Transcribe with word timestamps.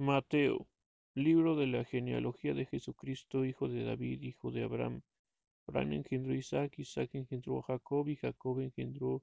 Mateo, 0.00 0.66
libro 1.14 1.56
de 1.56 1.66
la 1.66 1.84
genealogía 1.84 2.54
de 2.54 2.64
Jesucristo, 2.64 3.44
hijo 3.44 3.68
de 3.68 3.84
David, 3.84 4.22
hijo 4.22 4.50
de 4.50 4.64
Abraham. 4.64 5.02
Abraham 5.66 5.92
engendró 5.92 6.32
a 6.32 6.36
Isaac, 6.36 6.78
Isaac 6.78 7.10
engendró 7.12 7.58
a 7.58 7.64
Jacob, 7.64 8.08
y 8.08 8.16
Jacob 8.16 8.60
engendró 8.60 9.22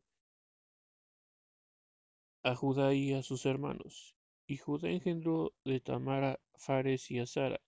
a 2.43 2.53
Judá 2.53 2.93
y 2.93 3.13
a 3.13 3.23
sus 3.23 3.47
hermanos. 3.47 4.15
Y 4.45 4.57
Judá 4.57 4.91
engendró 4.91 5.51
de 5.65 5.79
Tamar 5.79 6.23
a 6.23 6.39
Fares 6.53 7.09
y 7.09 7.17
a 7.17 7.25
Sara, 7.25 7.59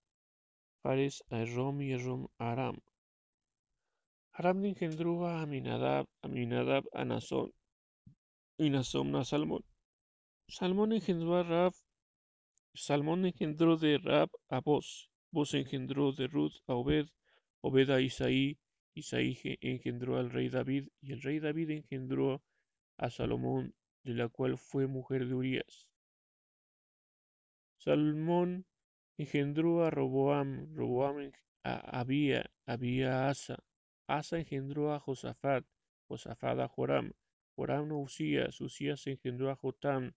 Fares 0.80 1.24
a 1.30 1.44
Rom 1.44 1.82
y 1.82 1.96
Rom 1.96 2.28
a 2.38 2.52
Aram. 2.52 2.78
Aram 4.34 4.64
engendró 4.64 5.26
a 5.26 5.42
Aminadab, 5.42 6.06
Aminadab 6.22 6.84
a 6.92 7.04
Nazón, 7.04 7.52
y 8.56 8.70
Nazón 8.70 9.16
a 9.16 9.24
Salmón. 9.24 9.64
Salmón 10.46 10.92
engendró 10.92 11.34
a 11.34 11.42
Rab, 11.42 11.74
Salmón 12.74 13.26
engendró 13.26 13.76
de 13.76 13.98
Rab 13.98 14.30
a 14.48 14.60
Boz, 14.60 15.10
Boz 15.32 15.54
engendró 15.54 16.12
de 16.12 16.28
Ruth 16.28 16.54
a 16.68 16.74
Obed, 16.74 17.08
Obed 17.60 17.90
a 17.90 18.00
Isaí, 18.00 18.58
Isaí 18.94 19.36
engendró 19.60 20.18
al 20.18 20.30
rey 20.30 20.48
David, 20.48 20.88
y 21.00 21.12
el 21.12 21.20
rey 21.20 21.40
David 21.40 21.70
engendró 21.70 22.42
a 22.96 23.10
Salomón, 23.10 23.74
de 24.04 24.14
la 24.14 24.28
cual 24.28 24.56
fue 24.56 24.86
mujer 24.86 25.26
de 25.26 25.34
Urías. 25.34 25.88
Salmón 27.78 28.66
engendró 29.18 29.84
a 29.84 29.90
Roboam, 29.90 30.74
Roboam 30.74 31.32
a 31.64 32.00
Abía, 32.00 32.50
Abía 32.66 33.26
a 33.26 33.30
Asa, 33.30 33.58
Asa 34.06 34.38
engendró 34.38 34.92
a 34.94 35.00
Josafat, 35.00 35.64
Josafat 36.08 36.58
a 36.60 36.68
Joram, 36.68 37.12
Joram 37.56 37.90
a 37.90 37.96
Usías, 37.96 38.60
Usías 38.60 39.06
engendró 39.06 39.50
a 39.50 39.56
Jotam, 39.56 40.12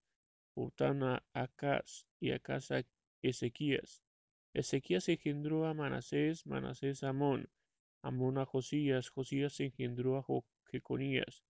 Jotam 0.55 1.03
a 1.03 1.23
Acaz, 1.34 2.05
y 2.20 2.31
Acaz 2.31 2.72
a 2.72 2.83
Ezequías. 3.22 4.03
Ezequías 4.53 5.09
engendró 5.09 5.66
a 5.66 5.73
Manasés, 5.73 6.45
Manasés 6.45 7.03
a 7.03 7.09
Amón, 7.09 7.50
Amón 8.03 8.38
a 8.38 8.45
Josías, 8.45 9.09
Josías 9.09 9.59
engendró 9.59 10.17
a 10.17 10.25
Jeconías 10.69 11.44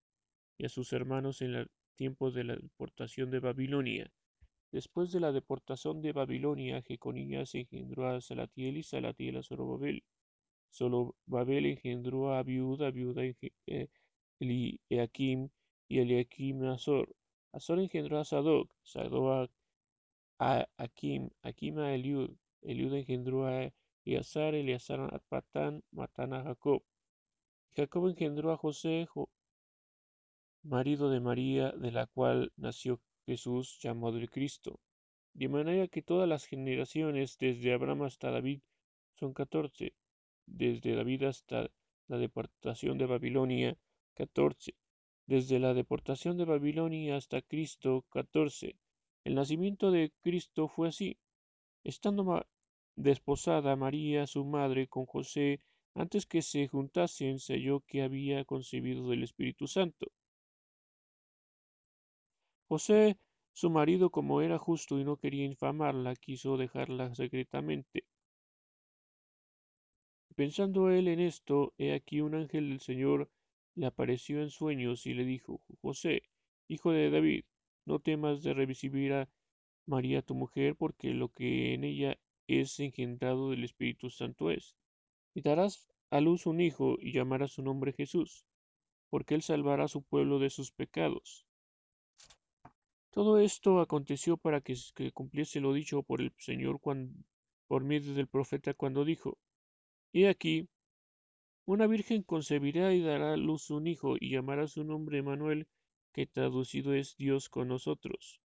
y 0.56 0.66
a 0.66 0.68
sus 0.68 0.92
hermanos 0.92 1.42
en 1.42 1.54
el 1.54 1.70
tiempo 1.96 2.30
de 2.30 2.44
la 2.44 2.56
deportación 2.56 3.30
de 3.30 3.40
Babilonia. 3.40 4.12
Después 4.70 5.12
de 5.12 5.20
la 5.20 5.32
deportación 5.32 6.00
de 6.00 6.12
Babilonia, 6.12 6.82
Jeconías 6.82 7.54
engendró 7.54 8.08
a 8.08 8.20
Salatiel 8.20 8.76
y 8.76 8.82
Salatiel 8.82 9.36
a 9.36 9.42
Zorobabel. 9.42 10.02
Zorobabel 10.72 11.66
engendró 11.66 12.32
a 12.32 12.38
Abiud, 12.38 12.82
Abiud 12.82 13.18
a 13.18 13.34
Eliakim 14.40 15.48
y 15.88 15.98
Eliakim 15.98 16.64
a 16.64 16.74
Azor. 16.74 17.14
Azor 17.54 17.78
engendró 17.78 18.18
a 18.18 18.24
Sadoc, 18.24 18.68
Sadoc 18.82 19.48
a 20.40 20.66
Akim, 20.76 21.30
Akim 21.42 21.78
a 21.78 21.94
Eliud, 21.94 22.30
Eliud 22.62 22.92
engendró 22.94 23.46
a 23.46 23.70
Eleazar, 24.04 24.56
Eleazar 24.56 24.98
a 25.00 25.22
Matán, 25.30 25.82
Matán 25.92 26.34
a 26.34 26.42
Jacob. 26.42 26.82
Jacob 27.76 28.08
engendró 28.08 28.50
a 28.50 28.56
José, 28.56 29.06
marido 30.64 31.10
de 31.10 31.20
María, 31.20 31.70
de 31.70 31.92
la 31.92 32.06
cual 32.08 32.52
nació 32.56 33.00
Jesús 33.24 33.78
llamado 33.80 34.18
el 34.18 34.30
Cristo. 34.30 34.80
De 35.32 35.48
manera 35.48 35.86
que 35.86 36.02
todas 36.02 36.28
las 36.28 36.46
generaciones 36.46 37.38
desde 37.38 37.72
Abraham 37.72 38.02
hasta 38.02 38.32
David 38.32 38.62
son 39.14 39.32
catorce, 39.32 39.94
desde 40.46 40.96
David 40.96 41.22
hasta 41.22 41.70
la 42.08 42.18
deportación 42.18 42.98
de 42.98 43.06
Babilonia, 43.06 43.76
catorce, 44.14 44.74
desde 45.26 45.58
la 45.58 45.74
deportación 45.74 46.36
de 46.36 46.44
Babilonia 46.44 47.16
hasta 47.16 47.42
Cristo, 47.42 48.04
catorce. 48.10 48.76
El 49.24 49.34
nacimiento 49.34 49.90
de 49.90 50.12
Cristo 50.22 50.68
fue 50.68 50.88
así. 50.88 51.16
Estando 51.82 52.46
desposada 52.96 53.76
María, 53.76 54.26
su 54.26 54.44
madre, 54.44 54.86
con 54.88 55.06
José, 55.06 55.60
antes 55.94 56.26
que 56.26 56.42
se 56.42 56.68
juntasen, 56.68 57.38
se 57.38 57.54
halló 57.54 57.80
que 57.80 58.02
había 58.02 58.44
concebido 58.44 59.08
del 59.08 59.22
Espíritu 59.22 59.66
Santo. 59.66 60.06
José, 62.68 63.16
su 63.52 63.70
marido, 63.70 64.10
como 64.10 64.42
era 64.42 64.58
justo 64.58 64.98
y 64.98 65.04
no 65.04 65.16
quería 65.16 65.44
infamarla, 65.44 66.16
quiso 66.16 66.56
dejarla 66.56 67.14
secretamente. 67.14 68.04
Pensando 70.34 70.90
él 70.90 71.06
en 71.08 71.20
esto, 71.20 71.72
he 71.78 71.94
aquí 71.94 72.20
un 72.20 72.34
ángel 72.34 72.68
del 72.70 72.80
Señor 72.80 73.30
le 73.74 73.86
apareció 73.86 74.40
en 74.40 74.50
sueños 74.50 75.06
y 75.06 75.14
le 75.14 75.24
dijo, 75.24 75.60
José, 75.82 76.22
hijo 76.68 76.92
de 76.92 77.10
David, 77.10 77.44
no 77.84 77.98
temas 77.98 78.42
de 78.42 78.54
recibir 78.54 79.12
a 79.12 79.28
María 79.86 80.22
tu 80.22 80.34
mujer, 80.34 80.76
porque 80.76 81.12
lo 81.12 81.28
que 81.28 81.74
en 81.74 81.84
ella 81.84 82.18
es 82.46 82.80
engendrado 82.80 83.50
del 83.50 83.64
Espíritu 83.64 84.10
Santo 84.10 84.50
es. 84.50 84.76
Y 85.34 85.42
darás 85.42 85.88
a 86.10 86.20
luz 86.20 86.46
un 86.46 86.60
hijo 86.60 86.96
y 87.00 87.12
llamarás 87.12 87.52
su 87.52 87.62
nombre 87.62 87.92
Jesús, 87.92 88.46
porque 89.10 89.34
él 89.34 89.42
salvará 89.42 89.84
a 89.84 89.88
su 89.88 90.02
pueblo 90.02 90.38
de 90.38 90.50
sus 90.50 90.70
pecados. 90.70 91.46
Todo 93.10 93.38
esto 93.38 93.80
aconteció 93.80 94.36
para 94.36 94.60
que, 94.60 94.76
cumpliese 95.12 95.60
lo 95.60 95.72
dicho 95.72 96.02
por 96.02 96.20
el 96.20 96.32
Señor 96.38 96.80
por 96.80 97.84
medio 97.84 98.14
del 98.14 98.26
profeta 98.26 98.74
cuando 98.74 99.04
dijo, 99.04 99.38
He 100.12 100.28
aquí, 100.28 100.68
una 101.66 101.86
virgen 101.86 102.22
concebirá 102.22 102.92
y 102.92 103.00
dará 103.00 103.32
a 103.32 103.36
luz 103.36 103.70
un 103.70 103.86
hijo 103.86 104.16
y 104.20 104.30
llamará 104.30 104.66
su 104.66 104.84
nombre 104.84 105.22
Manuel, 105.22 105.66
que 106.12 106.26
traducido 106.26 106.94
es 106.94 107.16
Dios 107.16 107.48
con 107.48 107.68
nosotros. 107.68 108.40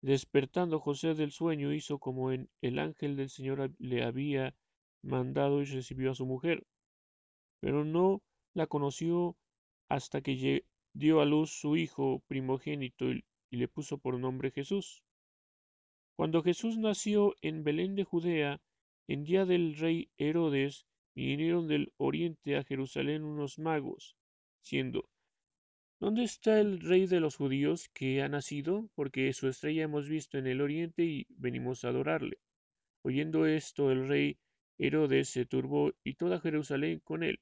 Despertando 0.00 0.78
José 0.80 1.14
del 1.14 1.32
sueño 1.32 1.72
hizo 1.72 1.98
como 1.98 2.32
en 2.32 2.48
el 2.62 2.78
ángel 2.78 3.16
del 3.16 3.28
Señor 3.28 3.74
le 3.78 4.04
había 4.04 4.54
mandado 5.02 5.60
y 5.60 5.66
recibió 5.66 6.12
a 6.12 6.14
su 6.14 6.24
mujer, 6.24 6.66
pero 7.60 7.84
no 7.84 8.22
la 8.54 8.66
conoció 8.66 9.36
hasta 9.88 10.22
que 10.22 10.64
dio 10.94 11.20
a 11.20 11.26
luz 11.26 11.50
su 11.50 11.76
hijo 11.76 12.22
primogénito 12.28 13.10
y 13.10 13.24
le 13.50 13.68
puso 13.68 13.98
por 13.98 14.18
nombre 14.18 14.50
Jesús. 14.52 15.02
Cuando 16.16 16.42
Jesús 16.42 16.78
nació 16.78 17.34
en 17.42 17.64
Belén 17.64 17.94
de 17.94 18.04
Judea, 18.04 18.60
en 19.08 19.24
día 19.24 19.44
del 19.44 19.76
rey 19.76 20.10
Herodes, 20.16 20.86
vinieron 21.26 21.68
del 21.68 21.92
oriente 21.96 22.56
a 22.56 22.64
Jerusalén 22.64 23.24
unos 23.24 23.58
magos, 23.58 24.16
diciendo, 24.62 25.08
¿Dónde 26.00 26.24
está 26.24 26.58
el 26.58 26.80
rey 26.80 27.06
de 27.06 27.20
los 27.20 27.36
judíos 27.36 27.90
que 27.90 28.22
ha 28.22 28.28
nacido? 28.28 28.88
Porque 28.94 29.30
su 29.34 29.48
estrella 29.48 29.82
hemos 29.82 30.08
visto 30.08 30.38
en 30.38 30.46
el 30.46 30.62
oriente 30.62 31.04
y 31.04 31.26
venimos 31.28 31.84
a 31.84 31.88
adorarle. 31.88 32.38
Oyendo 33.02 33.44
esto, 33.44 33.90
el 33.90 34.08
rey 34.08 34.38
Herodes 34.78 35.28
se 35.28 35.44
turbó 35.44 35.92
y 36.02 36.14
toda 36.14 36.40
Jerusalén 36.40 37.00
con 37.00 37.22
él. 37.22 37.38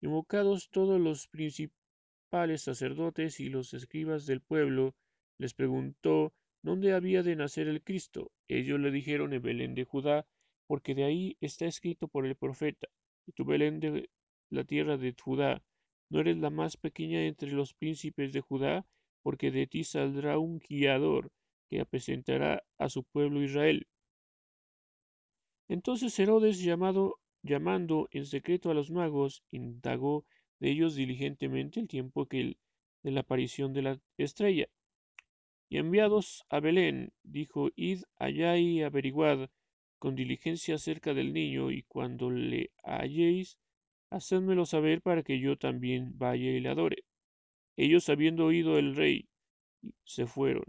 Invocados 0.00 0.70
todos 0.70 0.98
los 0.98 1.28
principales 1.28 2.62
sacerdotes 2.62 3.38
y 3.38 3.50
los 3.50 3.74
escribas 3.74 4.24
del 4.24 4.40
pueblo, 4.40 4.94
les 5.36 5.52
preguntó 5.52 6.32
dónde 6.62 6.94
había 6.94 7.22
de 7.22 7.36
nacer 7.36 7.68
el 7.68 7.82
Cristo. 7.82 8.32
Ellos 8.48 8.80
le 8.80 8.90
dijeron 8.90 9.34
en 9.34 9.42
Belén 9.42 9.74
de 9.74 9.84
Judá, 9.84 10.26
porque 10.72 10.94
de 10.94 11.04
ahí 11.04 11.36
está 11.42 11.66
escrito 11.66 12.08
por 12.08 12.24
el 12.24 12.34
profeta. 12.34 12.88
Y 13.26 13.32
tu 13.32 13.44
Belén 13.44 13.78
de 13.78 14.08
la 14.48 14.64
tierra 14.64 14.96
de 14.96 15.14
Judá, 15.22 15.62
no 16.08 16.20
eres 16.20 16.38
la 16.38 16.48
más 16.48 16.78
pequeña 16.78 17.26
entre 17.26 17.52
los 17.52 17.74
príncipes 17.74 18.32
de 18.32 18.40
Judá, 18.40 18.86
porque 19.22 19.50
de 19.50 19.66
ti 19.66 19.84
saldrá 19.84 20.38
un 20.38 20.60
guiador 20.60 21.30
que 21.68 21.80
apresentará 21.80 22.64
a 22.78 22.88
su 22.88 23.04
pueblo 23.04 23.42
Israel. 23.42 23.86
Entonces 25.68 26.18
Herodes, 26.18 26.58
llamado, 26.62 27.18
llamando 27.42 28.08
en 28.10 28.24
secreto 28.24 28.70
a 28.70 28.74
los 28.74 28.90
magos, 28.90 29.42
indagó 29.50 30.24
de 30.58 30.70
ellos 30.70 30.94
diligentemente 30.94 31.80
el 31.80 31.86
tiempo 31.86 32.24
que 32.24 32.56
de 33.02 33.10
la 33.10 33.20
aparición 33.20 33.74
de 33.74 33.82
la 33.82 34.00
estrella. 34.16 34.68
Y 35.68 35.76
enviados 35.76 36.46
a 36.48 36.60
Belén, 36.60 37.12
dijo, 37.22 37.68
id 37.76 38.04
allá 38.16 38.56
y 38.56 38.80
averiguad 38.80 39.50
con 40.02 40.16
diligencia 40.16 40.74
acerca 40.74 41.14
del 41.14 41.32
niño, 41.32 41.70
y 41.70 41.84
cuando 41.84 42.28
le 42.28 42.72
halléis, 42.82 43.56
hacedmelo 44.10 44.66
saber 44.66 45.00
para 45.00 45.22
que 45.22 45.38
yo 45.38 45.56
también 45.56 46.18
vaya 46.18 46.50
y 46.50 46.58
le 46.58 46.70
adore. 46.70 47.04
Ellos, 47.76 48.08
habiendo 48.08 48.46
oído 48.46 48.80
el 48.80 48.96
rey, 48.96 49.28
se 50.02 50.26
fueron. 50.26 50.64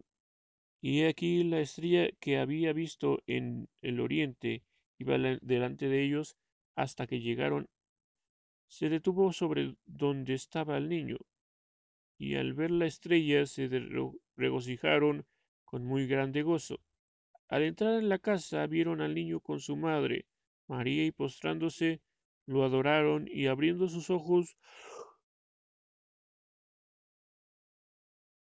Y 0.82 1.02
he 1.02 1.08
aquí 1.08 1.44
la 1.44 1.62
estrella 1.62 2.12
que 2.20 2.38
había 2.38 2.74
visto 2.74 3.24
en 3.26 3.68
el 3.82 4.02
oriente 4.02 4.62
iba 5.00 5.18
delante 5.18 5.90
de 5.90 6.04
ellos 6.04 6.38
hasta 6.76 7.08
que 7.08 7.20
llegaron 7.20 7.68
se 8.68 8.88
detuvo 8.88 9.34
sobre 9.34 9.76
donde 9.88 10.36
estaba 10.36 10.78
el 10.78 10.90
niño, 10.90 11.18
y 12.20 12.36
al 12.36 12.54
ver 12.54 12.70
la 12.70 12.86
estrella 12.86 13.48
se 13.48 13.68
regocijaron 14.36 15.26
con 15.66 15.84
muy 15.86 16.06
grande 16.06 16.44
gozo. 16.44 16.80
Al 17.54 17.62
entrar 17.62 18.00
en 18.00 18.10
la 18.10 18.18
casa 18.18 18.66
vieron 18.66 19.00
al 19.00 19.14
niño 19.14 19.40
con 19.40 19.60
su 19.60 19.76
madre, 19.76 20.26
María, 20.68 21.06
y 21.06 21.12
postrándose, 21.12 22.02
lo 22.48 22.64
adoraron, 22.64 23.28
y 23.28 23.46
abriendo 23.46 23.88
sus 23.90 24.10
ojos, 24.10 24.58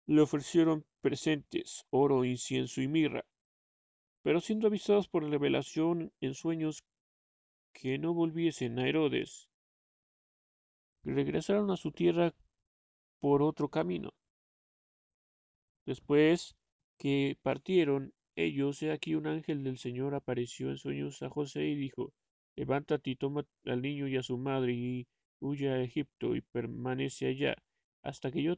le 0.07 0.21
ofrecieron 0.21 0.87
presentes, 1.01 1.85
oro, 1.91 2.25
incienso 2.25 2.81
y 2.81 2.87
mirra. 2.87 3.23
Pero 4.23 4.41
siendo 4.41 4.65
avisados 4.65 5.07
por 5.07 5.23
revelación 5.23 6.11
en 6.19 6.33
sueños 6.33 6.83
que 7.73 7.99
no 7.99 8.11
volviesen 8.15 8.79
a 8.79 8.89
Herodes, 8.89 9.47
regresaron 11.03 11.69
a 11.69 11.77
su 11.77 11.91
tierra 11.91 12.33
por 13.19 13.43
otro 13.43 13.69
camino. 13.69 14.15
Después 15.85 16.55
que 16.97 17.37
partieron 17.43 18.14
ellos, 18.35 18.81
he 18.83 18.91
aquí 18.91 19.15
un 19.15 19.27
ángel 19.27 19.63
del 19.63 19.77
Señor 19.77 20.15
apareció 20.15 20.69
en 20.69 20.77
sueños 20.77 21.21
a 21.21 21.29
José 21.29 21.65
y 21.65 21.75
dijo, 21.75 22.13
Levántate 22.57 23.11
y 23.11 23.15
toma 23.15 23.45
al 23.65 23.81
niño 23.81 24.07
y 24.07 24.15
a 24.17 24.23
su 24.23 24.37
madre 24.37 24.73
y 24.73 25.07
huye 25.39 25.69
a 25.69 25.81
Egipto 25.81 26.35
y 26.35 26.41
permanece 26.41 27.27
allá, 27.27 27.55
hasta 28.01 28.31
que 28.31 28.41
yo, 28.43 28.55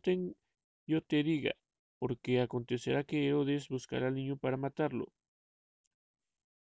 yo 0.88 1.01
te 1.01 1.24
diga, 1.24 1.53
porque 2.00 2.41
acontecerá 2.41 3.03
que 3.03 3.27
Herodes 3.27 3.69
buscará 3.69 4.07
al 4.07 4.15
niño 4.15 4.38
para 4.38 4.57
matarlo. 4.57 5.12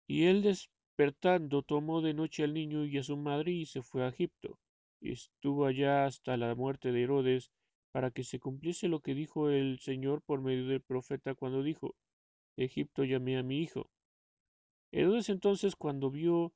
Y 0.08 0.26
él 0.26 0.42
despertando 0.42 1.62
tomó 1.62 2.02
de 2.02 2.14
noche 2.14 2.44
al 2.44 2.54
niño 2.54 2.86
y 2.86 2.98
a 2.98 3.04
su 3.04 3.18
madre 3.18 3.52
y 3.52 3.66
se 3.66 3.82
fue 3.82 4.04
a 4.04 4.10
Egipto, 4.10 4.60
y 5.00 5.12
estuvo 5.12 5.66
allá 5.66 6.06
hasta 6.06 6.38
la 6.38 6.54
muerte 6.56 6.92
de 6.92 7.04
Herodes, 7.04 7.52
para 7.92 8.12
que 8.12 8.24
se 8.24 8.40
cumpliese 8.40 8.88
lo 8.88 9.00
que 9.02 9.14
dijo 9.14 9.50
el 9.50 9.80
Señor 9.80 10.22
por 10.24 10.42
medio 10.42 10.68
del 10.68 10.82
profeta 10.82 11.36
cuando 11.36 11.62
dijo, 11.62 11.96
Egipto 12.58 13.04
llamé 13.04 13.38
a 13.38 13.44
mi 13.44 13.62
hijo. 13.62 13.90
Herodes 14.92 15.30
entonces 15.30 15.76
cuando 15.76 16.12
vio 16.12 16.54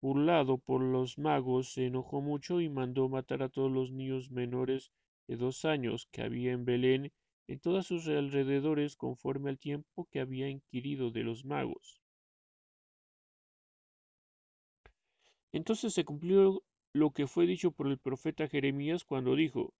burlado 0.00 0.58
por 0.58 0.82
los 0.82 1.18
magos, 1.18 1.72
se 1.72 1.86
enojó 1.86 2.20
mucho 2.20 2.60
y 2.60 2.68
mandó 2.68 3.08
matar 3.08 3.42
a 3.42 3.48
todos 3.48 3.70
los 3.70 3.92
niños 3.92 4.30
menores 4.30 4.92
de 5.28 5.36
dos 5.36 5.64
años 5.64 6.08
que 6.10 6.22
había 6.22 6.52
en 6.52 6.64
Belén 6.64 7.12
en 7.48 7.58
todos 7.60 7.86
sus 7.86 8.06
alrededores 8.08 8.96
conforme 8.96 9.50
al 9.50 9.58
tiempo 9.58 10.06
que 10.10 10.20
había 10.20 10.48
inquirido 10.48 11.10
de 11.10 11.24
los 11.24 11.44
magos. 11.44 12.00
Entonces 15.52 15.92
se 15.92 16.04
cumplió 16.04 16.62
lo 16.92 17.10
que 17.10 17.26
fue 17.26 17.46
dicho 17.46 17.72
por 17.72 17.88
el 17.88 17.98
profeta 17.98 18.48
Jeremías 18.48 19.04
cuando 19.04 19.34
dijo, 19.34 19.74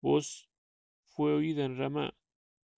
Voz 0.00 0.48
fue 1.06 1.32
oída 1.32 1.64
en 1.64 1.78
Ramá, 1.78 2.14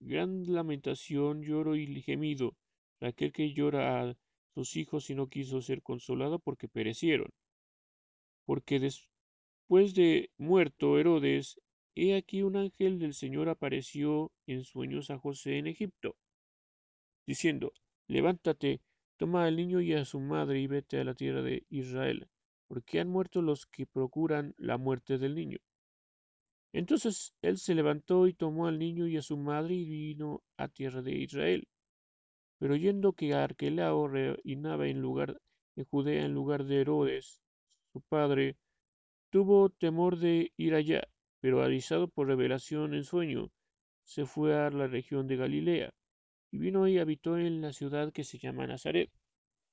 gran 0.01 0.53
lamentación, 0.53 1.43
lloro 1.43 1.77
y 1.77 2.03
gemido, 2.03 2.57
aquel 3.01 3.33
que 3.33 3.53
llora 3.53 4.03
a 4.03 4.17
sus 4.55 4.77
hijos 4.77 5.11
y 5.11 5.15
no 5.15 5.29
quiso 5.29 5.61
ser 5.61 5.83
consolado 5.83 6.39
porque 6.39 6.69
perecieron. 6.69 7.31
Porque 8.45 8.79
después 8.79 9.95
de 9.95 10.31
muerto 10.39 10.99
Herodes, 10.99 11.61
he 11.95 12.15
aquí 12.15 12.43
un 12.43 12.57
ángel 12.57 12.99
del 12.99 13.15
Señor 13.15 13.49
apareció 13.49 14.33
en 14.47 14.65
sueños 14.65 15.11
a 15.11 15.19
José 15.19 15.59
en 15.59 15.67
Egipto, 15.67 16.17
diciendo, 17.27 17.73
levántate, 18.07 18.81
toma 19.17 19.47
al 19.47 19.57
niño 19.57 19.81
y 19.81 19.95
a 19.95 20.05
su 20.05 20.21
madre 20.21 20.61
y 20.61 20.67
vete 20.67 21.01
a 21.01 21.05
la 21.05 21.15
tierra 21.15 21.43
de 21.43 21.65
Israel, 21.71 22.29
porque 22.69 23.01
han 23.01 23.09
muerto 23.09 23.43
los 23.43 23.67
que 23.67 23.87
procuran 23.87 24.55
la 24.59 24.79
muerte 24.79 25.19
del 25.19 25.35
niño. 25.35 25.59
Entonces 26.77 27.33
él 27.41 27.57
se 27.57 27.75
levantó 27.75 28.27
y 28.27 28.35
tomó 28.35 28.67
al 28.67 28.79
niño 28.79 29.09
y 29.09 29.17
a 29.17 29.23
su 29.23 29.39
madre 29.39 29.75
y 29.75 29.89
vino 29.89 30.43
a 30.59 30.69
tierra 30.69 31.01
de 31.01 31.13
Israel. 31.13 31.67
Pero 32.59 32.75
oyendo 32.75 33.15
que 33.15 33.33
Arquelao 33.33 34.07
reinaba 34.09 34.87
en 34.87 35.01
lugar 35.01 35.41
de 35.75 35.85
Judea 35.85 36.27
en 36.27 36.35
lugar 36.35 36.65
de 36.65 36.83
Herodes, 36.83 37.41
su 37.95 38.03
padre, 38.03 38.59
tuvo 39.31 39.71
temor 39.71 40.19
de 40.19 40.53
ir 40.59 40.75
allá, 40.75 41.09
pero 41.41 41.63
avisado 41.63 42.09
por 42.09 42.27
revelación 42.27 42.93
en 42.93 43.05
sueño, 43.05 43.51
se 44.05 44.27
fue 44.27 44.55
a 44.55 44.69
la 44.69 44.87
región 44.87 45.27
de 45.29 45.37
Galilea, 45.37 45.95
y 46.51 46.59
vino 46.59 46.87
y 46.87 46.99
habitó 46.99 47.39
en 47.39 47.63
la 47.63 47.73
ciudad 47.73 48.13
que 48.13 48.23
se 48.23 48.37
llama 48.37 48.67
Nazaret, 48.67 49.11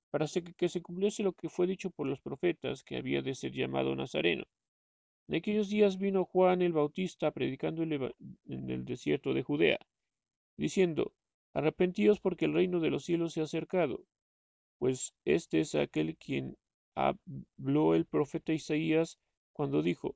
para 0.09 0.25
que 0.55 0.69
se 0.69 0.81
cumpliese 0.81 1.21
lo 1.21 1.33
que 1.33 1.49
fue 1.49 1.67
dicho 1.67 1.89
por 1.89 2.07
los 2.07 2.21
profetas, 2.21 2.81
que 2.81 2.95
había 2.95 3.21
de 3.21 3.35
ser 3.35 3.51
llamado 3.51 3.93
Nazareno. 3.93 4.45
En 5.27 5.35
aquellos 5.35 5.69
días 5.69 5.97
vino 5.97 6.25
Juan 6.25 6.61
el 6.61 6.73
Bautista 6.73 7.31
predicando 7.31 7.83
en 7.83 8.69
el 8.69 8.85
desierto 8.85 9.33
de 9.33 9.43
Judea, 9.43 9.79
diciendo, 10.57 11.13
Arrepentíos 11.53 12.19
porque 12.19 12.45
el 12.45 12.53
reino 12.53 12.79
de 12.79 12.89
los 12.89 13.05
cielos 13.05 13.33
se 13.33 13.41
ha 13.41 13.43
acercado, 13.43 14.03
pues 14.79 15.13
este 15.23 15.59
es 15.61 15.75
aquel 15.75 16.17
quien 16.17 16.57
habló 16.95 17.95
el 17.95 18.05
profeta 18.05 18.53
Isaías 18.53 19.19
cuando 19.53 19.81
dijo, 19.81 20.15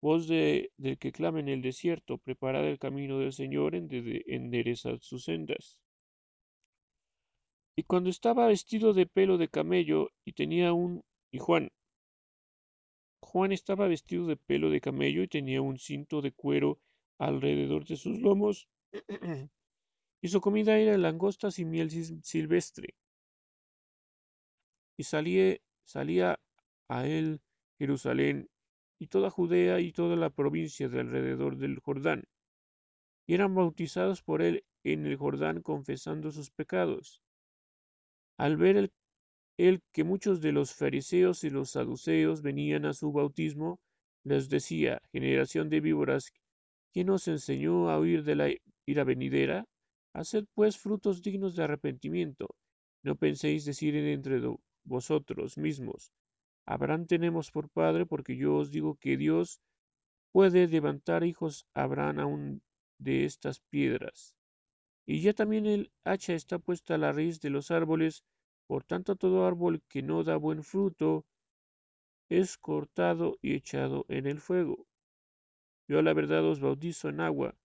Voz 0.00 0.28
de, 0.28 0.70
del 0.76 0.96
que 0.96 1.12
clama 1.12 1.40
en 1.40 1.48
el 1.48 1.60
desierto, 1.60 2.18
preparad 2.18 2.64
el 2.66 2.78
camino 2.78 3.18
del 3.18 3.32
Señor, 3.32 3.74
enderezad 3.74 4.98
sus 5.00 5.24
sendas. 5.24 5.80
Y 7.76 7.82
cuando 7.82 8.08
estaba 8.10 8.46
vestido 8.46 8.92
de 8.92 9.06
pelo 9.06 9.38
de 9.38 9.48
camello 9.48 10.10
y 10.24 10.32
tenía 10.32 10.72
un... 10.72 11.04
y 11.32 11.38
Juan. 11.38 11.70
Juan 13.30 13.52
estaba 13.52 13.88
vestido 13.88 14.26
de 14.26 14.36
pelo 14.36 14.70
de 14.70 14.80
camello 14.80 15.22
y 15.22 15.28
tenía 15.28 15.60
un 15.60 15.76
cinto 15.78 16.22
de 16.22 16.32
cuero 16.32 16.80
alrededor 17.18 17.84
de 17.84 17.96
sus 17.96 18.18
lomos 18.20 18.68
y 20.22 20.28
su 20.28 20.40
comida 20.40 20.78
era 20.78 20.96
langostas 20.96 21.58
y 21.58 21.66
miel 21.66 21.90
silvestre. 22.22 22.94
Y 24.96 25.02
salía, 25.04 25.58
salía 25.84 26.40
a 26.88 27.06
él 27.06 27.42
Jerusalén 27.78 28.48
y 28.98 29.08
toda 29.08 29.28
Judea 29.28 29.78
y 29.80 29.92
toda 29.92 30.16
la 30.16 30.30
provincia 30.30 30.88
de 30.88 31.00
alrededor 31.00 31.58
del 31.58 31.80
Jordán, 31.80 32.24
y 33.26 33.34
eran 33.34 33.54
bautizados 33.54 34.22
por 34.22 34.40
él 34.40 34.64
en 34.84 35.04
el 35.04 35.16
Jordán 35.16 35.60
confesando 35.60 36.30
sus 36.30 36.50
pecados. 36.50 37.22
Al 38.38 38.56
ver 38.56 38.76
el, 38.78 38.92
el 39.58 39.82
que 39.92 40.04
muchos 40.04 40.40
de 40.40 40.52
los 40.52 40.72
fariseos 40.72 41.42
y 41.44 41.50
los 41.50 41.72
saduceos 41.72 42.42
venían 42.42 42.86
a 42.86 42.94
su 42.94 43.12
bautismo, 43.12 43.80
les 44.24 44.48
decía, 44.48 45.02
generación 45.12 45.68
de 45.68 45.80
víboras, 45.80 46.32
¿quién 46.92 47.10
os 47.10 47.26
enseñó 47.26 47.90
a 47.90 47.98
huir 47.98 48.22
de 48.22 48.36
la 48.36 48.48
ira 48.86 49.04
venidera? 49.04 49.66
Haced 50.14 50.44
pues 50.54 50.78
frutos 50.78 51.22
dignos 51.22 51.56
de 51.56 51.64
arrepentimiento. 51.64 52.54
No 53.02 53.16
penséis 53.16 53.64
decir 53.64 53.96
entre 53.96 54.40
vosotros 54.84 55.58
mismos, 55.58 56.12
Abraham 56.64 57.06
tenemos 57.06 57.50
por 57.50 57.68
padre, 57.68 58.06
porque 58.06 58.36
yo 58.36 58.56
os 58.56 58.70
digo 58.70 58.96
que 58.96 59.16
Dios 59.16 59.60
puede 60.32 60.68
levantar 60.68 61.24
hijos 61.24 61.66
a 61.74 61.82
Abraham 61.82 62.18
aún 62.20 62.62
de 62.98 63.24
estas 63.24 63.60
piedras. 63.60 64.36
Y 65.06 65.20
ya 65.20 65.32
también 65.32 65.66
el 65.66 65.90
hacha 66.04 66.34
está 66.34 66.58
puesta 66.58 66.94
a 66.94 66.98
la 66.98 67.12
raíz 67.12 67.40
de 67.40 67.50
los 67.50 67.70
árboles, 67.70 68.22
por 68.68 68.84
tanto 68.84 69.16
todo 69.16 69.46
árbol 69.46 69.82
que 69.90 70.00
no 70.02 70.22
da 70.22 70.36
buen 70.36 70.62
fruto 70.62 71.24
es 72.28 72.58
cortado 72.58 73.38
y 73.40 73.54
echado 73.54 74.04
en 74.08 74.26
el 74.26 74.40
fuego. 74.40 74.86
Yo 75.88 76.02
la 76.02 76.12
verdad 76.12 76.44
os 76.44 76.60
bautizo 76.60 77.08
en 77.08 77.20
agua 77.20 77.56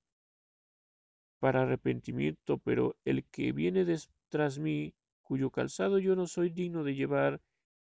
para 1.40 1.64
arrepentimiento, 1.64 2.58
pero 2.58 2.96
el 3.04 3.26
que 3.26 3.52
viene 3.52 3.86
tras 4.30 4.60
mí, 4.60 4.94
cuyo 5.24 5.52
calzado 5.52 6.00
yo 6.00 6.16
no 6.16 6.26
soy 6.26 6.50
digno 6.50 6.86
de 6.86 6.96
llevar, 6.96 7.42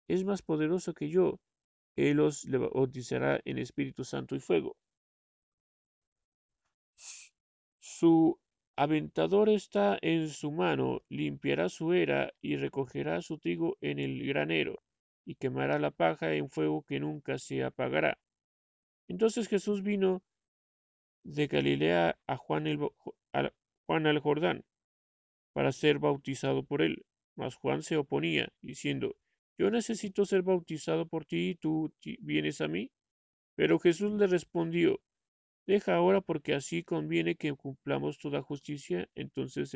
es 0.09 0.25
más 0.25 0.41
poderoso 0.41 0.95
que 0.95 1.11
yo. 1.11 1.39
Él 1.97 2.21
os 2.21 2.47
bautizará 2.49 3.41
en 3.45 3.59
Espíritu 3.59 4.05
Santo 4.05 4.35
y 4.35 4.41
fuego. 4.41 4.77
Su 7.81 8.39
aventador 8.83 9.51
está 9.51 9.99
en 10.01 10.31
su 10.31 10.51
mano, 10.53 11.03
limpiará 11.11 11.69
su 11.69 11.93
era 11.93 12.33
y 12.41 12.57
recogerá 12.57 13.21
su 13.21 13.37
trigo 13.37 13.77
en 13.83 13.99
el 13.99 14.27
granero, 14.27 14.83
y 15.27 15.35
quemará 15.35 15.79
la 15.79 15.91
paja 15.91 16.33
en 16.33 16.49
fuego 16.49 16.83
que 16.89 16.99
nunca 16.99 17.39
se 17.39 17.63
apagará. 17.63 18.19
Entonces 19.07 19.49
Jesús 19.49 19.83
vino 19.83 20.23
de 21.25 21.47
Galilea 21.47 22.19
a 22.27 22.37
Juan, 22.39 22.67
el, 22.67 22.89
al 23.33 24.19
Jordán 24.21 24.65
para 25.53 25.73
ser 25.73 25.99
bautizado 25.99 26.63
por 26.63 26.81
él. 26.81 27.05
Mas 27.37 27.57
Juan 27.57 27.83
se 27.83 27.99
oponía, 27.99 28.49
diciendo, 28.63 29.15
Yo 29.59 29.71
necesito 29.71 30.25
ser 30.25 30.41
bautizado 30.41 31.07
por 31.07 31.27
ti 31.27 31.51
y 31.51 31.55
tú 31.57 31.93
vienes 32.21 32.63
a 32.63 32.69
mí. 32.69 32.91
Pero 33.57 33.79
Jesús 33.79 34.13
le 34.13 34.27
respondió, 34.27 35.03
Deja 35.71 35.95
ahora 35.95 36.21
porque 36.21 36.53
así 36.55 36.83
conviene 36.83 37.37
que 37.37 37.53
cumplamos 37.53 38.19
toda 38.19 38.43
justicia. 38.43 39.09
Entonces 39.15 39.73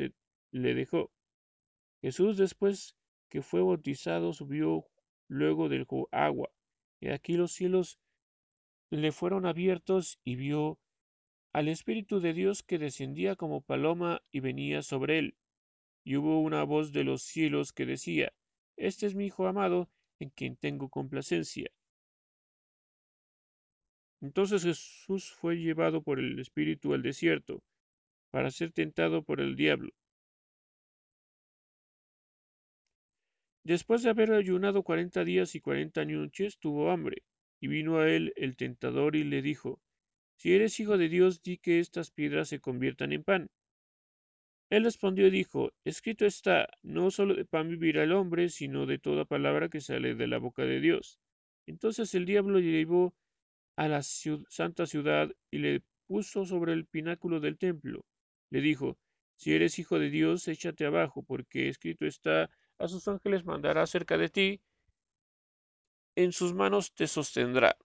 le 0.51 0.73
dejó. 0.73 1.09
Jesús 2.01 2.35
después 2.35 2.97
que 3.29 3.41
fue 3.41 3.61
bautizado 3.61 4.33
subió 4.33 4.85
luego 5.29 5.69
del 5.69 5.87
agua. 6.11 6.49
Y 6.99 7.11
aquí 7.11 7.37
los 7.37 7.53
cielos 7.53 7.97
le 8.89 9.13
fueron 9.13 9.45
abiertos 9.45 10.19
y 10.25 10.35
vio 10.35 10.79
al 11.53 11.69
Espíritu 11.69 12.19
de 12.19 12.33
Dios 12.33 12.61
que 12.61 12.77
descendía 12.77 13.37
como 13.37 13.61
paloma 13.61 14.21
y 14.33 14.41
venía 14.41 14.81
sobre 14.81 15.19
él. 15.19 15.37
Y 16.03 16.17
hubo 16.17 16.41
una 16.41 16.65
voz 16.65 16.91
de 16.91 17.05
los 17.05 17.21
cielos 17.21 17.71
que 17.71 17.85
decía, 17.85 18.33
Este 18.75 19.05
es 19.05 19.15
mi 19.15 19.27
Hijo 19.27 19.47
amado, 19.47 19.89
en 20.19 20.29
quien 20.29 20.57
tengo 20.57 20.89
complacencia. 20.89 21.71
Entonces 24.25 24.63
Jesús 24.63 25.31
fue 25.33 25.57
llevado 25.57 26.01
por 26.01 26.17
el 26.17 26.39
Espíritu 26.39 26.95
al 26.95 27.03
desierto, 27.03 27.61
para 28.31 28.49
ser 28.49 28.71
tentado 28.71 29.21
por 29.21 29.39
el 29.39 29.55
diablo. 29.55 29.91
Después 33.63 34.01
de 34.01 34.09
haber 34.09 34.31
ayunado 34.31 34.81
cuarenta 34.81 35.23
días 35.23 35.53
y 35.53 35.61
cuarenta 35.61 36.03
noches, 36.05 36.57
tuvo 36.57 36.89
hambre, 36.89 37.21
y 37.61 37.67
vino 37.67 37.99
a 37.99 38.09
él 38.09 38.33
el 38.35 38.55
tentador 38.55 39.15
y 39.15 39.23
le 39.23 39.43
dijo, 39.43 39.79
Si 40.37 40.53
eres 40.53 40.79
hijo 40.79 40.97
de 40.97 41.07
Dios, 41.07 41.43
di 41.43 41.59
que 41.59 41.79
estas 41.79 42.09
piedras 42.09 42.49
se 42.49 42.59
conviertan 42.59 43.13
en 43.13 43.23
pan. 43.23 43.47
Él 44.71 44.85
respondió 44.85 45.27
y 45.27 45.29
dijo, 45.29 45.71
Escrito 45.83 46.25
está, 46.25 46.67
no 46.81 47.11
solo 47.11 47.35
de 47.35 47.45
pan 47.45 47.69
vivirá 47.69 48.01
el 48.01 48.11
hombre, 48.11 48.49
sino 48.49 48.87
de 48.87 48.97
toda 48.97 49.25
palabra 49.25 49.69
que 49.69 49.81
sale 49.81 50.15
de 50.15 50.25
la 50.25 50.39
boca 50.39 50.63
de 50.63 50.79
Dios. 50.79 51.19
Entonces 51.67 52.15
el 52.15 52.25
diablo 52.25 52.59
llevó 52.59 53.13
a 53.75 53.87
la 53.87 54.01
santa 54.03 54.85
ciudad 54.85 55.29
y 55.51 55.57
le 55.59 55.83
puso 56.07 56.45
sobre 56.45 56.73
el 56.73 56.85
pináculo 56.85 57.39
del 57.39 57.57
templo. 57.57 58.05
Le 58.49 58.61
dijo, 58.61 58.97
Si 59.35 59.53
eres 59.53 59.79
hijo 59.79 59.99
de 59.99 60.09
Dios, 60.09 60.47
échate 60.47 60.85
abajo, 60.85 61.23
porque 61.23 61.69
escrito 61.69 62.05
está, 62.05 62.49
a 62.79 62.87
sus 62.87 63.07
ángeles 63.07 63.45
mandará 63.45 63.85
cerca 63.87 64.17
de 64.17 64.29
ti, 64.29 64.61
en 66.15 66.31
sus 66.31 66.53
manos 66.53 66.93
te 66.93 67.07
sostendrá, 67.07 67.77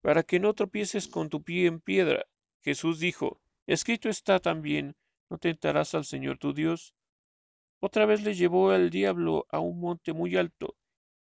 para 0.00 0.22
que 0.24 0.40
no 0.40 0.54
tropieces 0.54 1.06
con 1.06 1.28
tu 1.28 1.42
pie 1.42 1.66
en 1.66 1.80
piedra. 1.80 2.26
Jesús 2.62 2.98
dijo, 2.98 3.40
escrito 3.66 4.08
está 4.08 4.40
también, 4.40 4.96
no 5.30 5.38
tentarás 5.38 5.94
al 5.94 6.04
Señor 6.04 6.38
tu 6.38 6.52
Dios. 6.52 6.94
Otra 7.78 8.06
vez 8.06 8.22
le 8.22 8.34
llevó 8.34 8.70
al 8.70 8.90
diablo 8.90 9.46
a 9.50 9.60
un 9.60 9.80
monte 9.80 10.12
muy 10.12 10.36
alto, 10.36 10.76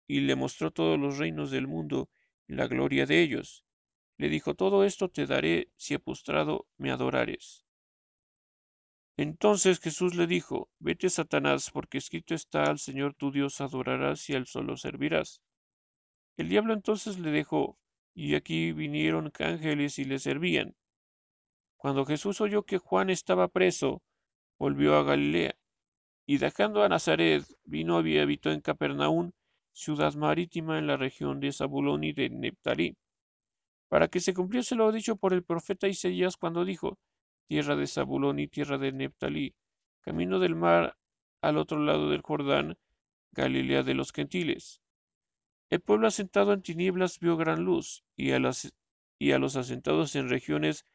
y 0.07 0.21
le 0.21 0.35
mostró 0.35 0.71
todos 0.71 0.97
los 0.97 1.17
reinos 1.17 1.51
del 1.51 1.67
mundo 1.67 2.09
la 2.49 2.67
gloria 2.67 3.05
de 3.05 3.21
ellos. 3.21 3.63
Le 4.17 4.27
dijo, 4.27 4.55
todo 4.55 4.83
esto 4.83 5.09
te 5.09 5.25
daré 5.25 5.69
si 5.77 5.97
postrado 5.99 6.67
me 6.77 6.91
adorares. 6.91 7.63
Entonces 9.17 9.79
Jesús 9.79 10.15
le 10.15 10.27
dijo, 10.27 10.69
vete 10.79 11.09
Satanás, 11.09 11.69
porque 11.71 11.99
escrito 11.99 12.33
está 12.33 12.63
al 12.63 12.79
Señor 12.79 13.13
tu 13.13 13.31
Dios 13.31 13.61
adorarás 13.61 14.29
y 14.29 14.33
al 14.33 14.47
solo 14.47 14.77
servirás. 14.77 15.41
El 16.37 16.49
diablo 16.49 16.73
entonces 16.73 17.19
le 17.19 17.29
dejó, 17.31 17.77
y 18.15 18.35
aquí 18.35 18.71
vinieron 18.71 19.31
ángeles 19.39 19.99
y 19.99 20.05
le 20.05 20.19
servían. 20.19 20.75
Cuando 21.77 22.05
Jesús 22.05 22.41
oyó 22.41 22.63
que 22.63 22.77
Juan 22.77 23.09
estaba 23.09 23.47
preso, 23.47 24.01
volvió 24.57 24.95
a 24.95 25.03
Galilea, 25.03 25.55
y 26.25 26.37
dejando 26.37 26.83
a 26.83 26.89
Nazaret, 26.89 27.43
vino 27.63 28.05
y 28.05 28.17
habitó 28.17 28.51
en 28.51 28.61
Capernaum, 28.61 29.31
ciudad 29.79 30.13
marítima 30.15 30.77
en 30.77 30.87
la 30.87 30.97
región 30.97 31.39
de 31.39 31.53
Zabulón 31.53 32.03
y 32.03 32.11
de 32.11 32.29
Neptalí, 32.29 32.97
para 33.87 34.09
que 34.09 34.19
se 34.19 34.33
cumpliese 34.33 34.75
lo 34.75 34.91
dicho 34.91 35.15
por 35.15 35.31
el 35.33 35.43
profeta 35.43 35.87
Isaías 35.87 36.35
cuando 36.35 36.65
dijo, 36.65 36.99
tierra 37.47 37.77
de 37.77 37.87
Zabulón 37.87 38.39
y 38.39 38.49
tierra 38.49 38.77
de 38.77 38.91
Neptalí, 38.91 39.55
camino 40.01 40.39
del 40.39 40.55
mar 40.55 40.97
al 41.41 41.57
otro 41.57 41.79
lado 41.79 42.09
del 42.09 42.21
Jordán, 42.21 42.77
Galilea 43.31 43.83
de 43.83 43.93
los 43.93 44.11
gentiles. 44.11 44.81
El 45.69 45.79
pueblo 45.79 46.07
asentado 46.07 46.51
en 46.51 46.61
tinieblas 46.61 47.19
vio 47.19 47.37
gran 47.37 47.63
luz, 47.63 48.03
y 48.17 48.31
a, 48.31 48.39
y 49.17 49.31
a 49.31 49.39
los 49.39 49.55
asentados 49.55 50.13
en 50.17 50.27
regiones 50.27 50.85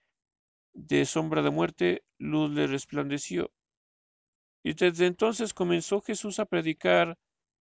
de 0.74 1.06
sombra 1.06 1.40
de 1.40 1.50
muerte, 1.50 2.04
luz 2.18 2.50
le 2.50 2.66
resplandeció. 2.66 3.50
Y 4.62 4.74
desde 4.74 5.06
entonces 5.06 5.54
comenzó 5.54 6.02
Jesús 6.02 6.38
a 6.38 6.44
predicar 6.44 7.16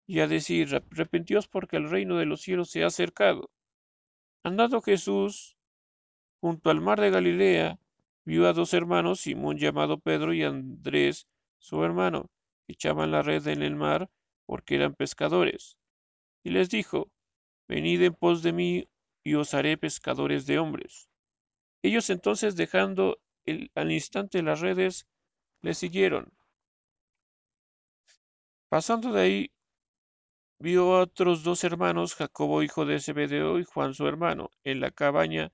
y 0.06 0.20
a 0.20 0.26
decir, 0.26 0.74
arrepentíos 0.74 1.48
porque 1.48 1.76
el 1.76 1.90
reino 1.90 2.18
de 2.18 2.26
los 2.26 2.42
cielos 2.42 2.70
se 2.70 2.82
ha 2.82 2.88
acercado. 2.88 3.50
Andando 4.42 4.82
Jesús 4.82 5.56
junto 6.40 6.70
al 6.70 6.80
mar 6.80 7.00
de 7.00 7.10
Galilea, 7.10 7.78
vio 8.26 8.46
a 8.46 8.52
dos 8.52 8.74
hermanos, 8.74 9.20
Simón 9.20 9.56
llamado 9.56 9.98
Pedro 9.98 10.34
y 10.34 10.42
Andrés, 10.42 11.26
su 11.58 11.82
hermano, 11.82 12.30
que 12.66 12.74
echaban 12.74 13.10
la 13.10 13.22
red 13.22 13.46
en 13.48 13.62
el 13.62 13.76
mar 13.76 14.10
porque 14.46 14.74
eran 14.74 14.94
pescadores. 14.94 15.78
Y 16.42 16.50
les 16.50 16.68
dijo, 16.68 17.10
Venid 17.66 18.02
en 18.02 18.14
pos 18.14 18.42
de 18.42 18.52
mí 18.52 18.88
y 19.24 19.34
os 19.34 19.54
haré 19.54 19.78
pescadores 19.78 20.44
de 20.44 20.58
hombres. 20.58 21.08
Ellos 21.82 22.10
entonces, 22.10 22.56
dejando 22.56 23.18
al 23.74 23.92
instante 23.92 24.42
las 24.42 24.60
redes, 24.60 25.06
le 25.62 25.72
siguieron. 25.72 26.30
Pasando 28.68 29.12
de 29.12 29.20
ahí, 29.22 29.53
vio 30.58 30.94
a 30.94 31.00
otros 31.00 31.42
dos 31.42 31.64
hermanos, 31.64 32.14
Jacobo 32.14 32.62
hijo 32.62 32.84
de 32.84 33.00
Zebedeo 33.00 33.58
y 33.58 33.64
Juan 33.64 33.94
su 33.94 34.06
hermano, 34.06 34.50
en 34.64 34.80
la 34.80 34.90
cabaña 34.90 35.52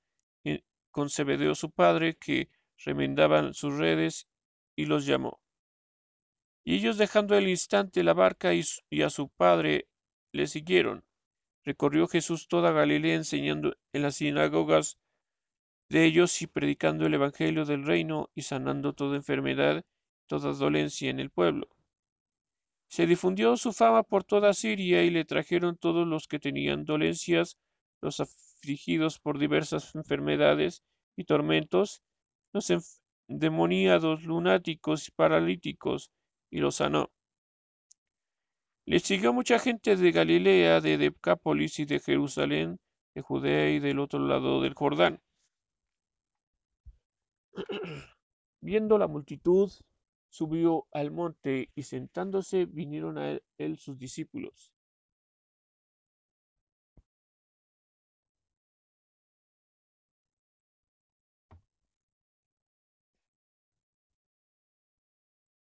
con 0.90 1.08
Zebedeo 1.08 1.54
su 1.54 1.70
padre, 1.70 2.16
que 2.16 2.48
remendaban 2.84 3.54
sus 3.54 3.76
redes, 3.78 4.26
y 4.76 4.86
los 4.86 5.06
llamó. 5.06 5.40
Y 6.64 6.76
ellos 6.76 6.98
dejando 6.98 7.36
el 7.36 7.48
instante 7.48 8.02
la 8.02 8.14
barca 8.14 8.54
y, 8.54 8.62
y 8.90 9.02
a 9.02 9.10
su 9.10 9.28
padre 9.28 9.88
le 10.32 10.46
siguieron. 10.46 11.04
Recorrió 11.64 12.08
Jesús 12.08 12.48
toda 12.48 12.72
Galilea 12.72 13.14
enseñando 13.14 13.76
en 13.92 14.02
las 14.02 14.16
sinagogas 14.16 14.98
de 15.88 16.04
ellos 16.04 16.40
y 16.40 16.46
predicando 16.46 17.06
el 17.06 17.14
Evangelio 17.14 17.64
del 17.64 17.84
reino 17.84 18.30
y 18.34 18.42
sanando 18.42 18.94
toda 18.94 19.16
enfermedad, 19.16 19.84
toda 20.26 20.52
dolencia 20.52 21.10
en 21.10 21.20
el 21.20 21.30
pueblo. 21.30 21.68
Se 22.90 23.06
difundió 23.06 23.56
su 23.56 23.72
fama 23.72 24.02
por 24.02 24.24
toda 24.24 24.52
Siria 24.52 25.04
y 25.04 25.10
le 25.10 25.24
trajeron 25.24 25.76
todos 25.76 26.08
los 26.08 26.26
que 26.26 26.40
tenían 26.40 26.84
dolencias, 26.84 27.56
los 28.00 28.18
afligidos 28.18 29.20
por 29.20 29.38
diversas 29.38 29.94
enfermedades 29.94 30.82
y 31.16 31.24
tormentos, 31.24 32.02
los 32.52 32.68
endemoniados, 33.28 34.24
lunáticos 34.24 35.06
y 35.06 35.12
paralíticos, 35.12 36.10
y 36.50 36.58
los 36.58 36.74
sanó. 36.76 37.12
Le 38.86 38.98
siguió 38.98 39.32
mucha 39.32 39.60
gente 39.60 39.94
de 39.94 40.10
Galilea, 40.10 40.80
de 40.80 40.98
Decápolis 40.98 41.78
y 41.78 41.84
de 41.84 42.00
Jerusalén, 42.00 42.80
de 43.14 43.22
Judea 43.22 43.70
y 43.70 43.78
del 43.78 44.00
otro 44.00 44.18
lado 44.18 44.60
del 44.62 44.74
Jordán. 44.74 45.20
Viendo 48.60 48.98
la 48.98 49.06
multitud, 49.06 49.70
subió 50.30 50.86
al 50.92 51.10
monte 51.10 51.70
y 51.74 51.82
sentándose 51.82 52.64
vinieron 52.66 53.18
a 53.18 53.38
él 53.58 53.76
sus 53.78 53.98
discípulos. 53.98 54.72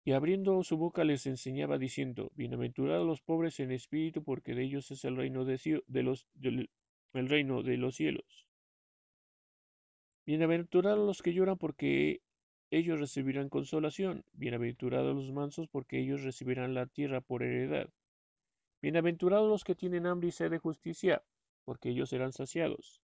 Y 0.06 0.12
abriendo 0.12 0.62
su 0.62 0.76
boca 0.76 1.02
les 1.02 1.26
enseñaba 1.26 1.78
diciendo, 1.78 2.30
Bienaventurados 2.36 3.04
los 3.04 3.20
pobres 3.20 3.58
en 3.58 3.72
espíritu, 3.72 4.22
porque 4.22 4.54
de 4.54 4.62
ellos 4.62 4.88
es 4.92 5.04
el 5.04 5.16
reino 5.16 5.44
de, 5.44 5.58
los, 6.04 6.28
el 6.40 7.28
reino 7.28 7.64
de 7.64 7.76
los 7.76 7.96
cielos. 7.96 8.46
Bienaventurados 10.24 11.04
los 11.04 11.22
que 11.22 11.32
lloran, 11.32 11.58
porque 11.58 12.20
ellos 12.70 12.98
recibirán 12.98 13.48
consolación. 13.48 14.24
Bienaventurados 14.32 15.14
los 15.14 15.32
mansos, 15.32 15.68
porque 15.68 16.00
ellos 16.00 16.22
recibirán 16.22 16.74
la 16.74 16.86
tierra 16.86 17.20
por 17.20 17.42
heredad. 17.42 17.88
Bienaventurados 18.82 19.48
los 19.48 19.64
que 19.64 19.74
tienen 19.74 20.06
hambre 20.06 20.28
y 20.28 20.32
sed 20.32 20.50
de 20.50 20.58
justicia, 20.58 21.22
porque 21.64 21.90
ellos 21.90 22.10
serán 22.10 22.32
saciados. 22.32 23.00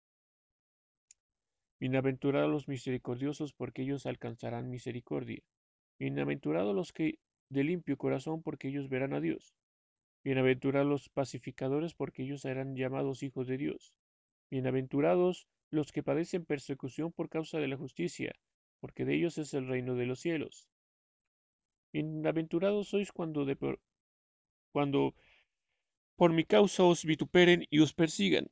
Bienaventurados 1.79 2.49
los 2.49 2.67
misericordiosos, 2.67 3.53
porque 3.53 3.81
ellos 3.81 4.05
alcanzarán 4.05 4.69
misericordia. 4.69 5.41
Bienaventurados 5.99 6.75
los 6.75 6.93
que 6.93 7.19
de 7.49 7.63
limpio 7.63 7.97
corazón, 7.97 8.41
porque 8.41 8.69
ellos 8.69 8.89
verán 8.89 9.13
a 9.13 9.19
Dios. 9.19 9.55
Bienaventurados 10.23 10.87
los 10.87 11.09
pacificadores, 11.09 11.93
porque 11.93 12.23
ellos 12.23 12.41
serán 12.41 12.75
llamados 12.75 13.23
hijos 13.23 13.47
de 13.47 13.57
Dios. 13.57 13.93
Bienaventurados 14.49 15.47
los 15.71 15.91
que 15.91 16.03
padecen 16.03 16.45
persecución 16.45 17.11
por 17.11 17.29
causa 17.29 17.59
de 17.59 17.67
la 17.67 17.77
justicia, 17.77 18.33
porque 18.79 19.05
de 19.05 19.15
ellos 19.15 19.37
es 19.37 19.53
el 19.53 19.67
reino 19.67 19.95
de 19.95 20.05
los 20.05 20.19
cielos. 20.19 20.67
Bienaventurados 21.91 22.89
sois 22.89 23.11
cuando, 23.11 23.45
de 23.45 23.55
por, 23.55 23.79
cuando 24.71 25.15
por 26.15 26.33
mi 26.33 26.45
causa 26.45 26.83
os 26.83 27.03
vituperen 27.03 27.65
y 27.69 27.79
os 27.79 27.93
persigan, 27.93 28.47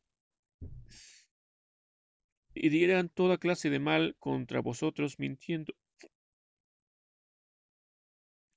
y 2.54 2.70
dieran 2.70 3.10
toda 3.10 3.38
clase 3.38 3.70
de 3.70 3.80
mal 3.80 4.16
contra 4.20 4.62
vosotros 4.62 5.20
mintiendo. 5.20 5.74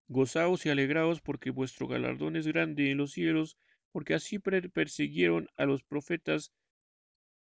Gozaos 0.09 0.67
y 0.67 0.71
alegraos 0.71 1.21
porque 1.21 1.50
vuestro 1.50 1.87
galardón 1.87 2.37
es 2.37 2.47
grande 2.47 2.91
en 2.91 2.99
los 2.99 3.12
cielos, 3.12 3.57
porque 3.93 4.15
así 4.15 4.39
persiguieron 4.39 5.49
a 5.57 5.67
los 5.67 5.83
profetas 5.85 6.53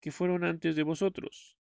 que 0.00 0.12
fueron 0.12 0.44
antes 0.44 0.76
de 0.76 0.82
vosotros. 0.82 1.56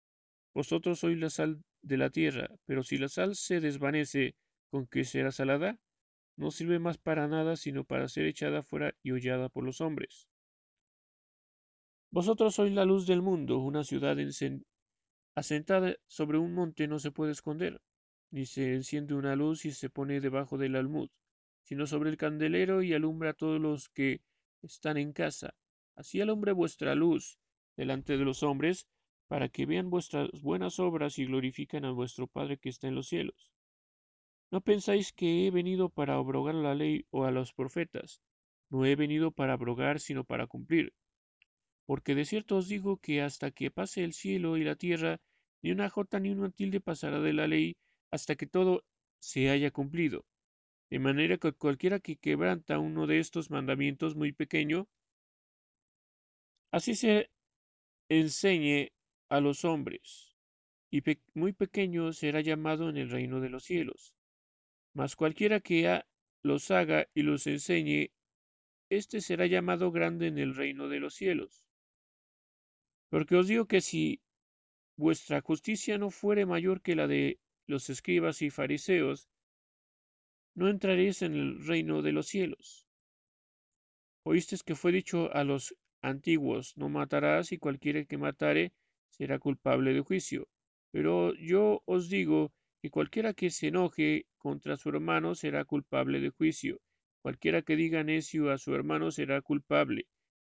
Vosotros 0.54 1.00
sois 1.00 1.18
la 1.18 1.30
sal 1.30 1.64
de 1.81 1.98
la 1.98 2.09
tierra, 2.09 2.50
pero 2.65 2.83
si 2.83 2.98
la 2.98 3.09
sal 3.09 3.36
se 3.36 3.59
desvanece, 3.59 4.36
¿con 4.69 4.88
qué 4.88 5.03
será 5.03 5.31
salada? 5.31 5.77
No 6.38 6.51
sirve 6.51 6.79
más 6.79 6.98
para 6.98 7.27
nada, 7.27 7.55
sino 7.55 7.83
para 7.83 8.07
ser 8.07 8.25
echada 8.25 8.63
fuera 8.63 8.93
y 9.03 9.12
hollada 9.12 9.50
por 9.50 9.63
los 9.63 9.81
hombres. 9.81 10.27
Vosotros 12.12 12.55
sois 12.55 12.74
la 12.74 12.86
luz 12.86 13.05
del 13.05 13.21
mundo, 13.21 13.59
una 13.59 13.83
ciudad 13.83 14.17
asentada 15.36 15.95
sobre 16.07 16.38
un 16.38 16.53
monte 16.53 16.88
no 16.88 17.00
se 17.00 17.12
puede 17.12 17.31
esconder 17.31 17.79
ni 18.31 18.45
se 18.45 18.74
enciende 18.74 19.15
una 19.15 19.36
luz 19.36 19.65
y 19.65 19.71
se 19.71 19.89
pone 19.89 20.19
debajo 20.21 20.57
del 20.57 20.75
almud, 20.75 21.09
sino 21.63 21.88
sobre 21.88 22.09
el 22.09 22.17
candelero 22.17 22.83
y 22.83 22.93
alumbra 22.93 23.31
a 23.31 23.33
todos 23.33 23.59
los 23.59 23.89
que 23.89 24.21
están 24.62 24.98
en 24.98 25.13
casa. 25.13 25.53
Así 25.95 26.21
alumbre 26.21 26.51
vuestra 26.51 26.95
luz 26.95 27.38
delante 27.75 28.17
de 28.17 28.25
los 28.25 28.43
hombres, 28.43 28.88
para 29.29 29.48
que 29.48 29.67
vean 29.67 29.91
vuestras 29.91 30.29
buenas 30.41 30.79
obras 30.79 31.19
y 31.19 31.25
glorifiquen 31.25 31.86
a 31.86 31.91
vuestro 31.91 32.25
Padre 32.25 32.57
que 32.57 32.69
está 32.69 32.88
en 32.88 32.95
los 32.95 33.07
cielos. 33.07 33.51
No 34.51 34.62
pensáis 34.62 35.13
que 35.13 35.45
he 35.45 35.51
venido 35.51 35.89
para 35.89 36.15
abrogar 36.15 36.55
la 36.55 36.74
ley 36.74 37.05
o 37.12 37.25
a 37.25 37.31
los 37.31 37.53
profetas. 37.53 38.21
No 38.71 38.86
he 38.86 38.95
venido 38.95 39.31
para 39.31 39.53
abrogar, 39.53 40.00
sino 40.00 40.24
para 40.24 40.48
cumplir. 40.48 40.93
Porque 41.86 42.15
de 42.15 42.25
cierto 42.25 42.57
os 42.57 42.67
digo 42.67 42.98
que 42.98 43.21
hasta 43.21 43.51
que 43.51 43.69
pase 43.69 44.03
el 44.03 44.13
cielo 44.13 44.57
y 44.57 44.63
la 44.63 44.75
tierra, 44.75 45.21
ni 45.62 45.69
una 45.71 45.91
jota 45.91 46.19
ni 46.19 46.31
una 46.31 46.50
tilde 46.50 46.81
pasará 46.81 47.19
de 47.19 47.33
la 47.33 47.48
ley, 47.48 47.77
hasta 48.09 48.36
que 48.36 48.48
todo 48.48 48.83
se 49.19 49.51
haya 49.51 49.69
cumplido. 49.69 50.25
De 50.89 50.98
manera 50.98 51.38
que 51.38 51.53
cualquiera 51.53 52.00
que 52.00 52.17
quebranta 52.17 52.79
uno 52.79 53.05
de 53.05 53.19
estos 53.19 53.51
mandamientos 53.51 54.15
muy 54.15 54.31
pequeño, 54.31 54.88
así 56.71 56.95
se 56.95 57.29
enseñe 58.09 58.91
a 59.29 59.39
los 59.39 59.63
hombres, 59.63 60.36
y 60.91 61.01
muy 61.33 61.53
pequeño 61.53 62.12
será 62.13 62.41
llamado 62.41 62.89
en 62.89 62.98
el 62.98 63.09
reino 63.09 63.39
de 63.39 63.50
los 63.50 63.63
cielos. 63.63 64.13
Mas 64.93 65.15
cualquiera 65.15 65.59
que 65.59 66.03
los 66.41 66.71
haga 66.71 67.07
y 67.13 67.21
los 67.21 67.45
enseñe, 67.45 68.12
éste 68.89 69.21
será 69.21 69.45
llamado 69.45 69.91
grande 69.91 70.27
en 70.27 70.39
el 70.39 70.55
reino 70.55 70.88
de 70.89 71.00
los 71.00 71.13
cielos. 71.13 71.63
Porque 73.09 73.36
os 73.36 73.48
digo 73.48 73.65
que 73.65 73.81
si 73.81 74.21
vuestra 74.98 75.41
justicia 75.41 75.98
no 75.98 76.09
fuere 76.09 76.45
mayor 76.45 76.81
que 76.81 76.95
la 76.95 77.07
de 77.07 77.39
los 77.67 77.89
escribas 77.89 78.41
y 78.41 78.50
fariseos, 78.50 79.29
no 80.55 80.67
entraréis 80.67 81.21
en 81.21 81.36
el 81.36 81.65
reino 81.65 82.01
de 82.01 82.12
los 82.12 82.27
cielos. 82.27 82.88
Oísteis 84.24 84.63
que 84.63 84.75
fue 84.75 84.91
dicho 84.91 85.31
a 85.33 85.43
los 85.43 85.75
antiguos, 86.01 86.75
no 86.77 86.89
matarás, 86.89 87.51
y 87.51 87.57
cualquiera 87.57 88.03
que 88.05 88.17
matare 88.17 88.74
será 89.10 89.39
culpable 89.39 89.94
de 89.94 90.01
juicio. 90.01 90.48
Pero 90.92 91.34
yo 91.36 91.82
os 91.86 92.10
digo 92.10 92.51
que 92.82 92.89
cualquiera 92.89 93.34
que 93.34 93.50
se 93.50 93.68
enoje 93.68 94.25
contra 94.38 94.78
su 94.78 94.89
hermano 94.89 95.36
será 95.36 95.66
culpable 95.66 96.20
de 96.20 96.30
juicio. 96.30 96.80
Cualquiera 97.22 97.62
que 97.62 97.75
diga 97.75 98.04
necio 98.04 98.51
a 98.51 98.58
su 98.58 98.74
hermano 98.74 99.12
será 99.12 99.42
culpable 99.42 100.08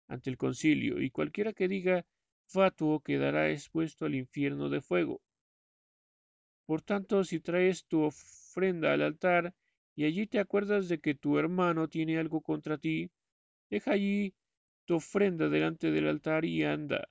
ante 0.08 0.30
el 0.30 0.36
concilio, 0.36 1.00
y 1.00 1.10
cualquiera 1.10 1.52
que 1.52 1.68
diga 1.68 2.04
fatuo 2.46 3.00
quedará 3.00 3.50
expuesto 3.50 4.04
al 4.06 4.14
infierno 4.14 4.68
de 4.68 4.80
fuego. 4.80 5.20
Por 6.66 6.82
tanto, 6.82 7.24
si 7.24 7.40
traes 7.40 7.86
tu 7.86 8.02
ofrenda 8.02 8.92
al 8.92 9.02
altar, 9.02 9.54
y 9.94 10.04
allí 10.04 10.26
te 10.26 10.38
acuerdas 10.38 10.88
de 10.88 10.98
que 10.98 11.14
tu 11.14 11.38
hermano 11.38 11.88
tiene 11.88 12.18
algo 12.18 12.40
contra 12.40 12.76
ti, 12.76 13.10
deja 13.70 13.92
allí 13.92 14.34
tu 14.84 14.96
ofrenda 14.96 15.48
delante 15.48 15.90
del 15.90 16.08
altar 16.08 16.44
y 16.44 16.64
anda. 16.64 17.08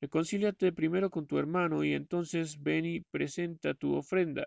Reconcíliate 0.00 0.72
primero 0.72 1.10
con 1.10 1.26
tu 1.26 1.38
hermano 1.38 1.84
y 1.84 1.92
entonces 1.92 2.62
ven 2.62 2.86
y 2.86 3.00
presenta 3.00 3.74
tu 3.74 3.94
ofrenda. 3.94 4.46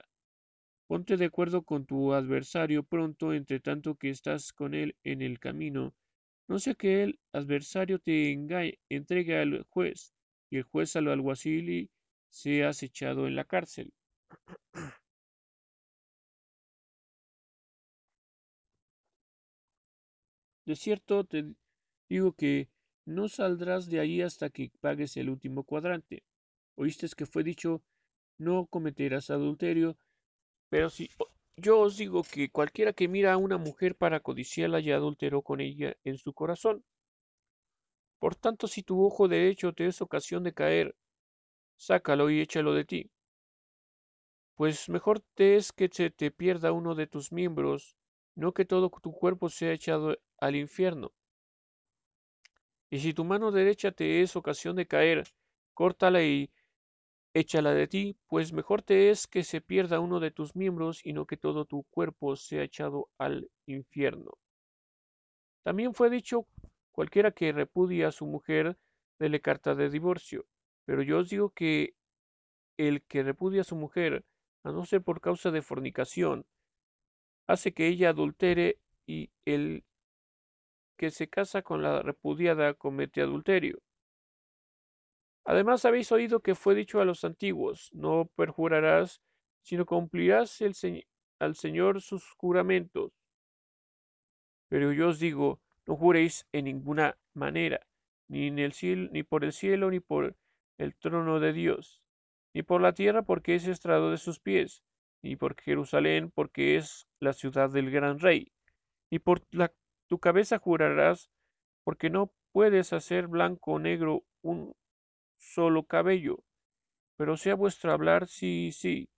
Ponte 0.88 1.16
de 1.18 1.26
acuerdo 1.26 1.64
con 1.64 1.86
tu 1.86 2.14
adversario 2.14 2.84
pronto, 2.84 3.34
entre 3.34 3.60
tanto 3.60 3.96
que 3.96 4.10
estás 4.10 4.52
con 4.52 4.74
él 4.74 4.96
en 5.04 5.22
el 5.22 5.40
camino. 5.40 5.94
No 6.48 6.60
sea 6.60 6.74
que 6.74 7.04
el 7.04 7.20
adversario 7.34 8.00
te 8.00 8.32
engañe, 8.32 8.80
entregue 8.90 9.38
al 9.40 9.64
juez, 9.70 10.14
y 10.50 10.58
el 10.58 10.64
juez 10.64 10.96
al 10.96 11.08
alguacil 11.08 11.70
y 11.70 11.90
seas 12.30 12.84
echado 12.84 13.28
en 13.28 13.36
la 13.36 13.46
cárcel. 13.46 13.94
De 20.66 20.76
cierto 20.76 21.24
te 21.24 21.46
digo 22.10 22.34
que 22.34 22.70
no 23.06 23.28
saldrás 23.30 23.90
de 23.90 24.00
allí 24.00 24.22
hasta 24.22 24.50
que 24.50 24.72
pagues 24.82 25.18
el 25.18 25.30
último 25.30 25.64
cuadrante. 25.64 26.24
Oíste 26.76 27.08
que 27.16 27.26
fue 27.26 27.44
dicho, 27.44 27.82
no 28.38 28.68
cometerás 28.68 29.30
adulterio, 29.30 29.98
pero 30.70 30.90
si 30.90 31.10
yo 31.58 31.80
os 31.82 31.98
digo 31.98 32.24
que 32.24 32.50
cualquiera 32.50 32.94
que 32.94 33.08
mira 33.08 33.34
a 33.34 33.38
una 33.38 33.58
mujer 33.58 33.96
para 33.96 34.20
codiciarla 34.22 34.80
ya 34.80 34.96
adulteró 34.96 35.42
con 35.42 35.62
ella 35.62 35.96
en 36.04 36.18
su 36.18 36.34
corazón. 36.34 36.84
Por 38.20 38.36
tanto, 38.36 38.68
si 38.68 38.82
tu 38.82 39.06
ojo 39.06 39.28
derecho 39.28 39.72
te 39.74 39.86
es 39.86 40.02
ocasión 40.02 40.44
de 40.44 40.54
caer, 40.54 40.96
sácalo 41.78 42.30
y 42.30 42.42
échalo 42.42 42.74
de 42.74 42.86
ti. 42.86 43.12
Pues 44.56 44.90
mejor 44.90 45.20
te 45.36 45.58
es 45.58 45.72
que 45.72 45.90
se 45.92 46.10
te 46.10 46.32
pierda 46.32 46.72
uno 46.72 46.96
de 46.96 47.06
tus 47.06 47.32
miembros, 47.32 47.96
no 48.36 48.52
que 48.52 48.66
todo 48.66 48.90
tu 48.90 49.12
cuerpo 49.12 49.50
sea 49.50 49.74
echado 49.74 50.18
al 50.40 50.56
infierno. 50.56 51.12
Y 52.94 53.00
si 53.00 53.12
tu 53.12 53.24
mano 53.26 53.52
derecha 53.52 53.92
te 53.92 54.22
es 54.22 54.36
ocasión 54.36 54.76
de 54.76 54.86
caer, 54.86 55.24
córtala 55.74 56.22
y 56.22 56.52
échala 57.34 57.74
de 57.74 57.88
ti, 57.88 58.16
pues 58.28 58.54
mejor 58.54 58.84
te 58.84 59.10
es 59.10 59.26
que 59.26 59.44
se 59.44 59.62
pierda 59.62 60.00
uno 60.00 60.20
de 60.20 60.30
tus 60.30 60.56
miembros 60.56 61.04
y 61.04 61.14
no 61.14 61.26
que 61.26 61.36
todo 61.36 61.66
tu 61.66 61.86
cuerpo 61.90 62.36
sea 62.36 62.62
echado 62.62 63.10
al 63.18 63.50
infierno. 63.66 64.34
También 65.64 65.96
fue 65.96 66.12
dicho, 66.12 66.46
cualquiera 66.92 67.32
que 67.32 67.52
repudia 67.52 68.10
a 68.10 68.12
su 68.12 68.28
mujer, 68.28 68.78
dele 69.18 69.42
carta 69.42 69.74
de 69.74 69.90
divorcio. 69.90 70.46
Pero 70.86 71.02
yo 71.02 71.18
os 71.18 71.32
digo 71.32 71.50
que 71.50 71.96
el 72.78 73.02
que 73.02 73.24
repudia 73.24 73.62
a 73.62 73.64
su 73.64 73.76
mujer, 73.76 74.24
a 74.64 74.72
no 74.72 74.86
ser 74.86 75.02
por 75.02 75.20
causa 75.20 75.50
de 75.50 75.64
fornicación, 75.64 76.46
hace 77.48 77.74
que 77.74 77.88
ella 77.88 78.10
adultere 78.10 78.78
y 79.08 79.32
el 79.46 79.84
que 81.04 81.12
se 81.12 81.28
casa 81.28 81.62
con 81.64 81.82
la 81.82 82.02
repudiada 82.02 82.76
comete 82.76 83.22
adulterio. 83.22 83.82
Además 85.44 85.84
habéis 85.84 86.10
oído 86.14 86.40
que 86.40 86.56
fue 86.56 86.76
dicho 86.76 87.02
a 87.02 87.04
los 87.04 87.26
antiguos, 87.26 87.90
no 87.92 88.30
perjurarás, 88.38 89.22
sino 89.64 89.86
cumplirás 89.86 90.62
al 91.40 91.56
Señor 91.56 92.02
sus 92.02 92.24
juramentos. 92.38 93.12
Pero 94.70 94.94
yo 94.94 95.10
os 95.10 95.20
digo, 95.20 95.60
no 95.86 95.98
juréis 95.98 96.48
en 96.54 96.66
ninguna 96.66 97.18
manera, 97.34 97.86
ni, 98.30 98.48
en 98.48 98.60
el 98.60 98.72
cielo, 98.72 99.10
ni 99.12 99.24
por 99.24 99.44
el 99.44 99.52
cielo, 99.52 99.92
ni 99.92 100.00
por 100.00 100.38
el 100.78 100.96
trono 100.96 101.42
de 101.42 101.52
Dios, 101.52 102.02
ni 102.54 102.64
por 102.64 102.80
la 102.80 102.94
tierra, 102.94 103.24
porque 103.24 103.56
es 103.56 103.68
estrado 103.68 104.10
de 104.10 104.18
sus 104.18 104.40
pies, 104.40 104.86
ni 105.22 105.36
por 105.36 105.60
Jerusalén, 105.60 106.32
porque 106.34 106.78
es 106.78 107.10
la 107.20 107.34
ciudad 107.34 107.70
del 107.70 107.92
gran 107.92 108.20
rey, 108.20 108.54
ni 109.12 109.20
por 109.20 109.44
la 109.52 109.74
tu 110.08 110.20
cabeza 110.20 110.60
jurarás, 110.60 111.30
porque 111.84 112.10
no 112.10 112.32
puedes 112.54 112.94
hacer 112.94 113.28
blanco 113.28 113.74
o 113.74 113.80
negro 113.80 114.24
un 114.44 114.74
solo 115.40 115.84
cabello. 115.86 116.40
Pero 117.18 117.38
sea 117.38 117.56
vuestro 117.56 117.92
hablar 117.94 118.28
sí, 118.28 118.72
sí, 118.74 119.10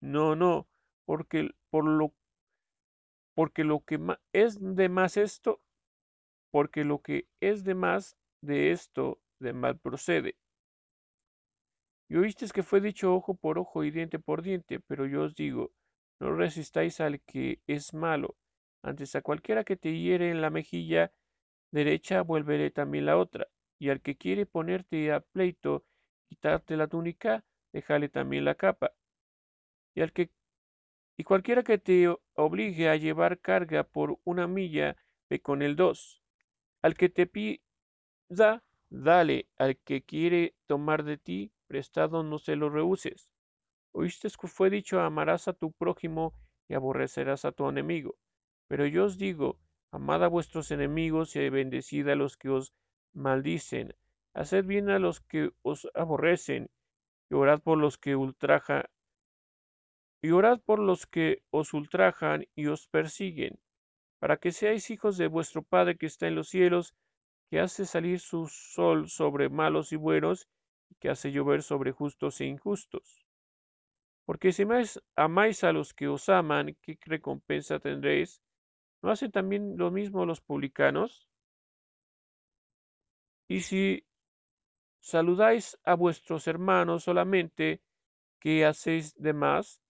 no, 0.00 0.36
no, 0.36 0.68
porque 1.06 1.50
por 1.70 1.84
lo 1.86 2.14
porque 3.34 3.64
lo 3.64 3.80
que 3.80 3.98
es 4.32 4.58
de 4.60 4.88
más 4.88 5.16
esto, 5.16 5.60
porque 6.52 6.84
lo 6.84 7.00
que 7.00 7.26
es 7.40 7.64
de 7.64 7.74
más 7.74 8.16
de 8.42 8.72
esto 8.72 9.20
de 9.40 9.52
mal 9.52 9.78
procede. 9.78 10.36
Y 12.10 12.16
oísteis 12.16 12.52
que 12.52 12.62
fue 12.62 12.80
dicho 12.80 13.14
ojo 13.14 13.34
por 13.34 13.58
ojo 13.58 13.84
y 13.84 13.90
diente 13.90 14.18
por 14.18 14.42
diente, 14.42 14.80
pero 14.80 15.06
yo 15.06 15.22
os 15.22 15.34
digo, 15.34 15.72
no 16.20 16.34
resistáis 16.34 17.00
al 17.00 17.20
que 17.22 17.60
es 17.66 17.94
malo, 17.94 18.36
antes 18.82 19.14
a 19.16 19.22
cualquiera 19.22 19.64
que 19.64 19.76
te 19.76 19.98
hiere 19.98 20.30
en 20.30 20.40
la 20.40 20.50
mejilla 20.50 21.12
derecha, 21.70 22.22
vuélvele 22.22 22.70
también 22.70 23.06
la 23.06 23.16
otra. 23.16 23.48
Y 23.78 23.90
al 23.90 24.00
que 24.00 24.16
quiere 24.16 24.46
ponerte 24.46 25.12
a 25.12 25.20
pleito, 25.20 25.84
quitarte 26.28 26.76
la 26.76 26.86
túnica, 26.88 27.44
déjale 27.72 28.08
también 28.08 28.44
la 28.44 28.54
capa. 28.54 28.92
Y 31.16 31.24
cualquiera 31.24 31.62
que 31.62 31.78
te 31.78 32.08
obligue 32.34 32.88
a 32.88 32.96
llevar 32.96 33.40
carga 33.40 33.84
por 33.84 34.18
una 34.24 34.46
milla, 34.46 34.96
ve 35.28 35.40
con 35.40 35.62
el 35.62 35.76
dos. 35.76 36.22
Al 36.82 36.94
que 36.94 37.08
te 37.08 37.26
pida, 37.26 38.64
dale. 38.88 39.48
Al 39.58 39.76
que 39.78 40.02
quiere 40.02 40.54
tomar 40.66 41.04
de 41.04 41.18
ti, 41.18 41.52
prestado 41.66 42.22
no 42.22 42.38
se 42.38 42.56
lo 42.56 42.70
rehuses. 42.70 43.28
Oíste 43.92 44.28
que 44.40 44.48
fue 44.48 44.70
dicho, 44.70 45.00
amarás 45.00 45.48
a 45.48 45.52
tu 45.52 45.72
prójimo 45.72 46.34
y 46.68 46.74
aborrecerás 46.74 47.44
a 47.44 47.52
tu 47.52 47.68
enemigo. 47.68 48.16
Pero 48.70 48.86
yo 48.86 49.06
os 49.06 49.18
digo, 49.18 49.58
amad 49.90 50.22
a 50.22 50.28
vuestros 50.28 50.70
enemigos 50.70 51.34
y 51.34 51.48
bendecid 51.48 52.06
a 52.08 52.14
los 52.14 52.36
que 52.36 52.50
os 52.50 52.72
maldicen, 53.12 53.96
haced 54.32 54.64
bien 54.64 54.90
a 54.90 55.00
los 55.00 55.18
que 55.20 55.50
os 55.62 55.88
aborrecen, 55.92 56.70
y 57.28 57.34
orad 57.34 57.60
por 57.60 57.78
los 57.78 57.98
que 57.98 58.14
ultrajan, 58.14 58.84
y 60.22 60.30
orad 60.30 60.60
por 60.60 60.78
los 60.78 61.08
que 61.08 61.42
os 61.50 61.74
ultrajan 61.74 62.46
y 62.54 62.68
os 62.68 62.86
persiguen, 62.86 63.58
para 64.20 64.36
que 64.36 64.52
seáis 64.52 64.88
hijos 64.90 65.16
de 65.16 65.26
vuestro 65.26 65.62
Padre 65.62 65.96
que 65.96 66.06
está 66.06 66.28
en 66.28 66.36
los 66.36 66.48
cielos, 66.48 66.94
que 67.50 67.58
hace 67.58 67.86
salir 67.86 68.20
su 68.20 68.46
sol 68.46 69.08
sobre 69.08 69.48
malos 69.48 69.90
y 69.90 69.96
buenos, 69.96 70.46
y 70.90 70.94
que 70.94 71.08
hace 71.10 71.32
llover 71.32 71.64
sobre 71.64 71.90
justos 71.90 72.40
e 72.40 72.44
injustos. 72.44 73.26
Porque 74.26 74.52
si 74.52 74.64
más 74.64 75.02
amáis 75.16 75.64
a 75.64 75.72
los 75.72 75.92
que 75.92 76.06
os 76.06 76.28
aman, 76.28 76.76
¿qué 76.82 76.96
recompensa 77.04 77.80
tendréis? 77.80 78.40
¿No 79.02 79.10
hacen 79.10 79.30
también 79.30 79.76
lo 79.76 79.90
mismo 79.90 80.26
los 80.26 80.40
publicanos? 80.40 81.26
Y 83.48 83.60
si 83.60 84.04
saludáis 85.00 85.78
a 85.84 85.94
vuestros 85.94 86.46
hermanos 86.46 87.04
solamente, 87.04 87.82
¿qué 88.40 88.66
hacéis 88.66 89.14
de 89.16 89.32
más? 89.32 89.80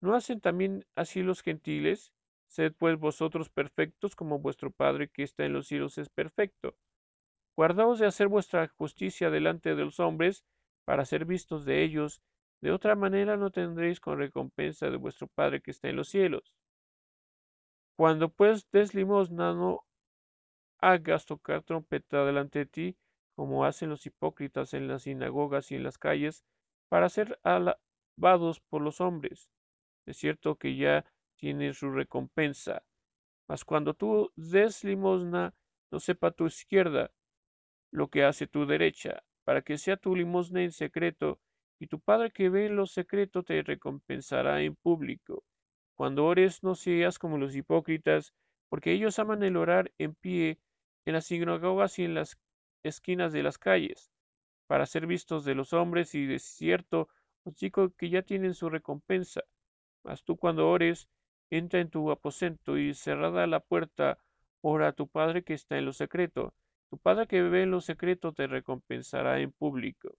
¿No 0.00 0.14
hacen 0.14 0.40
también 0.40 0.86
así 0.94 1.22
los 1.22 1.42
gentiles? 1.42 2.12
Sed 2.48 2.74
pues 2.78 2.98
vosotros 2.98 3.50
perfectos 3.50 4.16
como 4.16 4.38
vuestro 4.38 4.70
Padre 4.70 5.08
que 5.08 5.22
está 5.22 5.44
en 5.44 5.52
los 5.54 5.68
cielos 5.68 5.98
es 5.98 6.08
perfecto. 6.08 6.76
Guardaos 7.56 7.98
de 7.98 8.06
hacer 8.06 8.28
vuestra 8.28 8.68
justicia 8.68 9.30
delante 9.30 9.74
de 9.74 9.84
los 9.84 10.00
hombres, 10.00 10.44
para 10.84 11.04
ser 11.04 11.24
vistos 11.24 11.64
de 11.64 11.82
ellos, 11.84 12.22
de 12.60 12.72
otra 12.72 12.94
manera 12.94 13.36
no 13.36 13.50
tendréis 13.50 14.00
con 14.00 14.18
recompensa 14.18 14.90
de 14.90 14.96
vuestro 14.96 15.26
Padre 15.28 15.60
que 15.60 15.72
está 15.72 15.88
en 15.88 15.96
los 15.96 16.08
cielos. 16.08 16.54
Cuando 17.96 18.28
pues 18.28 18.68
des 18.72 18.94
limosna, 18.94 19.54
no 19.54 19.84
hagas 20.80 21.26
tocar 21.26 21.62
trompeta 21.62 22.24
delante 22.24 22.60
de 22.60 22.66
ti, 22.66 22.96
como 23.34 23.64
hacen 23.64 23.90
los 23.90 24.06
hipócritas 24.06 24.74
en 24.74 24.88
las 24.88 25.02
sinagogas 25.02 25.70
y 25.72 25.76
en 25.76 25.82
las 25.82 25.98
calles, 25.98 26.44
para 26.88 27.08
ser 27.08 27.38
alabados 27.42 28.60
por 28.60 28.82
los 28.82 29.00
hombres. 29.00 29.50
Es 30.06 30.18
cierto 30.18 30.56
que 30.56 30.76
ya 30.76 31.04
tienen 31.36 31.74
su 31.74 31.90
recompensa. 31.90 32.82
Mas 33.48 33.64
cuando 33.64 33.94
tú 33.94 34.32
des 34.36 34.84
limosna, 34.84 35.54
no 35.90 36.00
sepa 36.00 36.30
tu 36.30 36.46
izquierda 36.46 37.10
lo 37.92 38.08
que 38.08 38.24
hace 38.24 38.46
tu 38.46 38.66
derecha, 38.66 39.22
para 39.44 39.62
que 39.62 39.78
sea 39.78 39.96
tu 39.96 40.14
limosna 40.16 40.62
en 40.62 40.72
secreto, 40.72 41.40
y 41.78 41.86
tu 41.88 42.00
Padre 42.00 42.30
que 42.30 42.48
ve 42.48 42.66
en 42.66 42.76
lo 42.76 42.86
secreto 42.86 43.42
te 43.42 43.62
recompensará 43.62 44.62
en 44.62 44.76
público. 44.76 45.44
Cuando 45.96 46.26
ores, 46.26 46.62
no 46.62 46.74
seas 46.74 47.18
como 47.18 47.38
los 47.38 47.56
hipócritas, 47.56 48.34
porque 48.68 48.92
ellos 48.92 49.18
aman 49.18 49.42
el 49.42 49.56
orar 49.56 49.92
en 49.98 50.14
pie 50.14 50.60
en 51.06 51.14
las 51.14 51.26
sinagogas 51.26 51.98
y 51.98 52.04
en 52.04 52.14
las 52.14 52.38
esquinas 52.82 53.32
de 53.32 53.42
las 53.42 53.58
calles, 53.58 54.12
para 54.66 54.86
ser 54.86 55.06
vistos 55.06 55.44
de 55.44 55.54
los 55.54 55.72
hombres, 55.72 56.14
y 56.14 56.26
de 56.26 56.38
cierto 56.38 57.08
os 57.44 57.56
que 57.96 58.10
ya 58.10 58.22
tienen 58.22 58.54
su 58.54 58.68
recompensa. 58.68 59.42
Mas 60.04 60.22
tú 60.22 60.36
cuando 60.36 60.68
ores, 60.68 61.08
entra 61.50 61.80
en 61.80 61.90
tu 61.90 62.10
aposento 62.10 62.76
y 62.76 62.92
cerrada 62.92 63.46
la 63.46 63.60
puerta, 63.60 64.18
ora 64.60 64.88
a 64.88 64.92
tu 64.92 65.08
Padre 65.08 65.44
que 65.44 65.54
está 65.54 65.78
en 65.78 65.86
lo 65.86 65.92
secreto. 65.92 66.54
Tu 66.90 66.98
Padre 66.98 67.26
que 67.26 67.42
ve 67.42 67.62
en 67.62 67.70
lo 67.70 67.80
secreto 67.80 68.32
te 68.32 68.46
recompensará 68.46 69.40
en 69.40 69.52
público. 69.52 70.16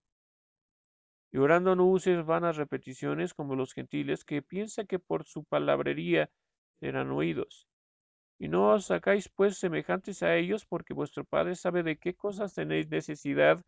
Y 1.30 1.38
orando 1.38 1.76
no 1.76 1.86
uses 1.86 2.24
vanas 2.24 2.56
repeticiones 2.56 3.34
como 3.34 3.54
los 3.54 3.74
gentiles 3.74 4.24
que 4.24 4.40
piensan 4.40 4.86
que 4.86 4.98
por 4.98 5.26
su 5.26 5.44
palabrería 5.44 6.30
serán 6.80 7.10
oídos. 7.10 7.68
Y 8.38 8.48
no 8.48 8.72
os 8.72 8.86
sacáis 8.86 9.28
pues 9.28 9.58
semejantes 9.58 10.22
a 10.22 10.36
ellos, 10.36 10.64
porque 10.64 10.94
vuestro 10.94 11.24
Padre 11.24 11.54
sabe 11.54 11.82
de 11.82 11.98
qué 11.98 12.14
cosas 12.14 12.54
tenéis 12.54 12.88
necesidad 12.88 13.62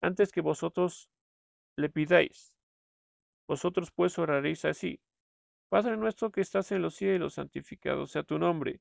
antes 0.00 0.32
que 0.32 0.40
vosotros 0.40 1.08
le 1.76 1.90
pidáis. 1.90 2.54
Vosotros 3.46 3.90
pues 3.90 4.18
oraréis 4.18 4.64
así. 4.64 5.00
Padre 5.68 5.96
nuestro 5.96 6.30
que 6.30 6.40
estás 6.40 6.72
en 6.72 6.82
los 6.82 6.94
cielos, 6.94 7.34
santificado 7.34 8.06
sea 8.06 8.22
tu 8.22 8.38
nombre. 8.38 8.80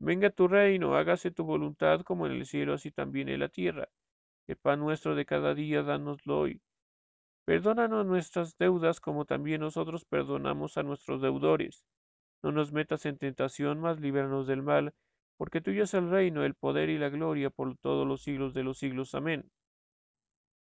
Venga 0.00 0.30
tu 0.30 0.48
reino, 0.48 0.96
hágase 0.96 1.30
tu 1.30 1.44
voluntad 1.44 2.00
como 2.02 2.26
en 2.26 2.32
el 2.32 2.46
cielo, 2.46 2.74
así 2.74 2.90
también 2.90 3.28
en 3.28 3.40
la 3.40 3.48
tierra. 3.48 3.88
El 4.48 4.56
pan 4.56 4.80
nuestro 4.80 5.14
de 5.14 5.26
cada 5.26 5.54
día, 5.54 5.82
dánoslo 5.82 6.40
hoy 6.40 6.60
Perdónanos 7.50 8.06
nuestras 8.06 8.56
deudas 8.58 9.00
como 9.00 9.24
también 9.24 9.62
nosotros 9.62 10.04
perdonamos 10.04 10.76
a 10.76 10.84
nuestros 10.84 11.20
deudores. 11.20 11.82
No 12.44 12.52
nos 12.52 12.70
metas 12.70 13.06
en 13.06 13.18
tentación, 13.18 13.80
mas 13.80 13.98
líbranos 13.98 14.46
del 14.46 14.62
mal, 14.62 14.94
porque 15.36 15.60
tuyo 15.60 15.82
es 15.82 15.92
el 15.94 16.08
reino, 16.10 16.44
el 16.44 16.54
poder 16.54 16.90
y 16.90 16.96
la 16.96 17.08
gloria 17.08 17.50
por 17.50 17.76
todos 17.78 18.06
los 18.06 18.22
siglos 18.22 18.54
de 18.54 18.62
los 18.62 18.78
siglos. 18.78 19.16
Amén. 19.16 19.50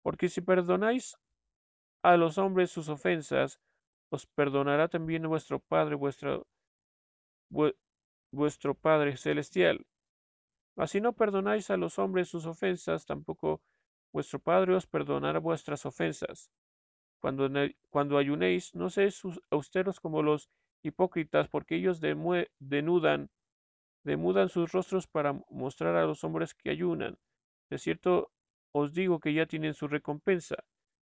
Porque 0.03 0.29
si 0.29 0.39
perdonáis 0.39 1.17
a 2.01 2.15
los 2.15 2.37
hombres 2.37 2.71
sus 2.71 2.87
ofensas, 2.87 3.59
os 4.09 4.25
perdonará 4.27 4.87
también 4.87 5.27
vuestro 5.27 5.59
Padre, 5.59 5.95
vuestro, 5.95 6.47
vuestro 8.31 8.73
Padre 8.73 9.17
celestial. 9.17 9.85
Mas 10.77 10.91
si 10.91 11.01
no 11.01 11.11
perdonáis 11.11 11.71
a 11.71 11.75
los 11.75 11.99
hombres 11.99 12.29
sus 12.29 12.45
ofensas, 12.45 13.05
tampoco 13.05 13.61
vuestro 14.13 14.39
Padre 14.39 14.75
os 14.75 14.87
perdonará 14.87 15.39
vuestras 15.39 15.85
ofensas. 15.85 16.49
Cuando, 17.19 17.49
cuando 17.89 18.17
ayunéis, 18.17 18.73
no 18.75 18.89
seáis 18.89 19.21
austeros 19.49 19.99
como 19.99 20.23
los 20.23 20.49
hipócritas, 20.83 21.49
porque 21.49 21.75
ellos 21.75 21.99
denudan, 21.99 23.29
demudan 24.03 24.49
sus 24.49 24.71
rostros 24.71 25.07
para 25.07 25.33
mostrar 25.49 25.95
a 25.95 26.05
los 26.05 26.23
hombres 26.23 26.53
que 26.53 26.69
ayunan. 26.69 27.17
De 27.69 27.77
cierto 27.77 28.31
os 28.71 28.93
digo 28.93 29.19
que 29.19 29.33
ya 29.33 29.45
tienen 29.45 29.73
su 29.73 29.87
recompensa. 29.87 30.55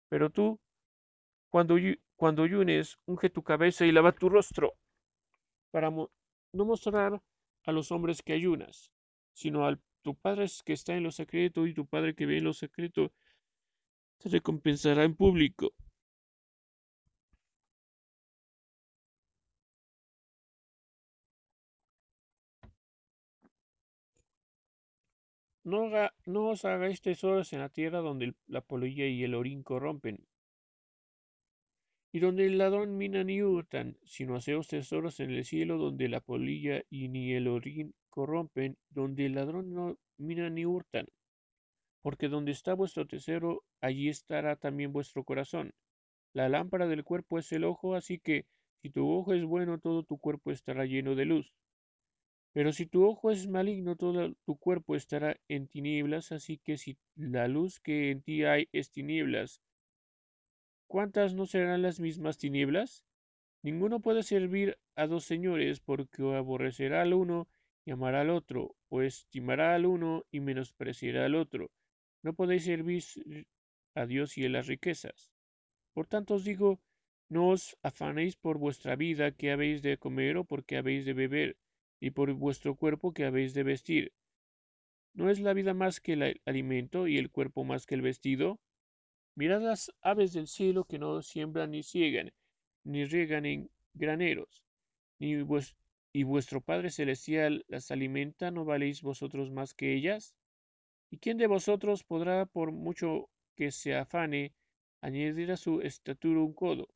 Pero 0.09 0.29
tú, 0.29 0.59
cuando, 1.49 1.75
cuando 2.15 2.43
ayunes, 2.43 2.97
unge 3.05 3.29
tu 3.29 3.43
cabeza 3.43 3.85
y 3.85 3.91
lava 3.91 4.11
tu 4.11 4.29
rostro, 4.29 4.73
para 5.71 5.91
no 5.91 6.09
mostrar 6.65 7.21
a 7.65 7.71
los 7.71 7.91
hombres 7.91 8.21
que 8.23 8.33
ayunas, 8.33 8.91
sino 9.33 9.67
a 9.67 9.77
tu 10.01 10.15
Padre 10.15 10.47
que 10.65 10.73
está 10.73 10.95
en 10.95 11.03
lo 11.03 11.11
secreto, 11.11 11.67
y 11.67 11.73
tu 11.73 11.85
Padre 11.85 12.15
que 12.15 12.25
ve 12.25 12.37
en 12.37 12.45
lo 12.45 12.53
secreto 12.53 13.11
te 14.19 14.29
recompensará 14.29 15.03
en 15.03 15.15
público. 15.15 15.73
No, 25.71 25.81
os 26.53 26.63
hagáis 26.63 27.01
tesoros 27.01 27.51
en 27.51 27.59
la 27.59 27.67
tierra 27.67 27.99
donde 27.99 28.33
la 28.47 28.61
polilla 28.61 29.05
y 29.05 29.25
el 29.25 29.35
orín 29.35 29.63
corrompen, 29.63 30.25
y 32.13 32.19
donde 32.19 32.45
el 32.45 32.57
ladrón 32.57 32.97
mina 32.97 33.25
ni 33.25 33.43
hurtan, 33.43 33.97
sino 34.05 34.35
haceos 34.37 34.69
tesoros 34.69 35.19
en 35.19 35.31
el 35.31 35.43
cielo 35.43 35.77
donde 35.77 36.07
la 36.07 36.21
polilla 36.21 36.83
y 36.89 37.09
ni 37.09 37.33
el 37.33 37.49
orín 37.49 37.93
corrompen, 38.09 38.77
donde 38.89 39.25
el 39.25 39.35
ladrón 39.35 39.73
no 39.73 39.97
mina 40.17 40.49
ni 40.49 40.65
hurtan. 40.65 41.07
Porque 42.01 42.29
donde 42.29 42.53
está 42.53 42.73
vuestro 42.73 43.05
tesoro, 43.05 43.63
allí 43.81 44.07
estará 44.07 44.55
también 44.55 44.93
vuestro 44.93 45.25
corazón. 45.25 45.73
La 46.33 46.49
lámpara 46.49 46.87
del 46.87 47.03
cuerpo 47.03 47.39
es 47.39 47.51
el 47.51 47.65
ojo, 47.65 47.95
así 47.95 48.19
que 48.19 48.45
si 48.81 48.89
tu 48.89 49.09
ojo 49.09 49.33
es 49.33 49.43
bueno, 49.43 49.79
todo 49.79 50.03
tu 50.03 50.17
cuerpo 50.17 50.51
estará 50.51 50.85
lleno 50.85 51.15
de 51.15 51.25
luz. 51.25 51.53
Pero 52.57 52.73
si 52.73 52.87
tu 52.87 53.05
ojo 53.05 53.29
es 53.29 53.47
maligno, 53.47 53.95
todo 53.95 54.33
tu 54.43 54.57
cuerpo 54.57 54.95
estará 54.95 55.39
en 55.47 55.67
tinieblas, 55.67 56.31
así 56.31 56.57
que 56.57 56.75
si 56.77 56.97
la 57.15 57.47
luz 57.47 57.79
que 57.79 58.09
en 58.09 58.23
ti 58.23 58.45
hay 58.45 58.67
es 58.71 58.89
tinieblas, 58.89 59.61
¿cuántas 60.87 61.35
no 61.35 61.45
serán 61.45 61.83
las 61.83 61.99
mismas 61.99 62.39
tinieblas? 62.39 63.05
Ninguno 63.61 63.99
puede 63.99 64.23
servir 64.23 64.79
a 64.95 65.05
dos 65.05 65.23
señores, 65.25 65.81
porque 65.81 66.23
aborrecerá 66.35 67.03
al 67.03 67.13
uno 67.13 67.47
y 67.85 67.91
amará 67.91 68.21
al 68.21 68.31
otro, 68.31 68.75
o 68.89 69.03
estimará 69.03 69.75
al 69.75 69.85
uno 69.85 70.25
y 70.31 70.39
menospreciará 70.39 71.25
al 71.25 71.35
otro. 71.35 71.69
No 72.23 72.33
podéis 72.33 72.63
servir 72.63 73.03
a 73.93 74.07
Dios 74.07 74.35
y 74.35 74.47
a 74.47 74.49
las 74.49 74.65
riquezas. 74.65 75.29
Por 75.93 76.07
tanto 76.07 76.33
os 76.33 76.43
digo, 76.43 76.79
no 77.29 77.49
os 77.49 77.77
afanéis 77.83 78.35
por 78.35 78.57
vuestra 78.57 78.95
vida, 78.95 79.31
que 79.31 79.51
habéis 79.51 79.83
de 79.83 79.99
comer 79.99 80.37
o 80.37 80.43
porque 80.43 80.77
habéis 80.77 81.05
de 81.05 81.13
beber 81.13 81.55
y 81.99 82.11
por 82.11 82.33
vuestro 82.33 82.75
cuerpo 82.75 83.13
que 83.13 83.25
habéis 83.25 83.53
de 83.53 83.63
vestir. 83.63 84.13
¿No 85.13 85.29
es 85.29 85.39
la 85.39 85.53
vida 85.53 85.73
más 85.73 85.99
que 85.99 86.13
el 86.13 86.41
alimento 86.45 87.07
y 87.07 87.17
el 87.17 87.31
cuerpo 87.31 87.63
más 87.63 87.85
que 87.85 87.95
el 87.95 88.01
vestido? 88.01 88.59
Mirad 89.35 89.61
las 89.61 89.91
aves 90.01 90.33
del 90.33 90.47
cielo 90.47 90.85
que 90.85 90.99
no 90.99 91.21
siembran 91.21 91.71
ni 91.71 91.83
ciegan, 91.83 92.31
ni 92.83 93.05
riegan 93.05 93.45
en 93.45 93.69
graneros, 93.93 94.63
ni 95.19 95.35
y 96.13 96.23
vuestro 96.23 96.61
Padre 96.61 96.89
Celestial 96.89 97.63
las 97.67 97.91
alimenta, 97.91 98.49
¿no 98.49 98.65
valéis 98.65 99.01
vosotros 99.01 99.51
más 99.51 99.73
que 99.73 99.93
ellas? 99.93 100.33
¿Y 101.11 101.19
quién 101.19 101.37
de 101.37 101.47
vosotros 101.47 102.03
podrá, 102.03 102.45
por 102.45 102.71
mucho 102.71 103.29
que 103.55 103.71
se 103.71 103.95
afane, 103.95 104.53
añadir 105.01 105.51
a 105.51 105.57
su 105.57 105.81
estatura 105.81 106.41
un 106.41 106.53
codo, 106.53 106.87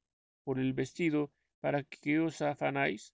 por 0.43 0.59
el 0.59 0.73
vestido, 0.73 1.31
para 1.59 1.83
que 1.83 2.19
os 2.19 2.41
afanáis? 2.41 3.13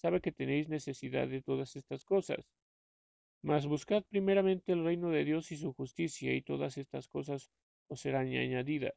sabe 0.00 0.20
que 0.20 0.36
tenéis 0.40 0.68
necesidad 0.68 1.26
de 1.34 1.42
todas 1.42 1.70
estas 1.80 2.04
cosas. 2.04 2.42
Mas 3.42 3.66
buscad 3.66 4.02
primeramente 4.12 4.72
el 4.72 4.84
reino 4.84 5.10
de 5.10 5.24
Dios 5.24 5.50
y 5.52 5.56
su 5.56 5.72
justicia, 5.72 6.34
y 6.34 6.42
todas 6.42 6.78
estas 6.78 7.08
cosas 7.08 7.50
os 7.88 8.00
serán 8.00 8.26
añadidas. 8.26 8.94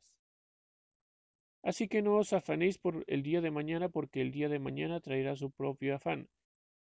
Así 1.69 1.87
que 1.91 2.01
no 2.01 2.15
os 2.17 2.31
afanéis 2.39 2.77
por 2.77 3.03
el 3.07 3.21
día 3.21 3.41
de 3.41 3.51
mañana, 3.51 3.89
porque 3.89 4.21
el 4.21 4.31
día 4.31 4.49
de 4.49 4.59
mañana 4.59 5.01
traerá 5.01 5.35
su 5.35 5.51
propio 5.51 5.95
afán. 5.95 6.29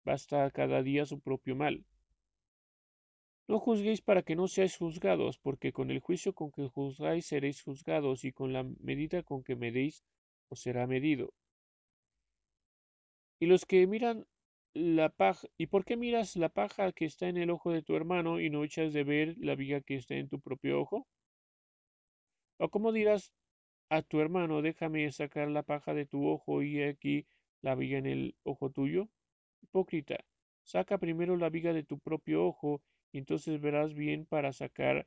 Basta 0.04 0.50
cada 0.50 0.82
día 0.82 1.04
su 1.04 1.20
propio 1.20 1.54
mal. 1.56 1.84
No 3.48 3.58
juzguéis 3.58 4.02
para 4.02 4.22
que 4.22 4.36
no 4.36 4.46
seáis 4.46 4.76
juzgados, 4.76 5.38
porque 5.38 5.72
con 5.72 5.90
el 5.90 6.00
juicio 6.00 6.30
con 6.38 6.52
que 6.52 6.68
juzgáis 6.68 7.26
seréis 7.26 7.62
juzgados, 7.62 8.24
y 8.24 8.30
con 8.32 8.52
la 8.52 8.62
medida 8.88 9.22
con 9.22 9.42
que 9.42 9.56
medéis 9.56 10.04
os 10.48 10.60
será 10.60 10.86
medido. 10.86 11.32
Y 13.40 13.46
los 13.46 13.64
que 13.64 13.86
miran 13.86 14.26
la 14.74 15.08
paja, 15.08 15.48
¿y 15.56 15.66
por 15.66 15.84
qué 15.84 15.96
miras 15.96 16.36
la 16.36 16.48
paja 16.48 16.92
que 16.92 17.04
está 17.04 17.28
en 17.28 17.36
el 17.36 17.50
ojo 17.50 17.72
de 17.72 17.82
tu 17.82 17.96
hermano 17.96 18.40
y 18.40 18.50
no 18.50 18.64
echas 18.64 18.92
de 18.92 19.04
ver 19.04 19.36
la 19.38 19.54
viga 19.54 19.80
que 19.80 19.96
está 19.96 20.14
en 20.14 20.28
tu 20.28 20.40
propio 20.40 20.80
ojo? 20.80 21.06
¿O 22.58 22.68
cómo 22.68 22.92
dirás 22.92 23.32
a 23.90 24.02
tu 24.02 24.20
hermano, 24.20 24.62
déjame 24.62 25.10
sacar 25.12 25.48
la 25.48 25.62
paja 25.62 25.94
de 25.94 26.06
tu 26.06 26.28
ojo 26.28 26.62
y 26.62 26.82
aquí 26.82 27.26
la 27.62 27.74
viga 27.74 27.98
en 27.98 28.06
el 28.06 28.36
ojo 28.42 28.70
tuyo? 28.70 29.08
Hipócrita, 29.62 30.24
saca 30.64 30.98
primero 30.98 31.36
la 31.36 31.48
viga 31.48 31.72
de 31.72 31.84
tu 31.84 31.98
propio 31.98 32.44
ojo 32.44 32.82
y 33.12 33.18
entonces 33.18 33.60
verás 33.60 33.94
bien 33.94 34.26
para 34.26 34.52
sacar 34.52 35.06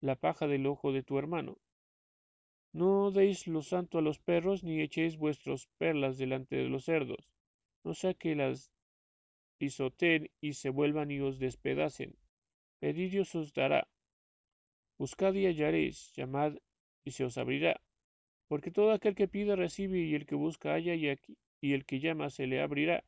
la 0.00 0.16
paja 0.16 0.46
del 0.46 0.66
ojo 0.66 0.92
de 0.92 1.02
tu 1.02 1.18
hermano. 1.18 1.58
No 2.72 3.10
deis 3.10 3.46
lo 3.46 3.62
santo 3.62 3.98
a 3.98 4.02
los 4.02 4.18
perros, 4.18 4.62
ni 4.62 4.80
echéis 4.80 5.16
vuestras 5.16 5.68
perlas 5.78 6.18
delante 6.18 6.56
de 6.56 6.68
los 6.68 6.84
cerdos, 6.84 7.30
no 7.88 7.94
sea 7.94 8.12
que 8.12 8.34
las 8.34 8.70
pisoteen 9.56 10.28
y 10.42 10.52
se 10.52 10.68
vuelvan 10.68 11.10
y 11.10 11.20
os 11.20 11.38
despedacen. 11.38 12.14
Pedid 12.80 13.14
y 13.14 13.18
os 13.20 13.54
dará. 13.54 13.88
Buscad 14.98 15.32
y 15.32 15.46
hallaréis, 15.46 16.12
llamad 16.14 16.52
y 17.02 17.12
se 17.12 17.24
os 17.24 17.38
abrirá. 17.38 17.80
Porque 18.46 18.70
todo 18.70 18.92
aquel 18.92 19.14
que 19.14 19.26
pide 19.26 19.56
recibe, 19.56 20.00
y 20.00 20.14
el 20.14 20.26
que 20.26 20.34
busca 20.34 20.74
halla, 20.74 20.94
y, 20.94 21.08
aquí, 21.08 21.38
y 21.62 21.72
el 21.72 21.86
que 21.86 21.98
llama 21.98 22.28
se 22.28 22.46
le 22.46 22.60
abrirá. 22.60 23.04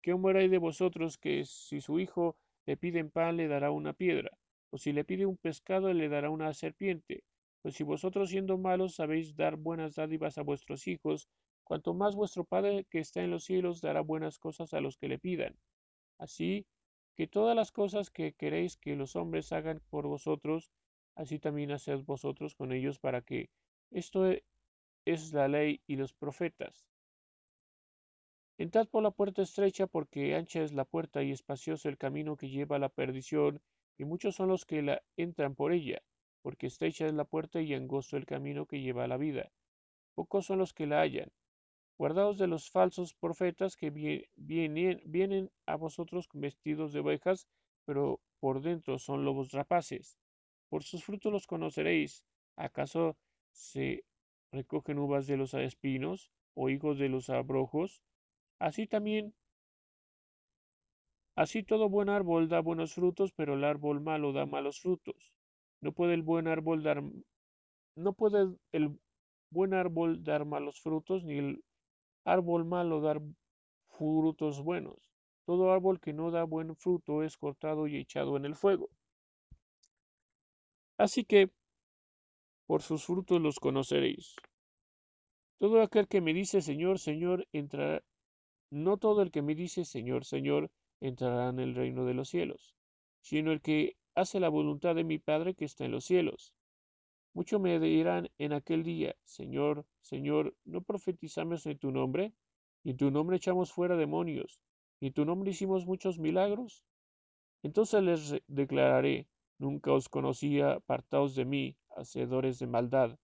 ¿Qué 0.00 0.14
hombre 0.14 0.40
hay 0.40 0.48
de 0.48 0.58
vosotros 0.58 1.18
que 1.18 1.44
si 1.44 1.82
su 1.82 2.00
hijo 2.00 2.38
le 2.64 2.78
piden 2.78 3.10
pan 3.10 3.36
le 3.36 3.46
dará 3.46 3.70
una 3.70 3.92
piedra, 3.92 4.30
o 4.70 4.78
si 4.78 4.92
le 4.94 5.04
pide 5.04 5.26
un 5.26 5.36
pescado 5.36 5.92
le 5.92 6.08
dará 6.08 6.30
una 6.30 6.54
serpiente. 6.54 7.24
Pues 7.60 7.74
si 7.74 7.84
vosotros 7.84 8.30
siendo 8.30 8.56
malos 8.56 8.94
sabéis 8.94 9.36
dar 9.36 9.56
buenas 9.56 9.96
dádivas 9.96 10.38
a 10.38 10.42
vuestros 10.42 10.86
hijos, 10.88 11.28
cuanto 11.64 11.94
más 11.94 12.14
vuestro 12.14 12.44
Padre 12.44 12.86
que 12.90 13.00
está 13.00 13.22
en 13.22 13.30
los 13.30 13.44
cielos 13.44 13.80
dará 13.80 14.00
buenas 14.00 14.38
cosas 14.38 14.74
a 14.74 14.80
los 14.80 14.96
que 14.96 15.08
le 15.08 15.18
pidan. 15.18 15.58
Así 16.18 16.66
que 17.16 17.26
todas 17.26 17.56
las 17.56 17.72
cosas 17.72 18.10
que 18.10 18.32
queréis 18.34 18.76
que 18.76 18.96
los 18.96 19.16
hombres 19.16 19.52
hagan 19.52 19.80
por 19.90 20.06
vosotros, 20.06 20.70
así 21.14 21.38
también 21.38 21.72
haced 21.72 22.00
vosotros 22.04 22.54
con 22.54 22.72
ellos 22.72 22.98
para 22.98 23.22
que 23.22 23.50
esto 23.90 24.26
es 25.04 25.32
la 25.32 25.48
ley 25.48 25.80
y 25.86 25.96
los 25.96 26.12
profetas. 26.12 26.86
Entrad 28.56 28.86
por 28.86 29.02
la 29.02 29.10
puerta 29.10 29.42
estrecha, 29.42 29.88
porque 29.88 30.36
ancha 30.36 30.62
es 30.62 30.72
la 30.72 30.84
puerta 30.84 31.22
y 31.22 31.32
espacioso 31.32 31.88
el 31.88 31.98
camino 31.98 32.36
que 32.36 32.48
lleva 32.48 32.76
a 32.76 32.78
la 32.78 32.88
perdición, 32.88 33.60
y 33.98 34.04
muchos 34.04 34.36
son 34.36 34.48
los 34.48 34.64
que 34.64 34.82
la 34.82 35.02
entran 35.16 35.54
por 35.54 35.72
ella, 35.72 36.02
porque 36.42 36.68
estrecha 36.68 37.06
es 37.06 37.14
la 37.14 37.24
puerta 37.24 37.60
y 37.60 37.74
angosto 37.74 38.16
el 38.16 38.26
camino 38.26 38.66
que 38.66 38.80
lleva 38.80 39.04
a 39.04 39.08
la 39.08 39.16
vida. 39.16 39.50
Pocos 40.14 40.46
son 40.46 40.58
los 40.58 40.72
que 40.72 40.86
la 40.86 41.00
hallan. 41.00 41.30
Guardaos 41.96 42.38
de 42.38 42.48
los 42.48 42.70
falsos 42.70 43.14
profetas 43.14 43.76
que 43.76 43.90
vienen, 43.90 45.00
vienen 45.04 45.50
a 45.66 45.76
vosotros 45.76 46.28
vestidos 46.32 46.92
de 46.92 47.00
ovejas, 47.00 47.46
pero 47.84 48.20
por 48.40 48.62
dentro 48.62 48.98
son 48.98 49.24
lobos 49.24 49.52
rapaces. 49.52 50.18
Por 50.68 50.82
sus 50.82 51.04
frutos 51.04 51.32
los 51.32 51.46
conoceréis. 51.46 52.24
¿Acaso 52.56 53.16
se 53.52 54.04
recogen 54.52 54.98
uvas 54.98 55.26
de 55.26 55.36
los 55.36 55.54
espinos 55.54 56.30
o 56.54 56.68
higos 56.68 56.98
de 56.98 57.08
los 57.08 57.30
abrojos? 57.30 58.02
Así 58.58 58.86
también, 58.86 59.34
así 61.36 61.62
todo 61.62 61.88
buen 61.88 62.08
árbol 62.08 62.48
da 62.48 62.60
buenos 62.60 62.94
frutos, 62.94 63.32
pero 63.32 63.54
el 63.54 63.64
árbol 63.64 64.00
malo 64.00 64.32
da 64.32 64.46
malos 64.46 64.80
frutos. 64.80 65.32
No 65.80 65.92
puede 65.92 66.14
el 66.14 66.22
buen 66.22 66.48
árbol 66.48 66.82
dar, 66.82 67.02
no 67.96 68.12
puede 68.14 68.56
el 68.72 68.98
buen 69.50 69.74
árbol 69.74 70.24
dar 70.24 70.44
malos 70.44 70.80
frutos, 70.80 71.24
ni 71.24 71.38
el 71.38 71.64
árbol 72.24 72.64
malo 72.64 73.00
dar 73.00 73.20
frutos 73.88 74.62
buenos. 74.62 74.98
Todo 75.44 75.72
árbol 75.72 76.00
que 76.00 76.12
no 76.12 76.30
da 76.30 76.44
buen 76.44 76.74
fruto 76.74 77.22
es 77.22 77.36
cortado 77.36 77.86
y 77.86 77.96
echado 77.96 78.36
en 78.36 78.44
el 78.46 78.56
fuego. 78.56 78.88
Así 80.96 81.24
que, 81.24 81.50
por 82.66 82.82
sus 82.82 83.04
frutos 83.04 83.40
los 83.40 83.58
conoceréis. 83.58 84.34
Todo 85.58 85.82
aquel 85.82 86.08
que 86.08 86.20
me 86.20 86.32
dice 86.32 86.62
Señor, 86.62 86.98
Señor, 86.98 87.46
entrará, 87.52 88.02
no 88.70 88.96
todo 88.96 89.22
el 89.22 89.30
que 89.30 89.42
me 89.42 89.54
dice 89.54 89.84
Señor, 89.84 90.24
Señor, 90.24 90.70
entrará 91.00 91.50
en 91.50 91.60
el 91.60 91.74
reino 91.74 92.04
de 92.04 92.14
los 92.14 92.28
cielos, 92.28 92.74
sino 93.20 93.52
el 93.52 93.60
que 93.60 93.96
hace 94.14 94.40
la 94.40 94.48
voluntad 94.48 94.94
de 94.94 95.04
mi 95.04 95.18
Padre 95.18 95.54
que 95.54 95.64
está 95.64 95.84
en 95.84 95.92
los 95.92 96.04
cielos. 96.04 96.54
Muchos 97.34 97.60
me 97.60 97.78
dirán 97.80 98.30
en 98.38 98.52
aquel 98.52 98.82
día, 98.84 99.14
Señor, 99.24 99.84
Señor, 100.04 100.54
¿no 100.66 100.82
profetizamos 100.82 101.64
en 101.64 101.78
tu 101.78 101.90
nombre? 101.90 102.34
¿Y 102.82 102.90
en 102.90 102.98
tu 102.98 103.10
nombre 103.10 103.38
echamos 103.38 103.72
fuera 103.72 103.96
demonios? 103.96 104.60
¿Y 105.00 105.06
en 105.06 105.14
tu 105.14 105.24
nombre 105.24 105.50
hicimos 105.52 105.86
muchos 105.86 106.18
milagros? 106.18 106.84
Entonces 107.62 108.02
les 108.02 108.42
declararé, 108.46 109.26
nunca 109.58 109.92
os 109.92 110.10
conocía, 110.10 110.74
apartaos 110.74 111.34
de 111.34 111.46
mí, 111.46 111.78
hacedores 111.96 112.58
de 112.58 112.66
maldad. 112.66 113.18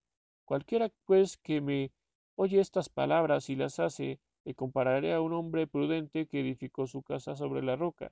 Cualquiera 0.47 0.91
pues 1.05 1.37
que 1.37 1.61
me 1.61 1.93
oye 2.35 2.61
estas 2.61 2.89
palabras 2.89 3.51
y 3.51 3.57
las 3.57 3.79
hace, 3.79 4.19
le 4.47 4.55
compararé 4.55 5.13
a 5.13 5.21
un 5.21 5.35
hombre 5.35 5.67
prudente 5.67 6.27
que 6.27 6.41
edificó 6.41 6.87
su 6.87 7.03
casa 7.03 7.37
sobre 7.37 7.63
la 7.63 7.77
roca. 7.77 8.11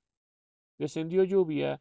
Descendió 0.76 1.24
lluvia, 1.24 1.80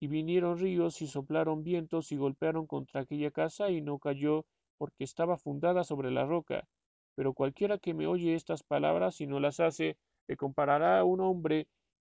y 0.00 0.08
vinieron 0.08 0.58
ríos, 0.58 1.00
y 1.00 1.06
soplaron 1.06 1.62
vientos, 1.62 2.10
y 2.10 2.16
golpearon 2.16 2.66
contra 2.66 3.02
aquella 3.02 3.30
casa, 3.30 3.70
y 3.70 3.80
no 3.80 4.00
cayó, 4.00 4.44
porque 4.78 5.04
estaba 5.04 5.36
fundada 5.36 5.84
sobre 5.84 6.10
la 6.10 6.24
roca. 6.24 6.68
Pero 7.14 7.32
cualquiera 7.32 7.78
que 7.78 7.94
me 7.94 8.06
oye 8.06 8.34
estas 8.34 8.62
palabras 8.62 9.20
y 9.20 9.26
no 9.26 9.40
las 9.40 9.60
hace, 9.60 9.96
le 10.26 10.36
comparará 10.36 10.98
a 10.98 11.04
un 11.04 11.20
hombre 11.20 11.68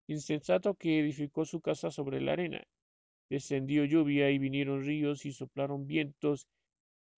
insensato 0.07 0.75
que 0.75 0.99
edificó 0.99 1.45
su 1.45 1.61
casa 1.61 1.91
sobre 1.91 2.21
la 2.21 2.33
arena. 2.33 2.63
Descendió 3.29 3.85
lluvia, 3.85 4.29
y 4.29 4.37
vinieron 4.37 4.83
ríos, 4.83 5.25
y 5.25 5.31
soplaron 5.31 5.87
vientos, 5.87 6.47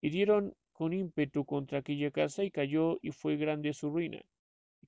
y 0.00 0.10
dieron 0.10 0.54
con 0.72 0.92
ímpetu 0.92 1.44
contra 1.44 1.78
aquella 1.78 2.10
casa, 2.10 2.44
y 2.44 2.50
cayó, 2.50 2.98
y 3.02 3.10
fue 3.10 3.36
grande 3.36 3.72
su 3.72 3.90
ruina. 3.90 4.20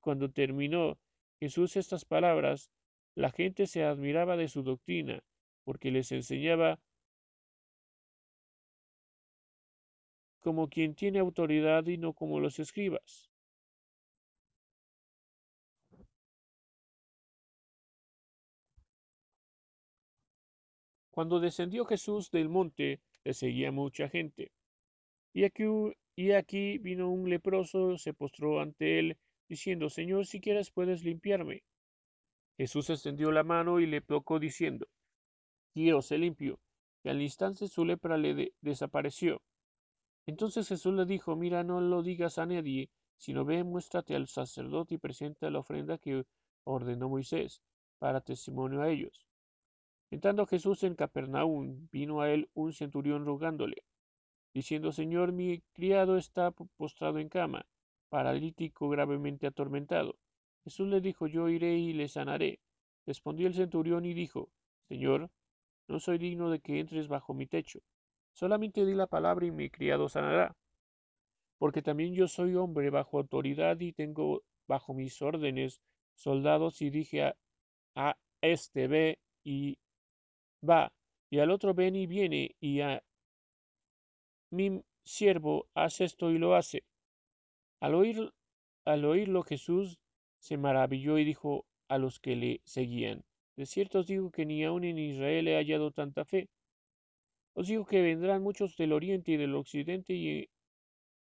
Cuando 0.01 0.31
terminó 0.31 0.99
Jesús 1.41 1.77
estas 1.77 2.05
palabras, 2.05 2.71
la 3.15 3.31
gente 3.31 3.67
se 3.67 3.83
admiraba 3.83 4.37
de 4.37 4.49
su 4.49 4.63
doctrina, 4.63 5.23
porque 5.65 5.91
les 5.91 6.13
enseñaba 6.13 6.79
como 10.47 10.69
quien 10.69 10.95
tiene 10.95 11.19
autoridad 11.19 11.85
y 11.89 11.99
no 11.99 12.13
como 12.13 12.39
los 12.39 12.61
escribas. 12.61 13.29
Cuando 21.11 21.41
descendió 21.41 21.85
Jesús 21.85 22.31
del 22.31 22.49
monte, 22.49 23.01
le 23.25 23.35
seguía 23.35 23.73
mucha 23.73 24.09
gente. 24.09 24.53
Y 25.33 25.43
aquí, 25.43 25.65
y 26.15 26.31
aquí 26.31 26.79
vino 26.79 27.11
un 27.11 27.29
leproso, 27.29 27.99
se 27.99 28.15
postró 28.15 28.61
ante 28.61 29.01
él 29.01 29.17
diciendo, 29.49 29.91
Señor, 29.91 30.27
si 30.27 30.41
quieres 30.41 30.71
puedes 30.71 31.03
limpiarme. 31.03 31.65
Jesús 32.57 32.89
extendió 32.89 33.33
la 33.33 33.43
mano 33.43 33.81
y 33.81 33.87
le 33.87 34.01
tocó 34.01 34.39
diciendo, 34.39 34.87
quiero 35.75 36.03
ser 36.03 36.21
limpio. 36.21 36.61
Y 37.03 37.09
al 37.09 37.21
instante 37.21 37.67
su 37.67 37.85
lepra 37.85 38.17
le 38.17 38.53
desapareció. 38.61 39.43
Entonces 40.27 40.69
Jesús 40.69 40.93
le 40.95 41.07
dijo, 41.07 41.37
mira, 41.37 41.63
no 41.63 41.81
lo 41.81 42.03
digas 42.03 42.39
a 42.39 42.47
nadie, 42.47 42.91
sino 43.17 43.45
ve, 43.45 43.63
muéstrate 43.65 44.15
al 44.17 44.27
sacerdote 44.27 44.97
y 44.97 44.99
presenta 44.99 45.51
la 45.51 45.61
ofrenda 45.61 45.99
que 45.99 46.25
ordenó 46.65 47.09
Moisés, 47.09 47.63
para 47.99 48.21
testimonio 48.21 48.83
a 48.83 48.91
ellos. 48.91 49.27
Entrando 50.11 50.47
Jesús 50.47 50.83
en 50.83 50.95
Capernaum, 50.95 51.89
vino 51.91 52.21
a 52.21 52.31
él 52.31 52.49
un 52.55 52.73
centurión 52.73 53.25
rogándole, 53.25 53.85
diciendo, 54.53 54.93
Señor, 54.93 55.33
mi 55.33 55.61
criado 55.73 56.17
está 56.17 56.51
postrado 56.51 57.19
en 57.19 57.29
cama, 57.29 57.67
paralítico 58.09 58.89
gravemente 58.89 59.47
atormentado. 59.47 60.17
Jesús 60.65 60.89
le 60.89 61.01
dijo, 61.01 61.27
yo 61.27 61.49
iré 61.49 61.79
y 61.79 61.93
le 61.93 62.09
sanaré. 62.09 62.61
Respondió 63.07 63.47
el 63.47 63.55
centurión 63.55 64.05
y 64.05 64.15
dijo, 64.15 64.49
Señor, 64.89 65.31
no 65.87 66.01
soy 66.01 66.19
digno 66.19 66.51
de 66.51 66.59
que 66.61 66.81
entres 66.81 67.07
bajo 67.07 67.35
mi 67.35 67.47
techo. 67.47 67.81
Solamente 68.37 68.85
di 68.85 68.93
la 68.93 69.07
palabra 69.07 69.47
y 69.47 69.51
mi 69.51 69.71
criado 69.71 70.11
sanará. 70.11 70.55
Porque 71.59 71.81
también 71.81 72.13
yo 72.15 72.29
soy 72.29 72.55
hombre 72.55 72.91
bajo 72.91 73.19
autoridad 73.19 73.81
y 73.81 73.95
tengo 73.95 74.43
bajo 74.69 74.93
mis 74.93 75.23
órdenes 75.23 75.81
soldados 76.15 76.83
y 76.83 76.91
dije 76.91 77.33
a, 77.95 78.17
este 78.43 78.89
ve 78.89 79.19
y 79.43 79.79
va, 80.63 80.93
y 81.31 81.39
al 81.39 81.51
otro 81.51 81.73
ven 81.73 81.97
y 81.97 82.07
viene, 82.07 82.55
y 82.61 82.83
a 82.83 83.03
mi 84.51 84.83
siervo 85.03 85.67
hace 85.75 86.05
esto 86.05 86.31
y 86.31 86.37
lo 86.37 86.55
hace. 86.55 86.85
Al, 87.81 87.95
oír, 87.95 88.35
al 88.85 89.07
oírlo 89.07 89.45
Jesús 89.45 89.99
se 90.41 90.59
maravilló 90.59 91.17
y 91.17 91.25
dijo 91.25 91.65
a 91.89 91.97
los 91.97 92.21
que 92.21 92.37
le 92.37 92.61
seguían, 92.65 93.25
de 93.57 93.65
cierto 93.65 94.01
os 94.01 94.07
digo 94.07 94.31
que 94.31 94.45
ni 94.45 94.63
aun 94.63 94.85
en 94.85 94.99
Israel 94.99 95.49
he 95.49 95.57
hallado 95.57 95.91
tanta 95.91 96.27
fe. 96.27 96.51
Os 97.59 97.69
digo 97.69 97.87
que 97.87 98.03
vendrán 98.03 98.43
muchos 98.43 98.77
del 98.77 98.93
oriente 98.93 99.33
y 99.33 99.39
del 99.39 99.55
occidente 99.55 100.13
y, 100.13 100.51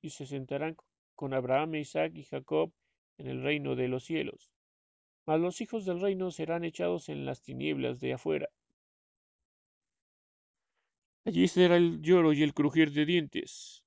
y 0.02 0.10
se 0.12 0.26
sentarán 0.26 0.78
con 1.14 1.34
Abraham, 1.34 1.76
Isaac 1.76 2.14
y 2.16 2.24
Jacob 2.24 2.72
en 3.18 3.28
el 3.28 3.44
reino 3.44 3.76
de 3.76 3.90
los 3.90 4.06
cielos. 4.06 4.50
Mas 5.26 5.42
los 5.42 5.60
hijos 5.60 5.84
del 5.84 6.00
reino 6.00 6.32
serán 6.32 6.64
echados 6.64 7.10
en 7.10 7.26
las 7.26 7.42
tinieblas 7.42 8.00
de 8.00 8.14
afuera. 8.14 8.48
Allí 11.26 11.50
será 11.50 11.76
el 11.76 12.02
lloro 12.02 12.32
y 12.32 12.44
el 12.44 12.54
crujir 12.54 12.94
de 12.94 13.06
dientes. 13.06 13.84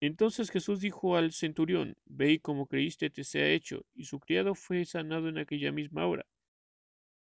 Entonces 0.00 0.50
Jesús 0.50 0.80
dijo 0.80 1.16
al 1.16 1.32
centurión, 1.32 1.96
Ve 2.06 2.40
como 2.40 2.66
creíste 2.66 3.10
te 3.10 3.24
sea 3.24 3.46
hecho, 3.46 3.84
y 3.94 4.04
su 4.04 4.20
criado 4.20 4.54
fue 4.54 4.86
sanado 4.86 5.28
en 5.28 5.36
aquella 5.36 5.70
misma 5.70 6.06
hora. 6.06 6.24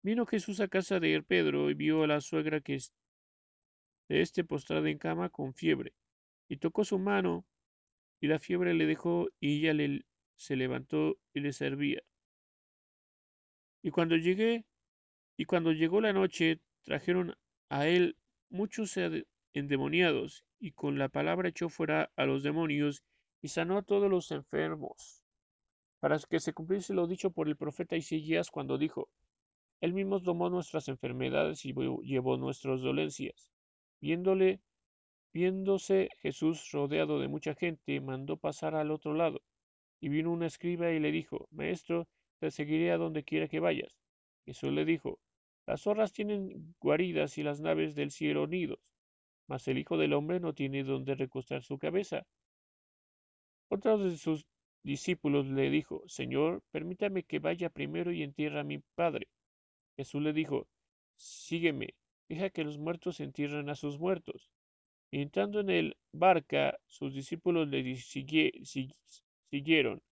Vino 0.02 0.26
Jesús 0.26 0.60
a 0.60 0.68
casa 0.68 1.00
de 1.00 1.22
Pedro 1.22 1.70
y 1.70 1.74
vio 1.74 2.02
a 2.02 2.06
la 2.06 2.20
suegra 2.20 2.60
que 2.60 2.78
este 4.08 4.44
postrada 4.44 4.88
en 4.90 4.98
cama 4.98 5.28
con 5.30 5.54
fiebre, 5.54 5.94
y 6.48 6.58
tocó 6.58 6.84
su 6.84 6.98
mano, 6.98 7.44
y 8.20 8.26
la 8.26 8.38
fiebre 8.38 8.74
le 8.74 8.86
dejó, 8.86 9.28
y 9.40 9.58
ella 9.58 9.74
le, 9.74 10.04
se 10.36 10.56
levantó 10.56 11.18
y 11.32 11.40
le 11.40 11.52
servía. 11.52 12.02
Y 13.82 13.90
cuando 13.90 14.16
llegué, 14.16 14.64
y 15.36 15.44
cuando 15.44 15.72
llegó 15.72 16.00
la 16.00 16.12
noche, 16.12 16.60
trajeron 16.82 17.36
a 17.68 17.86
él 17.86 18.16
muchos 18.50 18.98
endemoniados, 19.52 20.44
y 20.58 20.72
con 20.72 20.98
la 20.98 21.08
palabra 21.08 21.48
echó 21.48 21.68
fuera 21.68 22.10
a 22.16 22.24
los 22.24 22.42
demonios, 22.42 23.02
y 23.42 23.48
sanó 23.48 23.76
a 23.76 23.82
todos 23.82 24.10
los 24.10 24.30
enfermos, 24.30 25.22
para 26.00 26.18
que 26.18 26.40
se 26.40 26.52
cumpliese 26.52 26.94
lo 26.94 27.06
dicho 27.06 27.30
por 27.30 27.48
el 27.48 27.56
profeta 27.56 27.96
Isaías 27.96 28.50
cuando 28.50 28.78
dijo, 28.78 29.10
Él 29.80 29.92
mismo 29.92 30.22
tomó 30.22 30.48
nuestras 30.48 30.88
enfermedades 30.88 31.64
y 31.66 31.74
llevó 32.02 32.36
nuestras 32.36 32.80
dolencias. 32.80 33.53
Viéndole, 34.04 34.60
viéndose 35.32 36.10
Jesús 36.20 36.70
rodeado 36.72 37.20
de 37.20 37.28
mucha 37.28 37.54
gente, 37.54 38.02
mandó 38.02 38.36
pasar 38.36 38.74
al 38.74 38.90
otro 38.90 39.14
lado, 39.14 39.40
y 39.98 40.10
vino 40.10 40.30
un 40.30 40.42
escriba 40.42 40.90
y 40.90 41.00
le 41.00 41.10
dijo, 41.10 41.48
Maestro, 41.50 42.06
te 42.38 42.50
seguiré 42.50 42.92
a 42.92 42.98
donde 42.98 43.24
quiera 43.24 43.48
que 43.48 43.60
vayas. 43.60 43.96
Jesús 44.44 44.74
le 44.74 44.84
dijo, 44.84 45.20
Las 45.66 45.84
zorras 45.84 46.12
tienen 46.12 46.74
guaridas 46.78 47.38
y 47.38 47.42
las 47.42 47.62
naves 47.62 47.94
del 47.94 48.10
cielo 48.10 48.46
nidos, 48.46 48.78
mas 49.48 49.66
el 49.68 49.78
Hijo 49.78 49.96
del 49.96 50.12
Hombre 50.12 50.38
no 50.38 50.52
tiene 50.52 50.84
donde 50.84 51.14
recostar 51.14 51.62
su 51.62 51.78
cabeza. 51.78 52.26
Otro 53.70 53.96
de 53.96 54.18
sus 54.18 54.44
discípulos 54.82 55.46
le 55.46 55.70
dijo, 55.70 56.02
Señor, 56.08 56.62
permítame 56.72 57.22
que 57.22 57.38
vaya 57.38 57.70
primero 57.70 58.12
y 58.12 58.22
entierre 58.22 58.60
a 58.60 58.64
mi 58.64 58.80
Padre. 58.96 59.28
Jesús 59.96 60.20
le 60.20 60.34
dijo, 60.34 60.68
Sígueme, 61.16 61.94
que 62.50 62.64
los 62.64 62.78
muertos 62.78 63.20
entierren 63.20 63.68
a 63.70 63.74
sus 63.74 63.98
muertos. 63.98 64.50
Y 65.10 65.22
entrando 65.22 65.60
en 65.60 65.70
el 65.70 65.96
barca, 66.12 66.78
sus 66.86 67.14
discípulos 67.14 67.68
le 67.68 67.96
siguieron. 67.96 70.02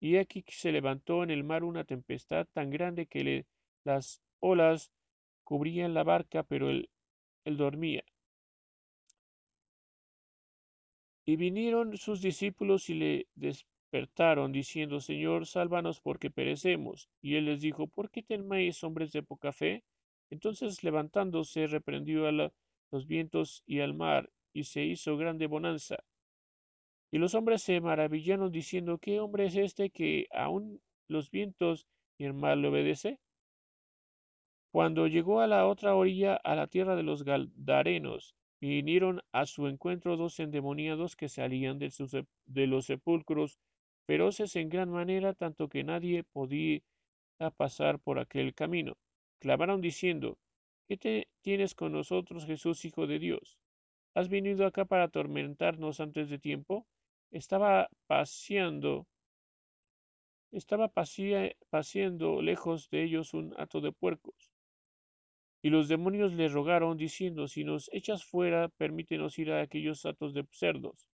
Y 0.00 0.16
aquí 0.16 0.44
se 0.48 0.72
levantó 0.72 1.22
en 1.24 1.30
el 1.30 1.44
mar 1.44 1.64
una 1.64 1.84
tempestad 1.84 2.46
tan 2.52 2.70
grande 2.70 3.06
que 3.06 3.46
las 3.84 4.22
olas 4.40 4.92
cubrían 5.44 5.94
la 5.94 6.04
barca, 6.04 6.42
pero 6.44 6.70
él, 6.70 6.88
él 7.44 7.56
dormía. 7.56 8.04
Y 11.26 11.36
vinieron 11.36 11.96
sus 11.96 12.22
discípulos 12.22 12.88
y 12.88 12.94
le 12.94 13.26
despertaron, 13.34 14.52
diciendo, 14.52 15.00
Señor, 15.00 15.46
sálvanos 15.46 16.00
porque 16.00 16.30
perecemos. 16.30 17.08
Y 17.20 17.36
él 17.36 17.46
les 17.46 17.60
dijo, 17.60 17.86
¿por 17.86 18.10
qué 18.10 18.22
teméis, 18.22 18.82
hombres 18.84 19.12
de 19.12 19.22
poca 19.22 19.52
fe? 19.52 19.84
Entonces 20.30 20.82
levantándose, 20.84 21.66
reprendió 21.66 22.26
a 22.26 22.32
los 22.32 23.06
vientos 23.06 23.62
y 23.66 23.80
al 23.80 23.94
mar, 23.94 24.30
y 24.52 24.64
se 24.64 24.84
hizo 24.84 25.16
grande 25.16 25.46
bonanza. 25.46 25.96
Y 27.10 27.18
los 27.18 27.34
hombres 27.34 27.62
se 27.62 27.80
maravillaron, 27.80 28.52
diciendo, 28.52 28.98
¿qué 28.98 29.20
hombre 29.20 29.46
es 29.46 29.56
este 29.56 29.90
que 29.90 30.26
aun 30.30 30.80
los 31.08 31.30
vientos 31.30 31.86
y 32.18 32.24
el 32.24 32.34
mar 32.34 32.58
le 32.58 32.68
obedece? 32.68 33.18
Cuando 34.70 35.06
llegó 35.06 35.40
a 35.40 35.46
la 35.46 35.66
otra 35.66 35.94
orilla, 35.94 36.36
a 36.36 36.54
la 36.54 36.66
tierra 36.66 36.94
de 36.96 37.02
los 37.02 37.24
Galdarenos, 37.24 38.34
vinieron 38.60 39.22
a 39.32 39.46
su 39.46 39.66
encuentro 39.66 40.16
dos 40.16 40.38
endemoniados 40.40 41.16
que 41.16 41.28
salían 41.28 41.78
de, 41.78 41.90
de 42.46 42.66
los 42.66 42.86
sepulcros, 42.86 43.58
feroces 44.06 44.56
en 44.56 44.68
gran 44.68 44.90
manera, 44.90 45.32
tanto 45.32 45.68
que 45.68 45.84
nadie 45.84 46.24
podía 46.24 46.80
pasar 47.56 47.98
por 47.98 48.18
aquel 48.18 48.54
camino. 48.54 48.96
Clamaron 49.40 49.80
diciendo, 49.80 50.36
¿qué 50.88 50.96
te 50.96 51.28
tienes 51.42 51.74
con 51.74 51.92
nosotros, 51.92 52.44
Jesús, 52.44 52.84
Hijo 52.84 53.06
de 53.06 53.18
Dios? 53.18 53.58
¿Has 54.14 54.28
venido 54.28 54.66
acá 54.66 54.84
para 54.84 55.04
atormentarnos 55.04 56.00
antes 56.00 56.28
de 56.28 56.38
tiempo? 56.38 56.86
Estaba 57.30 57.88
paseando, 58.06 59.06
estaba 60.50 60.88
paseando 61.70 62.42
lejos 62.42 62.90
de 62.90 63.04
ellos 63.04 63.32
un 63.32 63.54
hato 63.58 63.80
de 63.80 63.92
puercos. 63.92 64.50
Y 65.62 65.70
los 65.70 65.88
demonios 65.88 66.32
le 66.32 66.48
rogaron, 66.48 66.96
diciendo, 66.96 67.46
si 67.46 67.62
nos 67.64 67.90
echas 67.92 68.24
fuera, 68.24 68.68
permítenos 68.68 69.38
ir 69.38 69.52
a 69.52 69.60
aquellos 69.60 70.04
hatos 70.04 70.34
de 70.34 70.44
cerdos. 70.50 71.08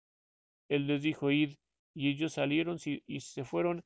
Él 0.68 0.86
les 0.86 1.02
dijo, 1.02 1.30
id, 1.30 1.56
y 1.94 2.08
ellos 2.10 2.34
salieron 2.34 2.78
y 2.84 3.20
se 3.20 3.44
fueron, 3.44 3.84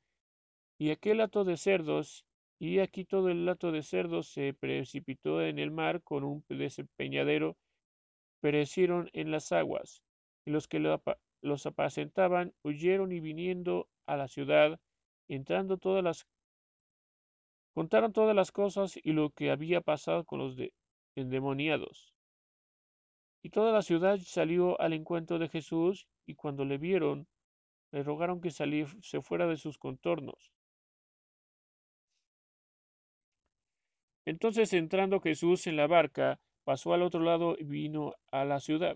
y 0.77 0.91
aquel 0.91 1.21
hato 1.21 1.43
de 1.43 1.57
cerdos 1.57 2.25
y 2.59 2.79
aquí 2.79 3.05
todo 3.05 3.29
el 3.29 3.45
lato 3.45 3.71
de 3.71 3.81
cerdos 3.81 4.27
se 4.27 4.53
precipitó 4.53 5.41
en 5.41 5.59
el 5.59 5.71
mar 5.71 6.03
con 6.03 6.25
un 6.25 6.43
desempeñadero, 6.49 7.55
perecieron 8.41 9.09
en 9.13 9.31
las 9.31 9.53
aguas, 9.53 10.03
y 10.45 10.51
los 10.51 10.67
que 10.67 10.79
los 11.41 11.65
apacentaban 11.65 12.53
huyeron 12.63 13.13
y 13.13 13.21
viniendo 13.21 13.87
a 14.05 14.17
la 14.17 14.27
ciudad, 14.27 14.77
entrando 15.29 15.77
todas 15.77 16.03
las 16.03 16.27
contaron 17.73 18.11
todas 18.11 18.35
las 18.35 18.51
cosas 18.51 18.99
y 19.01 19.13
lo 19.13 19.29
que 19.29 19.51
había 19.51 19.79
pasado 19.79 20.25
con 20.25 20.39
los 20.39 20.57
endemoniados. 21.15 22.13
Y 23.41 23.51
toda 23.51 23.71
la 23.71 23.83
ciudad 23.83 24.19
salió 24.21 24.79
al 24.81 24.91
encuentro 24.91 25.39
de 25.39 25.47
Jesús, 25.47 26.07
y 26.25 26.35
cuando 26.35 26.65
le 26.65 26.77
vieron, 26.77 27.25
le 27.91 28.03
rogaron 28.03 28.41
que 28.41 28.51
saliese 28.51 29.21
fuera 29.21 29.47
de 29.47 29.55
sus 29.55 29.77
contornos. 29.77 30.51
Entonces 34.29 34.73
entrando 34.73 35.21
Jesús 35.21 35.65
en 35.65 35.75
la 35.75 35.87
barca, 35.87 36.39
pasó 36.63 36.93
al 36.93 37.01
otro 37.01 37.19
lado 37.19 37.55
y 37.57 37.63
vino 37.63 38.13
a 38.31 38.45
la 38.45 38.59
ciudad. 38.59 38.95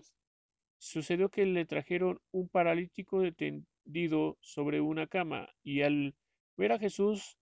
Sucedió 0.78 1.28
que 1.28 1.44
le 1.44 1.64
trajeron 1.64 2.20
un 2.30 2.48
paralítico 2.48 3.20
tendido 3.32 4.38
sobre 4.40 4.80
una 4.80 5.08
cama, 5.08 5.48
y 5.64 5.82
al 5.82 6.14
ver 6.56 6.70
a 6.70 6.78
Jesús, 6.78 7.36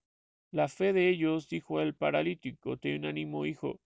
la 0.51 0.69
fe 0.69 0.95
de 0.95 1.11
ellos 1.11 1.49
dijo 1.49 1.81
al 1.81 1.95
paralítico, 1.95 2.79
ten 2.79 3.05
ánimo, 3.05 3.45
hijo, 3.45 3.79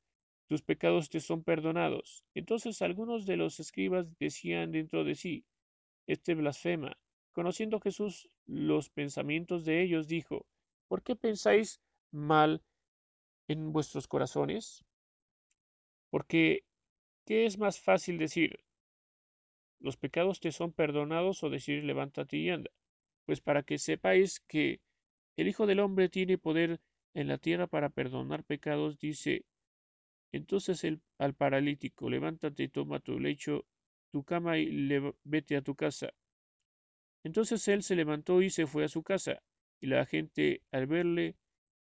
tus 0.46 0.62
pecados 0.62 1.10
te 1.10 1.18
son 1.18 1.42
perdonados. 1.42 2.22
Entonces 2.32 2.82
algunos 2.82 3.26
de 3.26 3.36
los 3.36 3.58
escribas 3.58 4.06
decían 4.20 4.70
dentro 4.70 5.02
de 5.02 5.16
sí, 5.16 5.44
este 6.06 6.36
blasfema. 6.36 6.96
Conociendo 7.32 7.80
Jesús 7.80 8.28
los 8.44 8.88
pensamientos 8.88 9.64
de 9.64 9.82
ellos, 9.82 10.06
dijo, 10.06 10.46
¿por 10.86 11.02
qué 11.02 11.16
pensáis 11.16 11.80
mal 12.12 12.62
en 13.48 13.72
vuestros 13.72 14.06
corazones? 14.06 14.84
Porque, 16.10 16.64
¿qué 17.24 17.46
es 17.46 17.58
más 17.58 17.80
fácil 17.80 18.18
decir? 18.18 18.60
¿Los 19.80 19.96
pecados 19.96 20.40
te 20.40 20.52
son 20.52 20.72
perdonados 20.72 21.42
o 21.42 21.50
decir 21.50 21.84
levántate 21.84 22.36
y 22.38 22.50
anda? 22.50 22.70
Pues 23.24 23.40
para 23.40 23.62
que 23.62 23.78
sepáis 23.78 24.40
que 24.40 24.80
el 25.36 25.48
Hijo 25.48 25.66
del 25.66 25.80
Hombre 25.80 26.08
tiene 26.08 26.38
poder 26.38 26.80
en 27.14 27.28
la 27.28 27.38
tierra 27.38 27.66
para 27.66 27.90
perdonar 27.90 28.44
pecados, 28.44 28.98
dice 28.98 29.44
entonces 30.32 30.84
al 31.18 31.34
paralítico, 31.34 32.10
levántate, 32.10 32.68
toma 32.68 33.00
tu 33.00 33.18
lecho, 33.18 33.64
tu 34.10 34.24
cama 34.24 34.58
y 34.58 34.88
vete 35.24 35.56
a 35.56 35.62
tu 35.62 35.74
casa. 35.74 36.12
Entonces 37.24 37.66
él 37.68 37.82
se 37.82 37.96
levantó 37.96 38.42
y 38.42 38.50
se 38.50 38.66
fue 38.66 38.84
a 38.84 38.88
su 38.88 39.02
casa, 39.02 39.42
y 39.80 39.86
la 39.86 40.04
gente 40.06 40.62
al 40.72 40.86
verle 40.86 41.36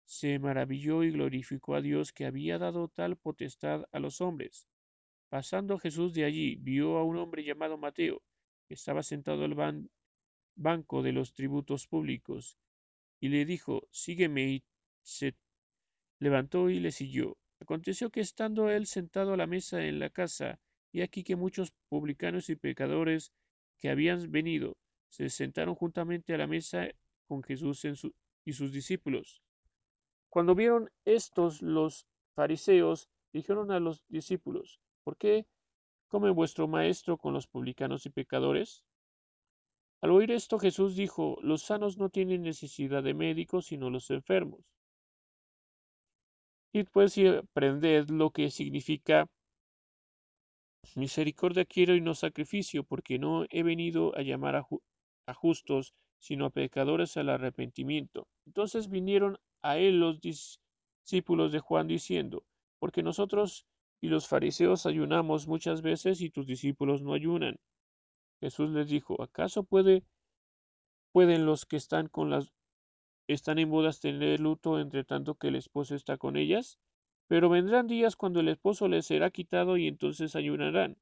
se 0.06 0.38
maravilló 0.39 1.03
y 1.03 1.12
glorificó 1.12 1.76
a 1.76 1.82
Dios 1.82 2.14
que 2.14 2.26
había 2.26 2.58
dado 2.60 2.88
tal 2.88 3.18
potestad 3.18 3.86
a 3.91 3.99
los 3.99 4.22
hombres. 4.22 4.68
Pasando 5.30 5.80
Jesús 5.80 6.14
de 6.14 6.26
allí, 6.26 6.56
vio 6.58 6.97
a 6.97 7.03
un 7.03 7.18
hombre 7.18 7.43
llamado 7.43 7.78
Mateo, 7.78 8.22
que 8.68 8.76
estaba 8.76 9.03
sentado 9.03 9.43
al 9.43 9.89
banco 10.56 11.01
de 11.01 11.12
los 11.12 11.34
tributos 11.34 11.88
públicos, 11.88 12.58
y 13.20 13.30
le 13.30 13.45
dijo, 13.45 13.88
Sígueme, 13.91 14.47
y 14.47 14.64
se 15.01 15.36
levantó 16.20 16.70
y 16.70 16.80
le 16.80 16.91
siguió. 16.91 17.38
Aconteció 17.60 18.12
que 18.12 18.22
estando 18.22 18.70
él 18.70 18.86
sentado 18.86 19.34
a 19.34 19.38
la 19.38 19.47
mesa 19.47 19.86
en 19.86 19.99
la 19.99 20.12
casa, 20.12 20.60
y 20.91 21.01
aquí 21.01 21.24
que 21.24 21.36
muchos 21.36 21.74
publicanos 21.89 22.49
y 22.49 22.56
pecadores 22.56 23.34
que 23.80 23.89
habían 23.89 24.32
venido 24.32 24.78
se 25.10 25.30
sentaron 25.30 25.76
juntamente 25.76 26.34
a 26.34 26.38
la 26.38 26.47
mesa 26.47 26.88
con 27.28 27.41
Jesús 27.43 27.86
y 28.45 28.53
sus 28.53 28.72
discípulos. 28.72 29.41
Cuando 30.36 30.53
vieron 30.53 30.89
estos 31.05 31.61
los 31.61 32.05
fariseos, 32.36 33.07
dijeron 33.31 33.71
a 33.71 33.79
los 33.79 34.03
discípulos, 34.09 34.81
¿por 35.05 35.15
qué 35.15 35.45
come 36.09 36.29
vuestro 36.29 36.67
maestro 36.67 37.17
con 37.17 37.33
los 37.33 37.47
publicanos 37.47 38.05
y 38.05 38.09
pecadores? 38.09 38.83
Al 40.01 40.11
oír 40.11 40.31
esto 40.31 40.59
Jesús 40.59 40.97
dijo, 40.97 41.38
los 41.41 41.61
sanos 41.61 41.97
no 41.97 42.09
tienen 42.09 42.41
necesidad 42.41 43.01
de 43.01 43.13
médicos, 43.13 43.67
sino 43.67 43.89
los 43.89 44.11
enfermos. 44.11 44.59
Y 46.73 46.83
pues 46.83 47.17
y 47.17 47.27
aprended 47.27 48.09
lo 48.09 48.31
que 48.31 48.51
significa 48.51 49.27
misericordia 50.97 51.63
quiero 51.63 51.95
y 51.95 52.01
no 52.01 52.13
sacrificio, 52.13 52.83
porque 52.83 53.19
no 53.19 53.45
he 53.49 53.63
venido 53.63 54.13
a 54.17 54.21
llamar 54.21 54.57
a, 54.57 54.67
a 55.27 55.33
justos, 55.33 55.93
sino 56.19 56.47
a 56.47 56.49
pecadores 56.49 57.15
al 57.15 57.29
arrepentimiento. 57.29 58.27
Entonces 58.45 58.89
vinieron 58.89 59.38
a 59.66 59.80
él 59.80 59.99
los 59.99 60.22
discípulos 60.22 61.51
de 61.51 61.59
Juan 61.59 61.88
diciendo, 61.88 62.45
porque 62.78 63.01
nosotros 63.01 63.66
y 63.99 64.09
los 64.09 64.28
fariseos 64.28 64.86
ayunamos 64.86 65.47
muchas 65.47 65.82
veces 65.82 66.22
y 66.22 66.30
tus 66.30 66.45
discípulos 66.45 67.01
no 67.01 67.13
ayunan. 67.13 67.57
Jesús 68.39 68.70
les 68.70 68.89
dijo, 68.89 69.20
¿acaso 69.24 69.63
puede, 69.63 70.03
pueden 71.11 71.47
los 71.47 71.66
que 71.66 71.78
están 71.78 72.07
con 72.09 72.30
las 72.30 72.53
están 73.28 73.57
en 73.57 73.72
bodas 73.72 74.01
tener 74.01 74.39
luto 74.39 74.80
entre 74.80 75.03
tanto 75.03 75.34
que 75.34 75.47
el 75.47 75.55
esposo 75.55 75.95
está 75.95 76.16
con 76.18 76.38
ellas? 76.38 76.78
Pero 77.28 77.49
vendrán 77.49 77.88
días 77.88 78.16
cuando 78.16 78.41
el 78.41 78.49
esposo 78.49 78.88
les 78.88 79.07
será 79.07 79.32
quitado 79.32 79.78
y 79.78 79.88
entonces 79.88 80.36
ayunarán. 80.36 80.95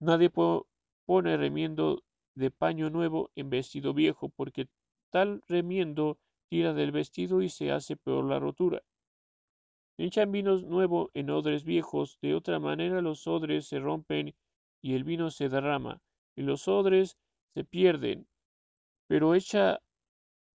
Nadie 0.00 0.30
pone 0.30 1.36
remiendo 1.36 2.02
de 2.34 2.50
paño 2.50 2.88
nuevo 2.88 3.30
en 3.34 3.50
vestido 3.50 3.92
viejo, 3.92 4.30
porque 4.30 4.68
tal 5.10 5.42
remiendo 5.48 6.18
tira 6.52 6.74
del 6.74 6.92
vestido 6.92 7.40
y 7.40 7.48
se 7.48 7.72
hace 7.72 7.96
peor 7.96 8.26
la 8.26 8.38
rotura. 8.38 8.82
Echan 9.96 10.30
vino 10.30 10.58
nuevo 10.58 11.10
en 11.14 11.30
odres 11.30 11.64
viejos, 11.64 12.18
de 12.20 12.34
otra 12.34 12.58
manera 12.58 13.00
los 13.00 13.26
odres 13.26 13.68
se 13.68 13.78
rompen 13.78 14.34
y 14.82 14.92
el 14.92 15.02
vino 15.02 15.30
se 15.30 15.48
derrama, 15.48 16.02
y 16.36 16.42
los 16.42 16.68
odres 16.68 17.16
se 17.54 17.64
pierden, 17.64 18.26
pero 19.08 19.34
echa, 19.34 19.80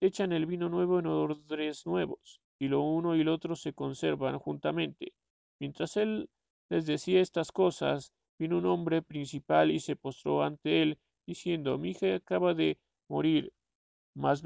echan 0.02 0.32
el 0.32 0.44
vino 0.44 0.68
nuevo 0.68 0.98
en 0.98 1.06
odres 1.06 1.86
nuevos, 1.86 2.42
y 2.58 2.68
lo 2.68 2.82
uno 2.82 3.16
y 3.16 3.24
lo 3.24 3.32
otro 3.32 3.56
se 3.56 3.72
conservan 3.72 4.38
juntamente. 4.38 5.14
Mientras 5.58 5.96
él 5.96 6.28
les 6.68 6.84
decía 6.84 7.22
estas 7.22 7.52
cosas, 7.52 8.12
vino 8.38 8.58
un 8.58 8.66
hombre 8.66 9.00
principal 9.00 9.70
y 9.70 9.80
se 9.80 9.96
postró 9.96 10.42
ante 10.42 10.82
él, 10.82 10.98
diciendo, 11.26 11.78
mi 11.78 11.92
hija 11.92 12.16
acaba 12.16 12.52
de 12.52 12.78
morir, 13.08 13.50
mas 14.14 14.42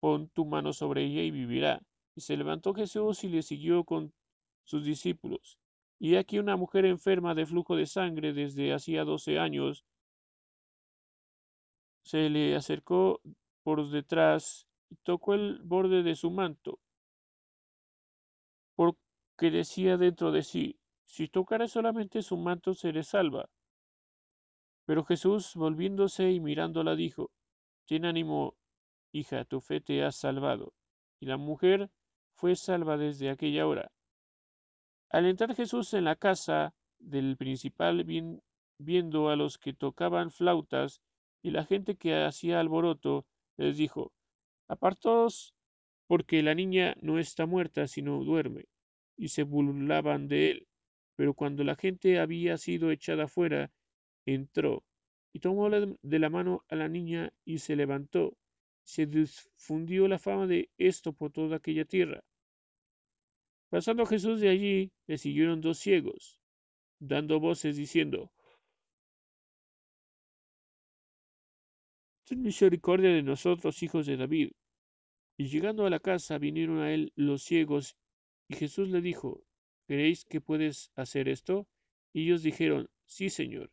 pon 0.00 0.28
tu 0.28 0.44
mano 0.44 0.72
sobre 0.72 1.04
ella 1.04 1.22
y 1.22 1.30
vivirá. 1.30 1.80
Y 2.14 2.20
se 2.20 2.36
levantó 2.36 2.74
Jesús 2.74 3.24
y 3.24 3.28
le 3.28 3.42
siguió 3.42 3.84
con 3.84 4.12
sus 4.64 4.84
discípulos. 4.84 5.58
Y 5.98 6.16
aquí 6.16 6.38
una 6.38 6.56
mujer 6.56 6.84
enferma 6.84 7.34
de 7.34 7.46
flujo 7.46 7.76
de 7.76 7.86
sangre 7.86 8.32
desde 8.32 8.72
hacía 8.72 9.04
doce 9.04 9.38
años, 9.38 9.84
se 12.02 12.28
le 12.30 12.54
acercó 12.54 13.20
por 13.62 13.90
detrás 13.90 14.66
y 14.90 14.96
tocó 15.02 15.34
el 15.34 15.60
borde 15.64 16.02
de 16.02 16.14
su 16.14 16.30
manto, 16.30 16.78
porque 18.76 19.50
decía 19.50 19.96
dentro 19.96 20.30
de 20.30 20.42
sí, 20.42 20.78
si 21.06 21.28
tocara 21.28 21.66
solamente 21.66 22.22
su 22.22 22.36
manto 22.36 22.74
seré 22.74 23.02
salva. 23.02 23.48
Pero 24.84 25.04
Jesús, 25.04 25.54
volviéndose 25.54 26.30
y 26.30 26.38
mirándola, 26.38 26.94
dijo, 26.94 27.30
Ten 27.86 28.04
ánimo, 28.04 28.54
hija, 29.18 29.44
tu 29.44 29.60
fe 29.60 29.80
te 29.80 30.04
ha 30.04 30.12
salvado. 30.12 30.72
Y 31.20 31.26
la 31.26 31.36
mujer 31.36 31.90
fue 32.34 32.56
salva 32.56 32.96
desde 32.96 33.30
aquella 33.30 33.66
hora. 33.66 33.90
Al 35.10 35.26
entrar 35.26 35.54
Jesús 35.54 35.94
en 35.94 36.04
la 36.04 36.16
casa 36.16 36.74
del 36.98 37.36
principal, 37.36 38.04
viendo 38.78 39.28
a 39.28 39.36
los 39.36 39.58
que 39.58 39.72
tocaban 39.72 40.30
flautas 40.30 41.00
y 41.42 41.50
la 41.50 41.64
gente 41.64 41.96
que 41.96 42.14
hacía 42.24 42.60
alboroto, 42.60 43.26
les 43.56 43.76
dijo, 43.76 44.12
Apartaos, 44.68 45.54
porque 46.06 46.42
la 46.42 46.54
niña 46.54 46.94
no 47.00 47.18
está 47.18 47.46
muerta, 47.46 47.86
sino 47.86 48.22
duerme. 48.22 48.66
Y 49.16 49.28
se 49.28 49.44
burlaban 49.44 50.28
de 50.28 50.50
él. 50.50 50.66
Pero 51.16 51.34
cuando 51.34 51.64
la 51.64 51.76
gente 51.76 52.18
había 52.18 52.58
sido 52.58 52.90
echada 52.90 53.28
fuera, 53.28 53.70
entró 54.26 54.84
y 55.32 55.40
tomó 55.40 55.68
de 55.70 56.18
la 56.18 56.30
mano 56.30 56.64
a 56.68 56.76
la 56.76 56.88
niña 56.88 57.30
y 57.44 57.58
se 57.58 57.76
levantó. 57.76 58.36
Se 58.86 59.04
difundió 59.04 60.06
la 60.06 60.18
fama 60.18 60.46
de 60.46 60.70
esto 60.78 61.12
por 61.12 61.32
toda 61.32 61.56
aquella 61.56 61.84
tierra. 61.84 62.22
Pasando 63.68 64.06
Jesús 64.06 64.40
de 64.40 64.48
allí, 64.48 64.92
le 65.08 65.18
siguieron 65.18 65.60
dos 65.60 65.78
ciegos, 65.78 66.40
dando 67.00 67.40
voces 67.40 67.76
diciendo, 67.76 68.30
Ten 72.26 72.42
misericordia 72.42 73.10
de 73.10 73.22
nosotros, 73.22 73.82
hijos 73.82 74.06
de 74.06 74.16
David. 74.16 74.52
Y 75.36 75.48
llegando 75.48 75.84
a 75.84 75.90
la 75.90 75.98
casa, 75.98 76.38
vinieron 76.38 76.78
a 76.78 76.92
él 76.92 77.12
los 77.16 77.42
ciegos, 77.42 77.96
y 78.48 78.54
Jesús 78.54 78.88
le 78.90 79.00
dijo, 79.00 79.42
¿Creéis 79.88 80.24
que 80.24 80.40
puedes 80.40 80.92
hacer 80.94 81.28
esto? 81.28 81.66
Y 82.12 82.24
ellos 82.24 82.42
dijeron, 82.42 82.88
Sí, 83.04 83.30
Señor. 83.30 83.70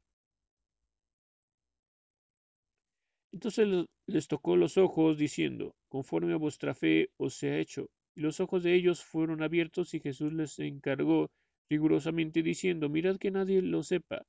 Entonces 3.33 3.87
les 4.05 4.27
tocó 4.27 4.55
los 4.55 4.77
ojos, 4.77 5.17
diciendo, 5.17 5.75
conforme 5.89 6.33
a 6.33 6.37
vuestra 6.37 6.75
fe 6.75 7.09
os 7.17 7.33
sea 7.33 7.57
hecho. 7.57 7.89
Y 8.15 8.21
los 8.21 8.39
ojos 8.39 8.61
de 8.61 8.75
ellos 8.75 9.03
fueron 9.03 9.41
abiertos 9.41 9.93
y 9.95 9.99
Jesús 9.99 10.31
les 10.33 10.59
encargó 10.59 11.31
rigurosamente, 11.67 12.43
diciendo, 12.43 12.89
mirad 12.89 13.17
que 13.17 13.31
nadie 13.31 13.63
lo 13.63 13.81
sepa. 13.81 14.23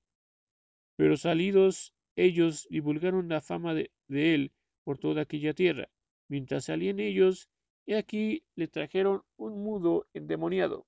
Pero 0.97 1.19
salidos 1.19 1.93
ellos 2.17 2.67
divulgaron 2.71 3.29
la 3.29 3.43
fama 3.43 3.75
de, 3.75 3.91
de 4.09 4.35
él 4.35 4.53
por 4.85 4.99
toda 4.99 5.23
aquella 5.23 5.53
tierra. 5.53 5.89
Mientras 6.29 6.65
salían 6.65 6.99
ellos, 6.99 7.51
he 7.87 7.97
aquí 7.97 8.43
le 8.57 8.69
trajeron 8.69 9.23
un 9.37 9.63
mudo 9.63 10.07
endemoniado. 10.15 10.87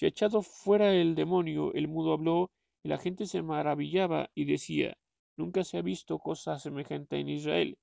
Y 0.00 0.06
echado 0.06 0.40
fuera 0.40 0.94
el 0.94 1.14
demonio, 1.14 1.74
el 1.74 1.88
mudo 1.88 2.14
habló, 2.14 2.50
y 2.82 2.88
la 2.88 2.96
gente 2.96 3.26
se 3.26 3.42
maravillaba 3.42 4.30
y 4.34 4.46
decía, 4.46 4.96
Nunca 5.38 5.62
se 5.62 5.78
ha 5.78 5.82
visto 5.82 6.18
cosa 6.18 6.58
semejante 6.58 7.16
en 7.16 7.28
Israel. 7.28 7.78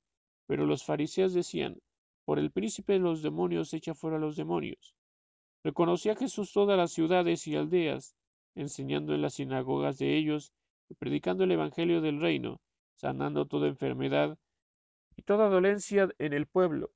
Pero 0.45 0.65
los 0.65 0.83
fariseos 0.83 1.33
decían, 1.33 1.79
por 2.25 2.37
el 2.37 2.51
príncipe 2.51 2.93
de 2.93 2.99
los 2.99 3.21
demonios 3.21 3.73
echa 3.73 3.95
fuera 3.95 4.19
los 4.19 4.35
demonios. 4.35 4.93
Reconocía 5.63 6.17
Jesús 6.17 6.51
todas 6.51 6.77
las 6.77 6.91
ciudades 6.91 7.47
y 7.47 7.55
aldeas, 7.55 8.13
enseñando 8.55 9.15
en 9.15 9.21
las 9.21 9.35
sinagogas 9.35 9.97
de 9.97 10.17
ellos 10.17 10.51
y 10.89 10.95
predicando 10.95 11.45
el 11.45 11.51
evangelio 11.53 12.01
del 12.01 12.19
reino, 12.19 12.59
sanando 12.93 13.45
toda 13.45 13.69
enfermedad 13.69 14.37
y 15.15 15.21
toda 15.21 15.47
dolencia 15.47 16.09
en 16.19 16.33
el 16.33 16.47
pueblo. 16.47 16.91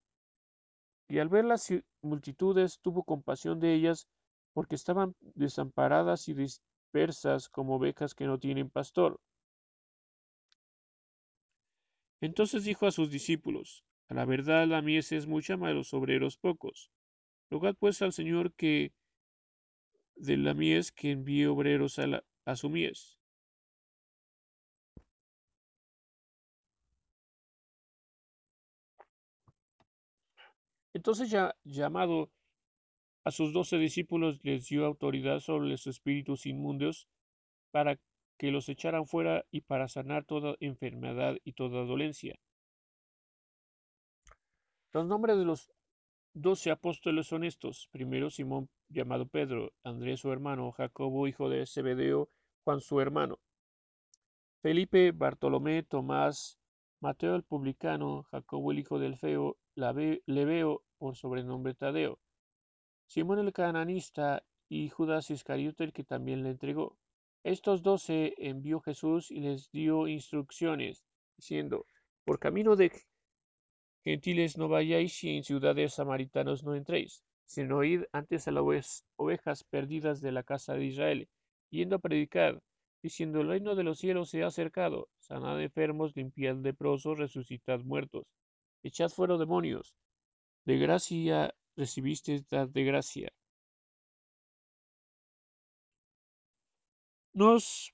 Y 1.07 1.19
al 1.19 1.29
ver 1.29 1.45
las 1.45 1.73
multitudes 2.01 2.79
tuvo 2.81 3.03
compasión 3.03 3.61
de 3.61 3.73
ellas, 3.73 4.09
porque 4.53 4.75
estaban 4.75 5.15
desamparadas 5.35 6.27
y 6.27 6.33
dispersas 6.33 7.47
como 7.47 7.75
ovejas 7.75 8.13
que 8.13 8.25
no 8.25 8.39
tienen 8.39 8.69
pastor. 8.69 9.21
Entonces 12.21 12.63
dijo 12.63 12.87
a 12.87 12.91
sus 12.91 13.11
discípulos, 13.11 13.83
A 14.07 14.13
la 14.13 14.23
verdad 14.25 14.65
la 14.67 14.81
mies 14.81 15.11
es 15.11 15.27
mucha, 15.27 15.57
mas 15.57 15.73
los 15.75 15.93
obreros 15.93 16.37
pocos. 16.37 16.91
Rogad 17.51 17.75
pues 17.79 18.01
al 18.01 18.13
Señor 18.13 18.53
que 18.53 18.93
de 20.27 20.35
la 20.37 20.53
mies 20.53 20.91
que 20.91 21.09
envíe 21.11 21.47
obreros 21.47 21.97
a, 21.97 22.23
a 22.45 22.55
su 22.55 22.69
mies. 22.69 23.17
Entonces 30.93 31.31
ya 31.31 31.55
llamado 31.63 32.29
a 33.25 33.31
sus 33.31 33.53
doce 33.53 33.77
discípulos 33.77 34.39
les 34.43 34.67
dio 34.67 34.85
autoridad 34.85 35.39
sobre 35.39 35.69
los 35.69 35.87
espíritus 35.87 36.45
inmundos 36.45 37.07
para 37.71 37.99
que 38.39 38.51
los 38.51 38.69
echaran 38.69 39.05
fuera 39.05 39.45
y 39.51 39.61
para 39.61 39.89
sanar 39.89 40.23
toda 40.23 40.55
enfermedad 40.61 41.35
y 41.43 41.51
toda 41.53 41.83
dolencia. 41.83 42.39
Los 44.93 45.05
nombres 45.05 45.37
de 45.37 45.43
los 45.43 45.69
doce 46.33 46.71
apóstoles 46.71 47.27
son 47.27 47.43
estos. 47.43 47.89
Primero 47.91 48.29
Simón 48.29 48.69
llamado 48.87 49.27
Pedro, 49.27 49.73
Andrés 49.83 50.21
su 50.21 50.31
hermano, 50.31 50.71
Jacobo 50.71 51.27
hijo 51.27 51.49
de 51.49 51.67
Zebedeo, 51.67 52.29
Juan 52.63 52.79
su 52.79 53.01
hermano, 53.01 53.39
Felipe, 54.61 55.11
Bartolomé, 55.11 55.83
Tomás, 55.83 56.57
Mateo 57.01 57.35
el 57.35 57.43
publicano, 57.43 58.23
Jacobo 58.31 58.71
el 58.71 58.79
hijo 58.79 58.99
del 58.99 59.17
Feo, 59.17 59.57
Leveo 59.75 60.81
por 60.97 61.17
sobrenombre 61.17 61.73
Tadeo, 61.73 62.19
Simón 63.05 63.39
el 63.39 63.51
cananista 63.51 64.43
y 64.69 64.87
Judas 64.87 65.29
Iscariote 65.29 65.83
el 65.83 65.91
que 65.91 66.05
también 66.05 66.43
le 66.43 66.51
entregó. 66.51 66.97
Estos 67.43 67.83
doce 67.83 68.33
envió 68.37 68.81
Jesús 68.81 69.31
y 69.31 69.39
les 69.39 69.71
dio 69.71 70.07
instrucciones, 70.07 71.05
diciendo, 71.37 71.85
por 72.25 72.37
camino 72.39 72.75
de 72.75 72.91
gentiles 74.03 74.57
no 74.57 74.67
vayáis 74.67 75.23
y 75.23 75.37
en 75.37 75.43
ciudades 75.43 75.93
samaritanos 75.93 76.63
no 76.63 76.75
entréis, 76.75 77.23
sino 77.45 77.83
id 77.83 78.03
antes 78.11 78.47
a 78.47 78.51
las 78.51 79.05
ovejas 79.15 79.63
perdidas 79.63 80.21
de 80.21 80.31
la 80.31 80.43
casa 80.43 80.73
de 80.73 80.85
Israel, 80.85 81.29
yendo 81.69 81.95
a 81.95 81.99
predicar, 81.99 82.61
diciendo 83.01 83.39
el 83.39 83.47
reino 83.47 83.75
de 83.75 83.83
los 83.83 83.99
cielos 83.99 84.29
se 84.29 84.43
ha 84.43 84.47
acercado, 84.47 85.07
sanad 85.19 85.61
enfermos, 85.61 86.15
limpiad 86.15 86.57
leprosos, 86.57 87.17
resucitad 87.17 87.79
muertos, 87.79 88.25
echad 88.83 89.09
fuera 89.09 89.37
demonios, 89.37 89.95
de 90.65 90.77
gracia 90.77 91.55
recibiste 91.77 92.43
de 92.51 92.83
gracia. 92.83 93.31
Os 97.35 97.93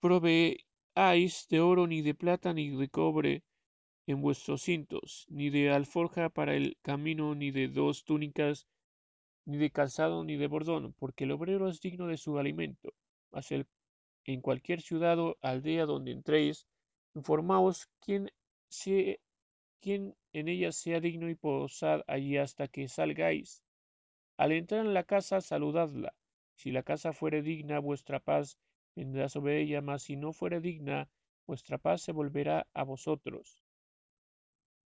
proveáis 0.00 1.46
de 1.50 1.60
oro, 1.60 1.86
ni 1.86 2.02
de 2.02 2.14
plata, 2.14 2.52
ni 2.54 2.70
de 2.70 2.88
cobre 2.88 3.42
en 4.06 4.20
vuestros 4.22 4.62
cintos, 4.62 5.26
ni 5.28 5.50
de 5.50 5.70
alforja 5.70 6.28
para 6.30 6.54
el 6.56 6.76
camino, 6.82 7.34
ni 7.34 7.50
de 7.50 7.68
dos 7.68 8.04
túnicas, 8.04 8.66
ni 9.46 9.56
de 9.58 9.70
calzado, 9.70 10.24
ni 10.24 10.36
de 10.36 10.46
bordón, 10.46 10.94
porque 10.98 11.24
el 11.24 11.32
obrero 11.32 11.68
es 11.68 11.80
digno 11.80 12.06
de 12.08 12.16
su 12.16 12.38
alimento. 12.38 12.92
Mas 13.32 13.48
en 13.52 14.40
cualquier 14.40 14.80
ciudad 14.82 15.18
o 15.18 15.36
aldea 15.40 15.86
donde 15.86 16.12
entréis, 16.12 16.66
informaos 17.14 17.88
quién 18.00 18.30
en 20.32 20.48
ella 20.48 20.72
sea 20.72 21.00
digno 21.00 21.28
y 21.28 21.34
posad 21.34 22.02
allí 22.06 22.36
hasta 22.36 22.68
que 22.68 22.88
salgáis. 22.88 23.62
Al 24.36 24.52
entrar 24.52 24.86
en 24.86 24.94
la 24.94 25.04
casa, 25.04 25.40
saludadla. 25.40 26.14
Si 26.60 26.70
la 26.70 26.82
casa 26.82 27.14
fuere 27.14 27.40
digna, 27.40 27.78
vuestra 27.78 28.20
paz 28.20 28.58
vendrá 28.94 29.30
sobre 29.30 29.62
ella, 29.62 29.80
mas 29.80 30.02
si 30.02 30.16
no 30.16 30.34
fuere 30.34 30.60
digna, 30.60 31.08
vuestra 31.46 31.78
paz 31.78 32.02
se 32.02 32.12
volverá 32.12 32.66
a 32.74 32.82
vosotros. 32.84 33.64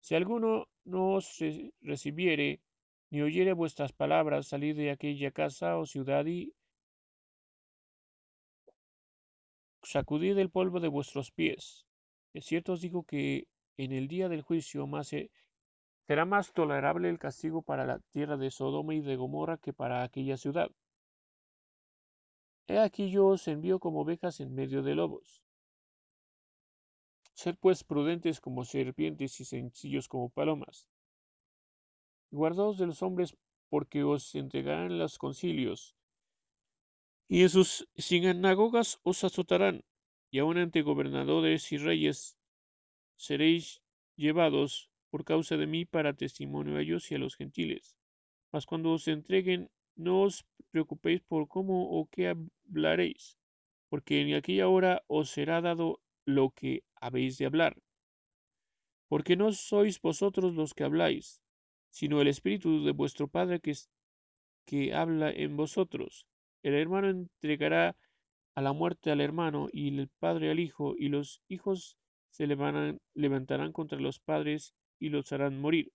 Si 0.00 0.14
alguno 0.14 0.68
no 0.84 1.14
os 1.14 1.38
recibiere, 1.80 2.60
ni 3.08 3.22
oyere 3.22 3.54
vuestras 3.54 3.94
palabras, 3.94 4.48
salid 4.48 4.76
de 4.76 4.90
aquella 4.90 5.30
casa 5.30 5.78
o 5.78 5.86
ciudad 5.86 6.26
y 6.26 6.52
sacudid 9.82 10.36
el 10.36 10.50
polvo 10.50 10.78
de 10.78 10.88
vuestros 10.88 11.30
pies. 11.30 11.86
Es 12.34 12.44
cierto 12.44 12.74
os 12.74 12.82
digo 12.82 13.04
que 13.04 13.48
en 13.78 13.92
el 13.92 14.08
día 14.08 14.28
del 14.28 14.42
juicio 14.42 14.86
será 16.06 16.26
más 16.26 16.52
tolerable 16.52 17.08
el 17.08 17.18
castigo 17.18 17.62
para 17.62 17.86
la 17.86 17.98
tierra 18.12 18.36
de 18.36 18.50
Sodoma 18.50 18.94
y 18.94 19.00
de 19.00 19.16
Gomorra 19.16 19.56
que 19.56 19.72
para 19.72 20.02
aquella 20.02 20.36
ciudad. 20.36 20.70
He 22.68 22.78
aquí 22.78 23.10
yo 23.10 23.26
os 23.26 23.48
envío 23.48 23.78
como 23.78 24.00
ovejas 24.02 24.40
en 24.40 24.54
medio 24.54 24.82
de 24.82 24.94
lobos. 24.94 25.42
Sed 27.34 27.56
pues 27.60 27.82
prudentes 27.82 28.40
como 28.40 28.64
serpientes 28.64 29.40
y 29.40 29.44
sencillos 29.44 30.08
como 30.08 30.30
palomas. 30.30 30.88
Guardaos 32.30 32.78
de 32.78 32.86
los 32.86 33.02
hombres 33.02 33.36
porque 33.68 34.04
os 34.04 34.34
entregarán 34.34 34.98
los 34.98 35.18
concilios, 35.18 35.96
y 37.28 37.42
en 37.42 37.48
sus 37.48 37.88
sinagogas 37.96 39.00
os 39.02 39.24
azotarán, 39.24 39.82
y 40.30 40.38
aun 40.38 40.58
ante 40.58 40.82
gobernadores 40.82 41.72
y 41.72 41.78
reyes 41.78 42.36
seréis 43.16 43.82
llevados 44.16 44.90
por 45.10 45.24
causa 45.24 45.56
de 45.56 45.66
mí 45.66 45.84
para 45.84 46.12
testimonio 46.14 46.76
a 46.76 46.82
ellos 46.82 47.10
y 47.10 47.14
a 47.14 47.18
los 47.18 47.34
gentiles. 47.34 47.96
Mas 48.52 48.66
cuando 48.66 48.92
os 48.92 49.08
entreguen, 49.08 49.70
no 49.96 50.22
os 50.22 50.44
preocupéis 50.70 51.20
por 51.22 51.48
cómo 51.48 51.90
o 51.98 52.08
qué 52.10 52.28
hablaréis, 52.28 53.38
porque 53.88 54.20
en 54.20 54.34
aquella 54.34 54.68
hora 54.68 55.02
os 55.06 55.30
será 55.30 55.60
dado 55.60 56.00
lo 56.24 56.50
que 56.50 56.82
habéis 57.00 57.38
de 57.38 57.46
hablar. 57.46 57.76
Porque 59.08 59.36
no 59.36 59.52
sois 59.52 60.00
vosotros 60.00 60.54
los 60.54 60.72
que 60.74 60.84
habláis, 60.84 61.42
sino 61.90 62.20
el 62.20 62.28
Espíritu 62.28 62.84
de 62.84 62.92
vuestro 62.92 63.28
Padre 63.28 63.60
que, 63.60 63.74
que 64.66 64.94
habla 64.94 65.30
en 65.30 65.56
vosotros. 65.56 66.26
El 66.62 66.74
hermano 66.74 67.10
entregará 67.10 67.96
a 68.54 68.62
la 68.62 68.72
muerte 68.72 69.10
al 69.10 69.20
hermano 69.20 69.68
y 69.72 69.88
el 69.98 70.08
padre 70.08 70.50
al 70.50 70.60
hijo, 70.60 70.94
y 70.96 71.08
los 71.08 71.42
hijos 71.48 71.96
se 72.30 72.46
levantarán 72.46 73.72
contra 73.72 73.98
los 73.98 74.20
padres 74.20 74.74
y 74.98 75.08
los 75.10 75.32
harán 75.32 75.60
morir. 75.60 75.92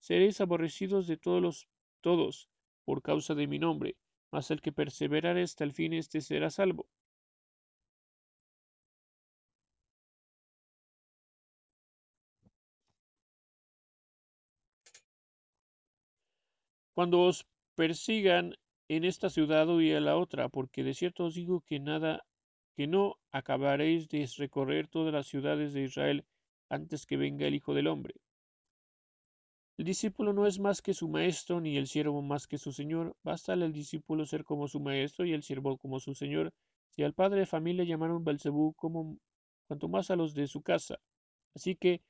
Seréis 0.00 0.40
aborrecidos 0.40 1.06
de 1.06 1.16
todos 1.16 1.42
los 1.42 1.68
todos 2.00 2.48
por 2.84 3.02
causa 3.02 3.34
de 3.34 3.46
mi 3.46 3.58
nombre, 3.58 3.96
mas 4.32 4.50
el 4.50 4.60
que 4.60 4.72
perseverare 4.72 5.42
hasta 5.42 5.64
el 5.64 5.72
fin, 5.72 5.92
éste 5.92 6.20
será 6.20 6.50
salvo. 6.50 6.88
Cuando 16.94 17.22
os 17.22 17.46
persigan 17.74 18.54
en 18.88 19.04
esta 19.04 19.30
ciudad 19.30 19.66
y 19.78 19.92
a 19.92 20.00
la 20.00 20.16
otra, 20.16 20.48
porque 20.48 20.82
de 20.84 20.94
cierto 20.94 21.24
os 21.24 21.34
digo 21.34 21.62
que 21.62 21.78
nada, 21.80 22.24
que 22.76 22.86
no 22.86 23.18
acabaréis 23.32 24.08
de 24.08 24.28
recorrer 24.36 24.86
todas 24.88 25.12
las 25.12 25.26
ciudades 25.26 25.72
de 25.72 25.82
Israel 25.84 26.24
antes 26.68 27.06
que 27.06 27.16
venga 27.16 27.46
el 27.46 27.54
Hijo 27.54 27.74
del 27.74 27.86
Hombre. 27.88 28.14
El 29.80 29.86
discípulo 29.86 30.34
no 30.34 30.46
es 30.46 30.58
más 30.58 30.82
que 30.82 30.92
su 30.92 31.08
maestro, 31.08 31.58
ni 31.58 31.78
el 31.78 31.86
siervo 31.86 32.20
más 32.20 32.46
que 32.46 32.58
su 32.58 32.70
señor. 32.70 33.16
Basta 33.22 33.54
al 33.54 33.72
discípulo 33.72 34.26
ser 34.26 34.44
como 34.44 34.68
su 34.68 34.78
maestro 34.78 35.24
y 35.24 35.32
el 35.32 35.42
siervo 35.42 35.78
como 35.78 36.00
su 36.00 36.14
señor. 36.14 36.52
Si 36.90 37.02
al 37.02 37.14
padre 37.14 37.40
de 37.40 37.46
familia 37.46 37.84
llamaron 37.84 38.22
Belcebú, 38.22 38.74
como 38.74 39.16
cuanto 39.66 39.88
más 39.88 40.10
a 40.10 40.16
los 40.16 40.34
de 40.34 40.48
su 40.48 40.60
casa. 40.60 40.98
Así 41.54 41.76
que 41.76 42.02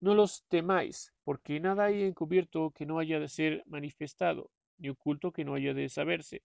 no 0.00 0.16
los 0.16 0.42
temáis, 0.48 1.12
porque 1.22 1.60
nada 1.60 1.84
hay 1.84 2.02
encubierto 2.02 2.72
que 2.72 2.84
no 2.84 2.98
haya 2.98 3.20
de 3.20 3.28
ser 3.28 3.62
manifestado, 3.66 4.50
ni 4.78 4.88
oculto 4.88 5.30
que 5.30 5.44
no 5.44 5.54
haya 5.54 5.72
de 5.72 5.88
saberse. 5.90 6.42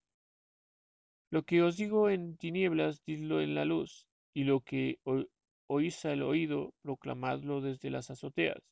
Lo 1.30 1.42
que 1.42 1.62
os 1.62 1.78
digo 1.78 2.10
en 2.10 2.36
tinieblas, 2.36 3.02
didlo 3.04 3.40
en 3.40 3.56
la 3.56 3.64
luz, 3.64 4.06
y 4.32 4.44
lo 4.44 4.60
que 4.60 5.00
oís 5.66 6.04
al 6.04 6.22
oído, 6.22 6.74
proclamadlo 6.80 7.60
desde 7.60 7.90
las 7.90 8.08
azoteas. 8.08 8.62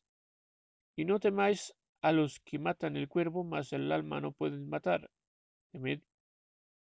Y 0.95 1.05
no 1.05 1.19
temáis 1.19 1.75
a 2.01 2.13
los 2.13 2.41
que 2.41 2.59
matan 2.59 2.97
el 2.97 3.09
cuervo, 3.09 3.45
mas 3.45 3.73
el 3.73 3.91
alma 3.93 4.21
no 4.21 4.33
pueden 4.33 4.69
matar. 4.69 5.11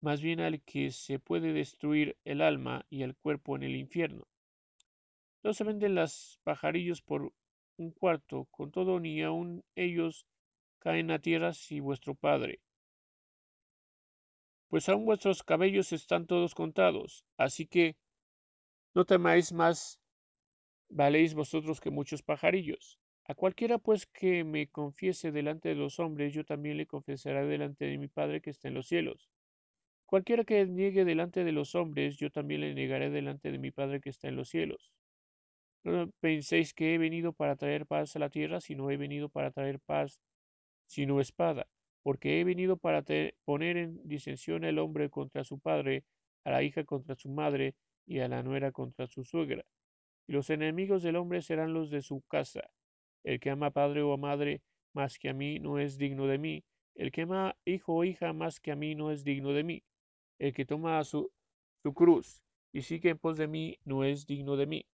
Más 0.03 0.20
bien 0.20 0.40
al 0.40 0.62
que 0.62 0.90
se 0.90 1.18
puede 1.18 1.53
destruir 1.53 2.16
el 2.24 2.42
alma 2.42 2.84
y 2.90 3.03
el 3.03 3.16
cuerpo 3.16 3.57
en 3.57 3.62
el 3.62 3.76
infierno. 3.76 4.26
No 5.42 5.55
se 5.55 5.64
venden 5.64 5.94
las 5.94 6.38
pajarillos 6.44 7.01
por 7.01 7.32
un 7.78 7.90
cuarto, 7.92 8.46
con 8.51 8.70
todo 8.70 9.01
ni 9.01 9.22
aun 9.22 9.64
ellos 9.74 10.26
caen 10.80 11.11
a 11.11 11.18
tierra 11.18 11.55
si 11.55 11.80
vuestro 11.80 12.14
Padre. 12.14 12.61
Pues 14.68 14.88
aun 14.88 15.07
vuestros 15.07 15.42
cabellos 15.42 15.92
están 15.92 16.26
todos 16.26 16.55
contados, 16.55 17.24
así 17.38 17.66
que 17.66 17.96
no 18.94 19.05
temáis 19.05 19.53
más, 19.53 19.98
valéis 20.90 21.34
vosotros 21.34 21.80
que 21.80 21.90
muchos 21.90 22.22
pajarillos. 22.22 22.99
A 23.31 23.35
cualquiera 23.37 23.78
pues 23.78 24.07
que 24.07 24.43
me 24.43 24.66
confiese 24.66 25.31
delante 25.31 25.68
de 25.68 25.76
los 25.76 26.01
hombres, 26.01 26.35
yo 26.35 26.45
también 26.45 26.76
le 26.76 26.87
confesaré 26.87 27.47
delante 27.47 27.85
de 27.85 27.97
mi 27.97 28.09
Padre 28.09 28.41
que 28.41 28.51
está 28.51 28.66
en 28.66 28.74
los 28.74 28.89
cielos. 28.89 29.31
Cualquiera 30.05 30.43
que 30.43 30.66
niegue 30.66 31.05
delante 31.05 31.45
de 31.45 31.53
los 31.53 31.76
hombres, 31.76 32.16
yo 32.16 32.33
también 32.33 32.62
le 32.62 32.74
negaré 32.74 33.09
delante 33.09 33.53
de 33.53 33.59
mi 33.61 33.70
Padre 33.70 34.01
que 34.01 34.11
está 34.11 34.26
en 34.26 34.35
los 34.35 34.49
cielos. 34.49 34.93
No 35.85 36.11
penséis 36.18 36.74
que 36.74 36.93
he 36.93 36.99
venido 36.99 37.33
para 37.33 37.55
traer 37.55 37.87
paz 37.87 38.16
a 38.16 38.18
la 38.18 38.31
tierra, 38.31 38.61
sino 38.61 38.91
he 38.91 38.97
venido 38.97 39.28
para 39.28 39.53
traer 39.53 39.78
paz, 39.78 40.20
sino 40.89 41.20
espada, 41.20 41.68
porque 42.03 42.41
he 42.41 42.43
venido 42.43 42.78
para 42.78 43.05
poner 43.45 43.76
en 43.76 44.09
disensión 44.09 44.64
al 44.64 44.81
hombre 44.81 45.09
contra 45.09 45.45
su 45.45 45.61
padre, 45.61 46.03
a 46.43 46.51
la 46.51 46.64
hija 46.64 46.83
contra 46.83 47.14
su 47.14 47.28
madre, 47.28 47.76
y 48.07 48.18
a 48.18 48.26
la 48.26 48.43
nuera 48.43 48.72
contra 48.72 49.07
su 49.07 49.22
suegra. 49.22 49.64
Y 50.26 50.33
los 50.33 50.51
enemigos 50.51 51.05
del 51.05 51.14
hombre 51.14 51.43
serán 51.43 51.74
los 51.74 51.91
de 51.91 52.03
su 52.03 52.22
casa. 52.22 52.68
El 53.25 53.41
que 53.41 53.51
ama 53.51 53.71
padre 53.71 54.03
o 54.03 54.16
madre 54.16 54.62
más 54.93 55.18
que 55.18 55.29
a 55.29 55.35
mí 55.35 55.59
no 55.59 55.79
es 55.79 55.99
digno 55.99 56.27
de 56.27 56.39
mí. 56.39 56.64
El 56.95 57.12
que 57.12 57.23
ama 57.23 57.57
hijo 57.64 57.95
o 57.95 58.05
hija 58.05 58.33
más 58.33 58.61
que 58.61 58.73
a 58.73 58.77
mí 58.77 58.95
no 58.95 59.11
es 59.11 59.25
digno 59.25 59.53
de 59.53 59.64
mí. 59.64 59.83
El 60.39 60.53
que 60.55 60.64
toma 60.64 61.03
su, 61.05 61.31
su 61.83 61.95
cruz 61.95 62.43
y 62.73 62.83
sigue 62.83 63.11
en 63.11 63.18
pos 63.18 63.37
de 63.37 63.49
mí 63.49 63.79
no 63.85 64.05
es 64.05 64.27
digno 64.27 64.57
de 64.57 64.66
mí. 64.66 64.87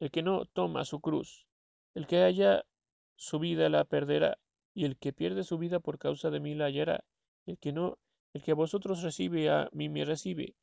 El 0.00 0.10
que 0.10 0.22
no 0.22 0.44
toma 0.46 0.84
su 0.84 1.00
cruz, 1.00 1.46
el 1.94 2.06
que 2.06 2.22
haya 2.22 2.64
su 3.16 3.38
vida 3.38 3.68
la 3.68 3.84
perderá, 3.84 4.38
y 4.74 4.84
el 4.84 4.96
que 4.96 5.12
pierde 5.12 5.42
su 5.42 5.58
vida 5.58 5.80
por 5.80 5.98
causa 5.98 6.30
de 6.30 6.40
mí 6.40 6.54
la 6.54 6.66
hallará. 6.66 7.04
El 7.46 7.58
que 7.58 7.72
no, 7.72 7.98
el 8.32 8.42
que 8.42 8.52
a 8.52 8.54
vosotros 8.54 9.02
recibe 9.02 9.50
a 9.50 9.68
mí 9.72 9.88
me 9.88 10.04
recibe, 10.04 10.54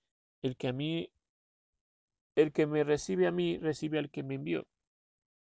el 0.41 0.55
que 0.55 0.69
a 0.69 0.73
mí 0.73 1.09
el 2.35 2.51
que 2.51 2.65
me 2.65 2.83
recibe 2.83 3.27
a 3.27 3.31
mí, 3.31 3.57
recibe 3.57 3.99
al 3.99 4.09
que 4.09 4.23
me 4.23 4.35
envió. 4.35 4.67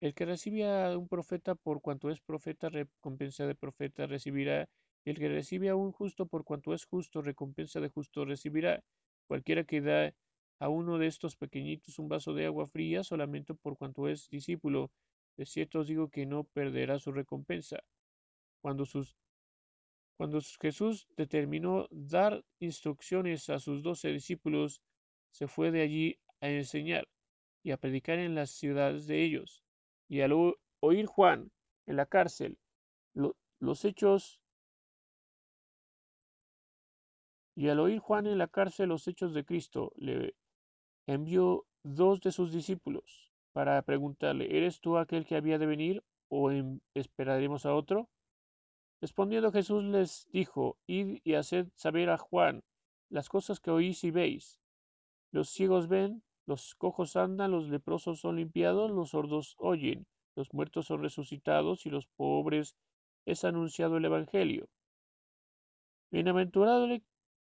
El 0.02 0.16
que 0.16 0.26
recibe 0.26 0.66
a 0.66 0.98
un 0.98 1.08
profeta 1.08 1.54
por 1.54 1.80
cuanto 1.80 2.10
es 2.10 2.20
profeta, 2.20 2.70
recompensa 2.70 3.46
de 3.46 3.54
profeta 3.54 4.08
recibirá. 4.08 4.68
Y 5.06 5.12
el 5.12 5.20
que 5.20 5.30
recibe 5.30 5.70
a 5.70 5.76
un 5.76 5.92
justo 5.92 6.26
por 6.26 6.44
cuanto 6.44 6.74
es 6.74 6.86
justo, 6.86 7.22
recompensa 7.22 7.80
de 7.80 7.90
justo 7.90 8.26
recibirá. 8.26 8.84
Cualquiera 9.28 9.64
que 9.64 9.80
da 9.80 10.12
a 10.60 10.70
uno 10.70 10.98
de 10.98 11.06
estos 11.06 11.36
pequeñitos 11.36 12.00
un 12.00 12.10
vaso 12.10 12.34
de 12.34 12.48
agua 12.48 12.68
fría, 12.68 13.04
solamente 13.04 13.54
por 13.54 13.78
cuanto 13.78 14.08
es 14.08 14.28
discípulo, 14.30 14.92
de 15.38 15.46
cierto 15.46 15.82
os 15.82 15.88
digo 15.88 16.10
que 16.10 16.26
no 16.26 16.46
perderá 16.46 16.98
su 16.98 17.12
recompensa. 17.12 17.78
Cuando, 18.62 18.86
Jesús 20.62 21.08
determinó 21.16 21.88
dar 21.92 22.44
instrucciones 22.60 23.50
a 23.50 23.60
sus 23.60 23.84
doce 23.84 24.10
discípulos, 24.10 24.82
se 25.30 25.48
fue 25.48 25.70
de 25.70 25.82
allí 25.82 26.20
a 26.42 26.50
enseñar 26.50 27.08
y 27.64 27.70
a 27.70 27.78
predicar 27.78 28.18
en 28.18 28.34
las 28.34 28.50
ciudades 28.50 29.06
de 29.06 29.24
ellos. 29.24 29.64
Y 30.12 30.20
al 30.20 30.34
oír 30.82 31.06
Juan 31.06 31.50
en 31.86 31.96
la 31.96 32.06
cárcel 32.06 32.58
los 33.14 33.86
hechos 33.86 34.42
y 37.56 37.70
al 37.70 37.80
oír 37.80 38.00
Juan 38.00 38.28
en 38.28 38.38
la 38.38 38.50
cárcel 38.50 38.90
los 38.90 39.08
hechos 39.08 39.34
de 39.34 39.46
Cristo, 39.46 39.94
le 39.96 40.36
envió 41.08 41.66
dos 41.84 42.20
de 42.20 42.34
sus 42.34 42.52
discípulos 42.52 43.32
para 43.54 43.82
preguntarle, 43.84 44.58
¿eres 44.58 44.82
tú 44.82 44.98
aquel 44.98 45.26
que 45.26 45.38
había 45.38 45.58
de 45.58 45.66
venir 45.66 46.04
o 46.28 46.52
esperaremos 46.94 47.66
a 47.66 47.74
otro? 47.74 48.10
Respondiendo 49.00 49.54
Jesús 49.54 49.86
les 49.86 50.28
dijo, 50.34 50.78
id 50.88 51.20
y 51.24 51.36
haced 51.36 51.68
saber 51.76 52.10
a 52.10 52.18
Juan 52.18 52.64
las 53.10 53.30
cosas 53.30 53.62
que 53.62 53.72
oís 53.72 54.04
y 54.04 54.12
veis. 54.12 54.60
Los 55.32 55.52
ciegos 55.52 55.88
ven, 55.88 56.22
los 56.46 56.76
cojos 56.76 57.16
andan, 57.16 57.52
los 57.52 57.70
leprosos 57.70 58.20
son 58.20 58.38
limpiados, 58.38 58.92
los 58.92 59.12
sordos 59.12 59.56
oyen, 59.58 60.06
los 60.36 60.54
muertos 60.54 60.88
son 60.88 61.02
resucitados 61.02 61.86
y 61.86 61.90
los 61.90 62.08
pobres 62.08 62.76
es 63.26 63.44
anunciado 63.44 63.98
el 63.98 64.06
Evangelio. 64.06 64.68
Bienaventurado 66.12 66.88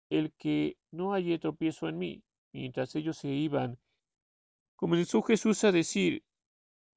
el 0.09 0.33
que 0.33 0.77
no 0.91 1.13
halle 1.13 1.39
tropiezo 1.39 1.89
en 1.89 1.97
mí. 1.97 2.23
Mientras 2.53 2.95
ellos 2.95 3.17
se 3.17 3.29
iban, 3.29 3.77
comenzó 4.75 5.21
Jesús 5.21 5.63
a 5.63 5.71
decir 5.71 6.23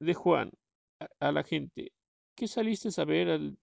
de 0.00 0.14
Juan 0.14 0.50
a, 1.20 1.32
la 1.32 1.44
gente, 1.44 1.92
¿qué 2.34 2.48
saliste 2.48 2.88
a 3.00 3.04
ver 3.04 3.30
al 3.30 3.58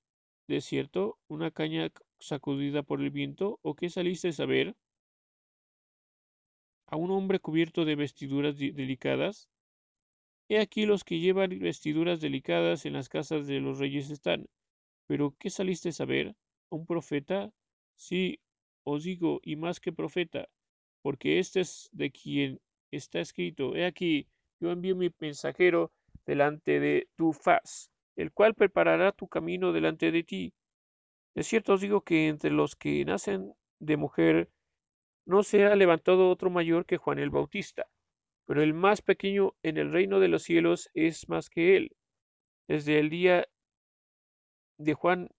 desierto? 0.47 1.17
¿Una 1.27 1.51
caña 1.51 1.91
sacudida 2.19 2.83
por 2.83 3.01
el 3.01 3.09
viento? 3.09 3.59
¿O 3.61 3.75
qué 3.75 3.89
saliste 3.89 4.31
a 4.41 4.45
ver? 4.45 4.75
¿A 6.91 6.97
un 6.97 7.09
hombre 7.09 7.39
cubierto 7.39 7.85
de 7.85 7.95
vestiduras 7.95 8.57
delicadas? 8.57 9.49
He 10.49 10.59
aquí 10.59 10.85
los 10.85 11.05
que 11.05 11.19
llevan 11.19 11.57
vestiduras 11.57 12.19
delicadas 12.19 12.85
en 12.85 12.91
las 12.91 13.07
casas 13.07 13.47
de 13.47 13.61
los 13.61 13.79
reyes 13.79 14.09
están. 14.09 14.49
Pero 15.07 15.33
¿qué 15.39 15.49
saliste 15.49 15.89
a 15.97 16.05
ver? 16.05 16.35
¿A 16.69 16.75
un 16.75 16.85
profeta? 16.85 17.49
Sí, 17.95 18.41
os 18.83 19.05
digo, 19.05 19.39
y 19.41 19.55
más 19.55 19.79
que 19.79 19.93
profeta, 19.93 20.49
porque 21.01 21.39
este 21.39 21.61
es 21.61 21.89
de 21.93 22.11
quien 22.11 22.59
está 22.91 23.21
escrito, 23.21 23.73
he 23.73 23.85
aquí, 23.85 24.27
yo 24.59 24.71
envío 24.71 24.93
mi 24.97 25.09
mensajero 25.17 25.93
delante 26.25 26.81
de 26.81 27.07
tu 27.15 27.31
faz, 27.31 27.89
el 28.17 28.33
cual 28.33 28.53
preparará 28.53 29.13
tu 29.13 29.29
camino 29.29 29.71
delante 29.71 30.11
de 30.11 30.23
ti. 30.23 30.53
De 31.35 31.43
cierto 31.43 31.75
os 31.75 31.79
digo 31.79 32.01
que 32.01 32.27
entre 32.27 32.51
los 32.51 32.75
que 32.75 33.05
nacen 33.05 33.53
de 33.79 33.95
mujer 33.95 34.49
no 35.25 35.43
se 35.43 35.65
ha 35.65 35.75
levantado 35.75 36.29
otro 36.29 36.49
mayor 36.49 36.85
que 36.85 36.97
Juan 36.97 37.19
el 37.19 37.29
Bautista, 37.29 37.87
pero 38.45 38.61
el 38.61 38.73
más 38.73 39.01
pequeño 39.01 39.53
en 39.63 39.77
el 39.77 39.91
reino 39.91 40.19
de 40.19 40.27
los 40.27 40.43
cielos 40.43 40.89
es 40.93 41.29
más 41.29 41.49
que 41.49 41.77
él. 41.77 41.95
Desde 42.67 42.99
el 42.99 43.09
día 43.09 43.47
de 44.77 44.93
Juan, 44.93 45.29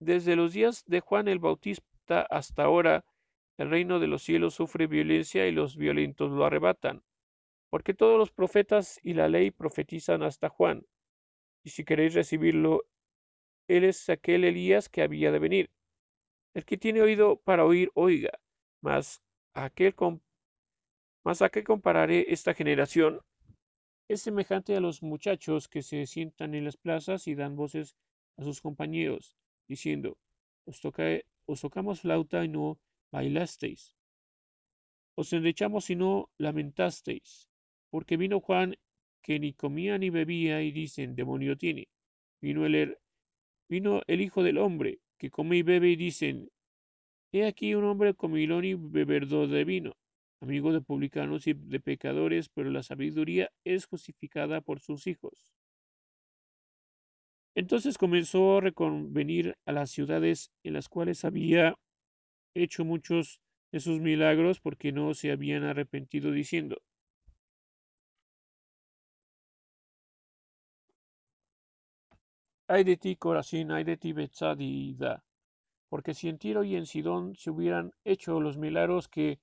desde 0.00 0.36
los 0.36 0.52
días 0.52 0.84
de 0.86 1.00
Juan 1.00 1.28
el 1.28 1.38
Bautista 1.38 2.22
hasta 2.22 2.64
ahora, 2.64 3.04
el 3.58 3.70
reino 3.70 3.98
de 3.98 4.06
los 4.06 4.22
cielos 4.22 4.54
sufre 4.54 4.86
violencia 4.86 5.46
y 5.46 5.52
los 5.52 5.76
violentos 5.76 6.30
lo 6.30 6.44
arrebatan. 6.44 7.02
Porque 7.70 7.94
todos 7.94 8.18
los 8.18 8.30
profetas 8.30 8.98
y 9.02 9.14
la 9.14 9.28
ley 9.28 9.50
profetizan 9.50 10.22
hasta 10.22 10.48
Juan. 10.48 10.86
Y 11.64 11.70
si 11.70 11.84
queréis 11.84 12.14
recibirlo, 12.14 12.84
él 13.68 13.84
es 13.84 14.08
aquel 14.08 14.44
Elías 14.44 14.88
que 14.88 15.02
había 15.02 15.32
de 15.32 15.38
venir. 15.38 15.70
El 16.54 16.64
que 16.64 16.78
tiene 16.78 17.02
oído 17.02 17.36
para 17.36 17.64
oír, 17.64 17.90
oiga. 17.94 18.30
Mas 18.80 19.20
aquel 19.54 19.94
mas 21.24 21.42
a 21.42 21.48
qué 21.50 21.62
compararé 21.64 22.26
esta 22.28 22.54
generación? 22.54 23.20
Es 24.08 24.22
semejante 24.22 24.76
a 24.76 24.80
los 24.80 25.02
muchachos 25.02 25.68
que 25.68 25.82
se 25.82 26.06
sientan 26.06 26.54
en 26.54 26.64
las 26.64 26.76
plazas 26.76 27.26
y 27.26 27.34
dan 27.34 27.56
voces 27.56 27.96
a 28.38 28.44
sus 28.44 28.60
compañeros, 28.60 29.36
diciendo, 29.68 30.16
os, 30.64 30.80
toca, 30.80 31.04
os 31.46 31.60
tocamos 31.60 32.00
flauta 32.00 32.44
y 32.44 32.48
no 32.48 32.78
bailasteis. 33.12 33.94
Os 35.16 35.32
endechamos 35.32 35.90
y 35.90 35.96
no 35.96 36.30
lamentasteis, 36.38 37.48
porque 37.90 38.16
vino 38.16 38.40
Juan 38.40 38.76
que 39.22 39.38
ni 39.38 39.52
comía 39.52 39.98
ni 39.98 40.08
bebía 40.08 40.62
y 40.62 40.70
dicen, 40.70 41.14
demonio 41.14 41.58
tiene. 41.58 41.88
Vino 42.40 42.64
el, 42.64 42.96
vino 43.68 44.00
el 44.06 44.20
Hijo 44.20 44.42
del 44.42 44.58
Hombre, 44.58 45.00
que 45.18 45.30
come 45.30 45.58
y 45.58 45.62
bebe 45.62 45.90
y 45.90 45.96
dicen, 45.96 46.48
he 47.32 47.46
aquí 47.46 47.74
un 47.74 47.84
hombre 47.84 48.14
comilón 48.14 48.64
y 48.64 48.74
bebedor 48.74 49.48
de 49.48 49.64
vino, 49.64 49.92
amigo 50.40 50.72
de 50.72 50.80
publicanos 50.80 51.46
y 51.46 51.54
de 51.54 51.80
pecadores, 51.80 52.48
pero 52.48 52.70
la 52.70 52.82
sabiduría 52.82 53.50
es 53.64 53.86
justificada 53.86 54.60
por 54.60 54.80
sus 54.80 55.06
hijos. 55.06 55.46
Entonces 57.54 57.98
comenzó 57.98 58.58
a 58.58 58.60
reconvenir 58.60 59.56
a 59.66 59.72
las 59.72 59.90
ciudades 59.90 60.50
en 60.62 60.74
las 60.74 60.88
cuales 60.88 61.24
había 61.24 61.74
hecho 62.54 62.84
muchos 62.84 63.40
de 63.72 63.80
sus 63.80 64.00
milagros 64.00 64.60
porque 64.60 64.92
no 64.92 65.14
se 65.14 65.30
habían 65.32 65.64
arrepentido 65.64 66.32
diciendo, 66.32 66.78
Ay 72.66 72.84
de 72.84 72.96
ti, 72.96 73.16
Corazín, 73.16 73.72
ay 73.72 73.84
de 73.84 73.96
ti, 73.96 74.12
Betsadida, 74.12 75.22
porque 75.88 76.14
si 76.14 76.28
en 76.28 76.38
Tiro 76.38 76.64
y 76.64 76.76
en 76.76 76.86
Sidón 76.86 77.34
se 77.36 77.50
hubieran 77.50 77.92
hecho 78.04 78.40
los 78.40 78.56
milagros 78.56 79.08
que 79.08 79.38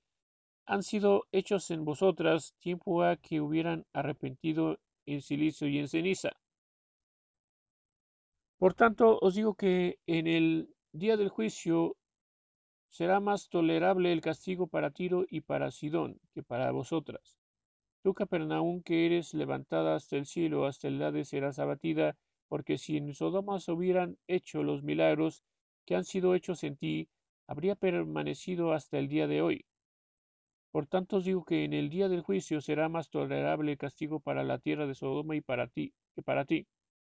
han 0.66 0.82
sido 0.82 1.24
hechos 1.32 1.70
en 1.70 1.84
vosotras, 1.84 2.54
tiempo 2.58 3.02
ha 3.02 3.16
que 3.16 3.40
hubieran 3.40 3.86
arrepentido 3.92 4.78
en 5.06 5.22
silicio 5.22 5.68
y 5.68 5.78
en 5.78 5.88
ceniza. 5.88 6.30
Por 8.58 8.74
tanto, 8.74 9.18
os 9.20 9.34
digo 9.34 9.54
que 9.54 9.98
en 10.06 10.26
el 10.26 10.74
día 10.92 11.16
del 11.16 11.28
juicio 11.28 11.96
será 12.90 13.20
más 13.20 13.48
tolerable 13.48 14.12
el 14.12 14.20
castigo 14.20 14.66
para 14.66 14.90
Tiro 14.90 15.24
y 15.28 15.42
para 15.42 15.70
Sidón 15.70 16.18
que 16.32 16.42
para 16.42 16.72
vosotras. 16.72 17.36
Tú, 18.02 18.14
Capernaum, 18.14 18.82
que 18.82 19.04
eres 19.04 19.34
levantada 19.34 19.94
hasta 19.94 20.16
el 20.16 20.26
cielo, 20.26 20.66
hasta 20.66 20.88
el 20.88 21.02
Hades 21.02 21.28
serás 21.28 21.58
abatida, 21.58 22.16
porque 22.48 22.78
si 22.78 22.96
en 22.96 23.12
Sodoma 23.14 23.60
se 23.60 23.72
hubieran 23.72 24.16
hecho 24.28 24.62
los 24.62 24.82
milagros 24.82 25.42
que 25.86 25.96
han 25.96 26.04
sido 26.04 26.34
hechos 26.34 26.64
en 26.64 26.76
ti, 26.76 27.08
habría 27.46 27.76
permanecido 27.76 28.72
hasta 28.72 28.98
el 28.98 29.08
día 29.08 29.26
de 29.26 29.40
hoy. 29.40 29.64
Por 30.72 30.86
tanto 30.86 31.16
os 31.16 31.24
digo 31.24 31.44
que 31.44 31.64
en 31.64 31.72
el 31.72 31.88
día 31.88 32.08
del 32.08 32.20
juicio 32.20 32.60
será 32.60 32.88
más 32.90 33.08
tolerable 33.08 33.72
el 33.72 33.78
castigo 33.78 34.20
para 34.20 34.44
la 34.44 34.58
tierra 34.58 34.86
de 34.86 34.94
Sodoma 34.94 35.34
y 35.36 35.40
para 35.40 35.68
ti 35.68 35.94
que 36.14 36.22
para 36.22 36.44
ti. 36.44 36.66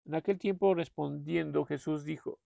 En 0.05 0.15
aquel 0.15 0.39
tiempo 0.39 0.75
respondiendo 0.75 1.65
Jesús 1.65 2.05
dijo, 2.05 2.39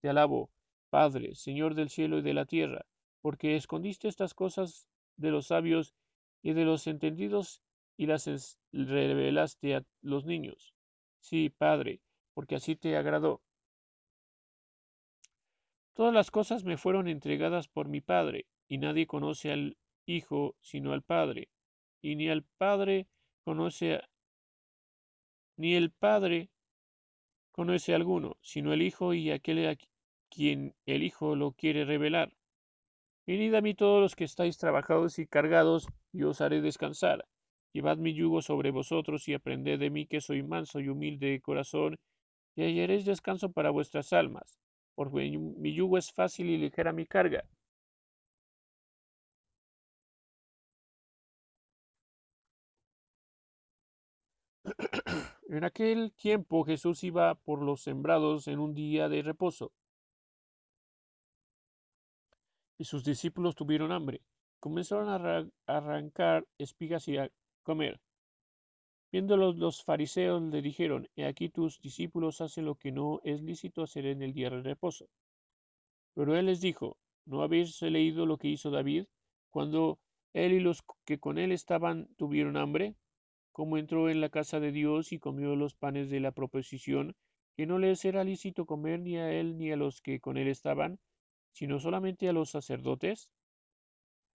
Te 0.00 0.10
alabo, 0.10 0.50
Padre, 0.90 1.34
Señor 1.34 1.74
del 1.74 1.88
cielo 1.88 2.18
y 2.18 2.22
de 2.22 2.34
la 2.34 2.46
tierra, 2.46 2.86
porque 3.20 3.56
escondiste 3.56 4.08
estas 4.08 4.34
cosas 4.34 4.86
de 5.16 5.30
los 5.30 5.48
sabios 5.48 5.94
y 6.42 6.52
de 6.52 6.64
los 6.64 6.86
entendidos 6.86 7.62
y 7.96 8.06
las 8.06 8.58
revelaste 8.72 9.74
a 9.76 9.84
los 10.02 10.24
niños. 10.24 10.74
Sí, 11.20 11.50
Padre, 11.50 12.00
porque 12.34 12.56
así 12.56 12.76
te 12.76 12.96
agradó. 12.96 13.42
Todas 15.94 16.14
las 16.14 16.30
cosas 16.30 16.64
me 16.64 16.76
fueron 16.76 17.08
entregadas 17.08 17.68
por 17.68 17.88
mi 17.88 18.00
Padre, 18.00 18.46
y 18.68 18.78
nadie 18.78 19.06
conoce 19.06 19.52
al 19.52 19.76
Hijo 20.06 20.56
sino 20.60 20.92
al 20.92 21.02
Padre, 21.02 21.48
y 22.02 22.16
ni 22.16 22.28
al 22.28 22.44
Padre 22.44 23.06
conoce 23.44 23.94
a, 23.94 24.08
ni 25.56 25.74
el 25.74 25.90
Padre 25.90 26.50
conoce 27.50 27.92
a 27.92 27.96
alguno, 27.96 28.38
sino 28.40 28.72
el 28.72 28.82
Hijo 28.82 29.12
y 29.12 29.30
aquel 29.30 29.68
a 29.68 29.76
quien 30.30 30.74
el 30.86 31.02
Hijo 31.02 31.36
lo 31.36 31.52
quiere 31.52 31.84
revelar. 31.84 32.32
Venid 33.26 33.54
a 33.54 33.60
mí 33.60 33.74
todos 33.74 34.00
los 34.00 34.16
que 34.16 34.24
estáis 34.24 34.56
trabajados 34.58 35.18
y 35.18 35.26
cargados, 35.26 35.86
y 36.12 36.22
os 36.22 36.40
haré 36.40 36.60
descansar. 36.60 37.26
Llevad 37.72 37.98
mi 37.98 38.14
yugo 38.14 38.42
sobre 38.42 38.70
vosotros 38.70 39.28
y 39.28 39.34
aprended 39.34 39.78
de 39.78 39.90
mí 39.90 40.06
que 40.06 40.20
soy 40.20 40.42
manso 40.42 40.80
y 40.80 40.88
humilde 40.88 41.28
de 41.30 41.40
corazón, 41.40 41.98
y 42.56 42.62
hallaréis 42.62 43.04
descanso 43.04 43.52
para 43.52 43.70
vuestras 43.70 44.12
almas, 44.12 44.58
porque 45.00 45.38
mi 45.38 45.72
yugo 45.74 45.96
es 45.96 46.12
fácil 46.12 46.50
y 46.50 46.58
ligera 46.58 46.92
mi 46.92 47.06
carga. 47.06 47.42
En 55.48 55.64
aquel 55.64 56.12
tiempo 56.12 56.64
Jesús 56.64 57.02
iba 57.02 57.34
por 57.34 57.62
los 57.62 57.80
sembrados 57.82 58.46
en 58.46 58.58
un 58.58 58.74
día 58.74 59.08
de 59.08 59.22
reposo. 59.22 59.72
Y 62.76 62.84
sus 62.84 63.02
discípulos 63.02 63.54
tuvieron 63.54 63.92
hambre. 63.92 64.20
Comenzaron 64.58 65.08
a 65.08 65.46
arrancar 65.66 66.46
espigas 66.58 67.08
y 67.08 67.16
a 67.16 67.30
comer. 67.62 67.98
Viéndolos 69.12 69.56
los 69.56 69.82
fariseos 69.82 70.40
le 70.40 70.62
dijeron, 70.62 71.08
He 71.16 71.26
aquí 71.26 71.48
tus 71.48 71.80
discípulos 71.80 72.40
hacen 72.40 72.64
lo 72.64 72.76
que 72.76 72.92
no 72.92 73.20
es 73.24 73.42
lícito 73.42 73.82
hacer 73.82 74.06
en 74.06 74.22
el 74.22 74.32
día 74.32 74.50
de 74.50 74.62
reposo. 74.62 75.08
Pero 76.14 76.36
él 76.36 76.46
les 76.46 76.60
dijo, 76.60 76.96
¿no 77.24 77.42
habéis 77.42 77.82
leído 77.82 78.24
lo 78.24 78.38
que 78.38 78.48
hizo 78.48 78.70
David 78.70 79.06
cuando 79.50 79.98
él 80.32 80.52
y 80.52 80.60
los 80.60 80.84
que 81.04 81.18
con 81.18 81.38
él 81.38 81.50
estaban 81.50 82.08
tuvieron 82.16 82.56
hambre? 82.56 82.94
Cómo 83.50 83.78
entró 83.78 84.08
en 84.08 84.20
la 84.20 84.28
casa 84.28 84.60
de 84.60 84.70
Dios 84.70 85.12
y 85.12 85.18
comió 85.18 85.56
los 85.56 85.74
panes 85.74 86.08
de 86.08 86.20
la 86.20 86.30
proposición, 86.30 87.16
que 87.56 87.66
no 87.66 87.80
les 87.80 88.04
era 88.04 88.22
lícito 88.22 88.64
comer 88.64 89.00
ni 89.00 89.16
a 89.16 89.32
él 89.32 89.58
ni 89.58 89.72
a 89.72 89.76
los 89.76 90.00
que 90.02 90.20
con 90.20 90.36
él 90.36 90.46
estaban, 90.46 91.00
sino 91.50 91.80
solamente 91.80 92.28
a 92.28 92.32
los 92.32 92.50
sacerdotes. 92.50 93.28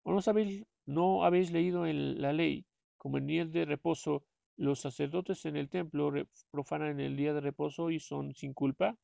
¿O 0.03 0.11
no, 0.11 0.21
sabéis, 0.21 0.65
no 0.86 1.23
habéis 1.23 1.51
leído 1.51 1.88
en 1.88 2.21
la 2.21 2.34
ley, 2.34 2.65
como 2.97 3.17
en 3.17 3.28
día 3.28 3.45
de 3.45 3.65
reposo, 3.65 4.26
los 4.58 4.80
sacerdotes 4.80 5.45
en 5.45 5.56
el 5.58 5.70
templo 5.70 6.12
profanan 6.51 6.99
el 6.99 7.16
día 7.16 7.34
de 7.34 7.41
reposo 7.41 7.91
y 7.91 7.99
son 7.99 8.34
sin 8.34 8.53
culpa? 8.53 8.97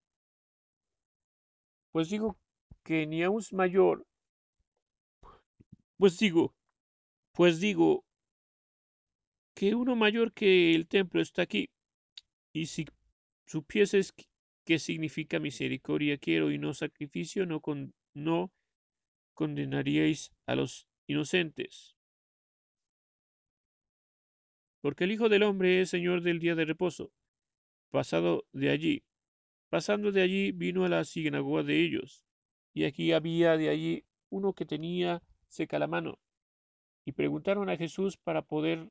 Pues 1.91 2.09
digo 2.09 2.37
que 2.83 3.05
ni 3.05 3.23
aun 3.23 3.43
mayor, 3.51 4.05
pues 5.97 6.17
digo, 6.17 6.55
pues 7.33 7.59
digo 7.59 8.05
que 9.53 9.75
uno 9.75 9.95
mayor 9.95 10.33
que 10.33 10.73
el 10.73 10.87
templo 10.87 11.21
está 11.21 11.43
aquí. 11.43 11.69
Y 12.53 12.65
si 12.67 12.85
supieses 13.45 14.13
qué 14.65 14.79
significa 14.79 15.39
misericordia 15.39 16.17
quiero 16.17 16.51
y 16.51 16.57
no 16.57 16.73
sacrificio, 16.73 17.45
no, 17.45 17.59
con, 17.59 17.93
no 18.13 18.51
condenaríais 19.33 20.31
a 20.45 20.55
los 20.55 20.87
inocentes 21.07 21.95
porque 24.81 25.03
el 25.03 25.11
Hijo 25.11 25.29
del 25.29 25.43
Hombre 25.43 25.81
es 25.81 25.89
Señor 25.89 26.21
del 26.21 26.39
día 26.39 26.55
de 26.55 26.65
reposo. 26.65 27.11
Pasado 27.91 28.45
de 28.51 28.71
allí, 28.71 29.03
pasando 29.69 30.11
de 30.11 30.21
allí, 30.21 30.51
vino 30.51 30.85
a 30.85 30.89
la 30.89 31.03
sinagoga 31.03 31.63
de 31.63 31.79
ellos, 31.81 32.25
y 32.73 32.85
aquí 32.85 33.11
había 33.11 33.57
de 33.57 33.69
allí 33.69 34.05
uno 34.29 34.53
que 34.53 34.65
tenía 34.65 35.21
seca 35.47 35.77
la 35.77 35.87
mano, 35.87 36.19
y 37.05 37.11
preguntaron 37.11 37.69
a 37.69 37.77
Jesús 37.77 38.17
para 38.17 38.41
poder 38.41 38.89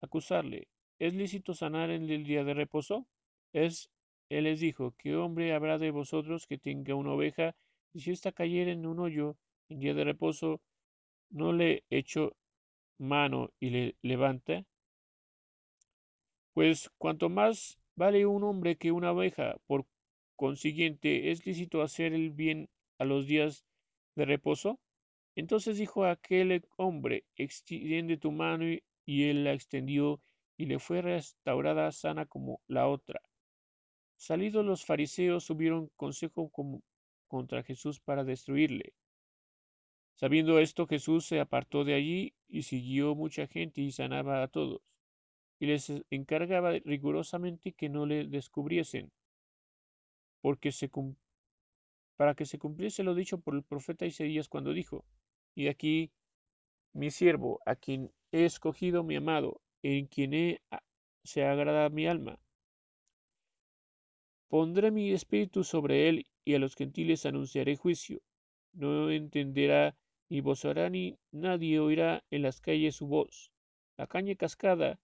acusarle, 0.00 0.68
¿es 0.98 1.14
lícito 1.14 1.54
sanar 1.54 1.90
en 1.90 2.10
el 2.10 2.24
día 2.24 2.44
de 2.44 2.54
reposo? 2.54 3.06
Es, 3.52 3.90
él 4.28 4.44
les 4.44 4.60
dijo, 4.60 4.94
¿qué 4.98 5.16
hombre 5.16 5.54
habrá 5.54 5.78
de 5.78 5.90
vosotros 5.90 6.46
que 6.46 6.58
tenga 6.58 6.94
una 6.94 7.12
oveja, 7.12 7.54
y 7.94 8.00
si 8.00 8.10
ésta 8.10 8.32
cayera 8.32 8.72
en 8.72 8.86
un 8.86 9.00
hoyo 9.00 9.36
en 9.68 9.78
día 9.78 9.94
de 9.94 10.04
reposo, 10.04 10.60
no 11.30 11.52
le 11.52 11.84
echo 11.90 12.36
mano 12.98 13.50
y 13.60 13.70
le 13.70 13.96
levanta? 14.02 14.64
Pues 16.54 16.90
cuanto 16.98 17.30
más 17.30 17.78
vale 17.96 18.26
un 18.26 18.44
hombre 18.44 18.76
que 18.76 18.92
una 18.92 19.12
oveja, 19.12 19.56
por 19.66 19.86
consiguiente, 20.36 21.30
¿es 21.30 21.46
lícito 21.46 21.80
hacer 21.80 22.12
el 22.12 22.30
bien 22.30 22.68
a 22.98 23.06
los 23.06 23.26
días 23.26 23.64
de 24.16 24.26
reposo? 24.26 24.78
Entonces 25.34 25.78
dijo 25.78 26.04
aquel 26.04 26.62
hombre, 26.76 27.24
extiende 27.36 28.18
tu 28.18 28.32
mano, 28.32 28.66
y 29.06 29.24
él 29.24 29.44
la 29.44 29.54
extendió, 29.54 30.20
y 30.58 30.66
le 30.66 30.78
fue 30.78 31.00
restaurada 31.00 31.90
sana 31.90 32.26
como 32.26 32.60
la 32.66 32.86
otra. 32.86 33.22
Salidos 34.16 34.64
los 34.64 34.84
fariseos 34.84 35.44
subieron 35.44 35.90
consejo 35.96 36.52
contra 37.28 37.62
Jesús 37.62 37.98
para 37.98 38.24
destruirle. 38.24 38.92
Sabiendo 40.16 40.58
esto, 40.58 40.86
Jesús 40.86 41.24
se 41.24 41.40
apartó 41.40 41.84
de 41.84 41.94
allí 41.94 42.34
y 42.46 42.62
siguió 42.62 43.14
mucha 43.14 43.46
gente 43.46 43.80
y 43.80 43.90
sanaba 43.90 44.42
a 44.42 44.48
todos 44.48 44.82
y 45.62 45.66
les 45.66 45.92
encargaba 46.10 46.72
rigurosamente 46.84 47.72
que 47.72 47.88
no 47.88 48.04
le 48.04 48.26
descubriesen, 48.26 49.12
porque 50.40 50.72
se 50.72 50.90
para 52.16 52.34
que 52.34 52.46
se 52.46 52.58
cumpliese 52.58 53.04
lo 53.04 53.14
dicho 53.14 53.38
por 53.38 53.54
el 53.54 53.62
profeta 53.62 54.04
Isaías 54.04 54.48
cuando 54.48 54.72
dijo, 54.72 55.04
y 55.54 55.68
aquí 55.68 56.10
mi 56.92 57.12
siervo, 57.12 57.60
a 57.64 57.76
quien 57.76 58.10
he 58.32 58.44
escogido 58.44 59.04
mi 59.04 59.14
amado, 59.14 59.60
en 59.84 60.06
quien 60.06 60.34
he, 60.34 60.60
se 61.22 61.44
agrada 61.44 61.88
mi 61.90 62.08
alma. 62.08 62.40
Pondré 64.48 64.90
mi 64.90 65.12
espíritu 65.12 65.62
sobre 65.62 66.08
él, 66.08 66.26
y 66.44 66.54
a 66.56 66.58
los 66.58 66.74
gentiles 66.74 67.24
anunciaré 67.24 67.76
juicio. 67.76 68.20
No 68.72 69.10
entenderá 69.10 69.94
ni 70.28 70.40
voz 70.40 70.64
hará 70.64 70.90
ni 70.90 71.16
nadie 71.30 71.78
oirá 71.78 72.24
en 72.32 72.42
las 72.42 72.60
calles 72.60 72.96
su 72.96 73.06
voz. 73.06 73.52
La 73.96 74.08
caña 74.08 74.34
cascada 74.34 74.98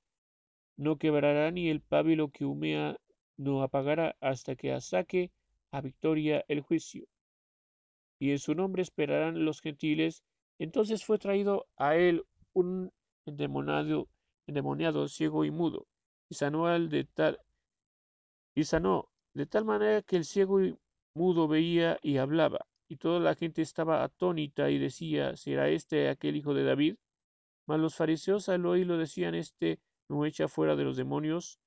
no 0.78 0.96
quebrará 0.96 1.50
ni 1.50 1.68
el 1.68 1.80
pábilo 1.80 2.30
que 2.30 2.44
humea 2.44 2.96
no 3.36 3.62
apagará 3.62 4.16
hasta 4.20 4.54
que 4.56 4.80
saque 4.80 5.32
a 5.72 5.80
victoria 5.80 6.44
el 6.48 6.60
juicio. 6.62 7.06
Y 8.20 8.30
en 8.30 8.38
su 8.38 8.54
nombre 8.54 8.82
esperarán 8.82 9.44
los 9.44 9.60
gentiles. 9.60 10.22
Entonces 10.58 11.04
fue 11.04 11.18
traído 11.18 11.66
a 11.76 11.96
él 11.96 12.24
un 12.52 12.92
endemoniado, 13.26 14.08
endemoniado 14.46 15.08
ciego 15.08 15.44
y 15.44 15.50
mudo, 15.50 15.86
y 16.28 16.36
sanó 16.36 16.66
al 16.66 16.88
de 16.88 17.04
tal, 17.04 17.40
y 18.54 18.64
sanó 18.64 19.08
de 19.34 19.46
tal 19.46 19.64
manera 19.64 20.02
que 20.02 20.16
el 20.16 20.24
ciego 20.24 20.62
y 20.62 20.76
mudo 21.14 21.46
veía 21.46 21.98
y 22.02 22.16
hablaba, 22.16 22.66
y 22.88 22.96
toda 22.96 23.20
la 23.20 23.34
gente 23.34 23.62
estaba 23.62 24.02
atónita 24.02 24.70
y 24.70 24.78
decía, 24.78 25.36
¿será 25.36 25.68
este 25.68 26.08
aquel 26.08 26.36
hijo 26.36 26.54
de 26.54 26.64
David? 26.64 26.96
Mas 27.66 27.78
los 27.78 27.94
fariseos 27.94 28.48
al 28.48 28.66
oírlo 28.66 28.96
decían, 28.96 29.34
este 29.34 29.78
no 30.08 30.24
echa 30.24 30.48
fuera 30.48 30.76
de 30.76 30.84
los 30.84 30.96
demonios, 30.96 31.58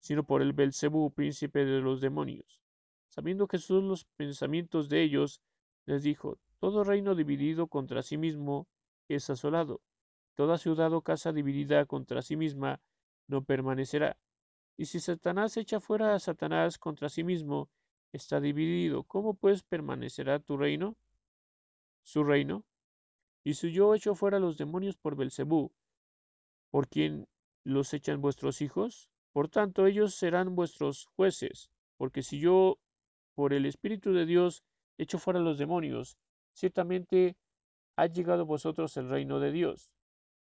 sino 0.00 0.24
por 0.24 0.42
el 0.42 0.52
Belcebú, 0.52 1.10
príncipe 1.12 1.64
de 1.64 1.80
los 1.80 2.00
demonios. 2.00 2.60
Sabiendo 3.08 3.48
Jesús 3.48 3.82
los 3.82 4.04
pensamientos 4.16 4.88
de 4.88 5.02
ellos, 5.02 5.40
les 5.86 6.02
dijo: 6.02 6.38
Todo 6.58 6.84
reino 6.84 7.14
dividido 7.14 7.66
contra 7.66 8.02
sí 8.02 8.16
mismo 8.16 8.68
es 9.08 9.30
asolado. 9.30 9.80
Toda 10.34 10.58
ciudad 10.58 10.92
o 10.92 11.00
casa 11.00 11.32
dividida 11.32 11.86
contra 11.86 12.22
sí 12.22 12.36
misma 12.36 12.80
no 13.26 13.42
permanecerá. 13.42 14.16
Y 14.76 14.84
si 14.86 15.00
Satanás 15.00 15.56
echa 15.56 15.80
fuera 15.80 16.14
a 16.14 16.18
Satanás 16.18 16.78
contra 16.78 17.08
sí 17.08 17.24
mismo, 17.24 17.70
está 18.12 18.40
dividido. 18.40 19.04
¿Cómo 19.04 19.34
pues 19.34 19.62
permanecerá 19.62 20.38
tu 20.38 20.56
reino? 20.56 20.96
Su 22.02 22.22
reino. 22.22 22.64
Y 23.44 23.54
si 23.54 23.72
yo 23.72 23.94
echo 23.94 24.14
fuera 24.14 24.38
los 24.38 24.58
demonios 24.58 24.96
por 24.96 25.16
Belcebú, 25.16 25.72
por 26.70 26.88
quien 26.88 27.26
los 27.66 27.92
echan 27.92 28.20
vuestros 28.20 28.62
hijos? 28.62 29.10
Por 29.32 29.48
tanto, 29.48 29.86
ellos 29.86 30.14
serán 30.14 30.54
vuestros 30.54 31.06
jueces, 31.16 31.68
porque 31.96 32.22
si 32.22 32.38
yo, 32.38 32.78
por 33.34 33.52
el 33.52 33.66
Espíritu 33.66 34.12
de 34.12 34.24
Dios, 34.24 34.62
echo 34.98 35.18
fuera 35.18 35.40
los 35.40 35.58
demonios, 35.58 36.16
ciertamente 36.54 37.36
ha 37.96 38.06
llegado 38.06 38.46
vosotros 38.46 38.96
el 38.96 39.08
reino 39.08 39.40
de 39.40 39.50
Dios. 39.50 39.90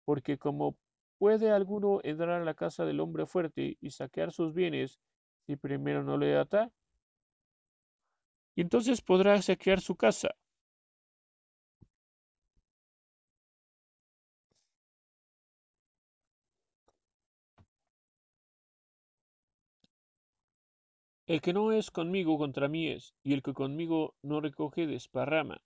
Porque 0.03 0.39
como 0.39 0.75
puede 1.19 1.51
alguno 1.51 1.99
entrar 2.03 2.41
a 2.41 2.43
la 2.43 2.55
casa 2.55 2.85
del 2.85 2.99
hombre 2.99 3.27
fuerte 3.27 3.77
y 3.79 3.91
saquear 3.91 4.31
sus 4.31 4.53
bienes, 4.53 4.99
si 5.45 5.55
primero 5.55 6.03
no 6.03 6.17
le 6.17 6.35
ata, 6.35 6.71
y 8.55 8.61
entonces 8.61 9.01
podrá 9.01 9.39
saquear 9.41 9.79
su 9.79 9.95
casa. 9.95 10.31
El 21.31 21.39
que 21.39 21.53
no 21.53 21.71
es 21.71 21.91
conmigo 21.91 22.37
contra 22.37 22.67
mí 22.67 22.89
es, 22.89 23.13
y 23.23 23.31
el 23.31 23.41
que 23.41 23.53
conmigo 23.53 24.15
no 24.21 24.41
recoge 24.41 24.85
desparrama. 24.85 25.61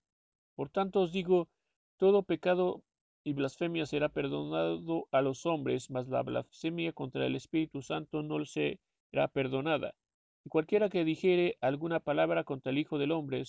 Por 0.54 0.68
tanto 0.68 1.00
os 1.00 1.10
digo, 1.10 1.48
todo 1.96 2.22
pecado 2.22 2.84
y 3.24 3.32
blasfemia 3.32 3.84
será 3.84 4.08
perdonado 4.08 5.08
a 5.10 5.22
los 5.22 5.44
hombres, 5.44 5.90
mas 5.90 6.06
la 6.06 6.22
blasfemia 6.22 6.92
contra 6.92 7.26
el 7.26 7.34
Espíritu 7.34 7.82
Santo 7.82 8.22
no 8.22 8.44
será 8.44 9.26
perdonada. 9.32 9.96
Y 10.44 10.50
cualquiera 10.50 10.88
que 10.88 11.04
dijere 11.04 11.58
alguna 11.60 11.98
palabra 11.98 12.44
contra 12.44 12.70
el 12.70 12.78
Hijo 12.78 12.96
del 12.96 13.10
Hombre 13.10 13.42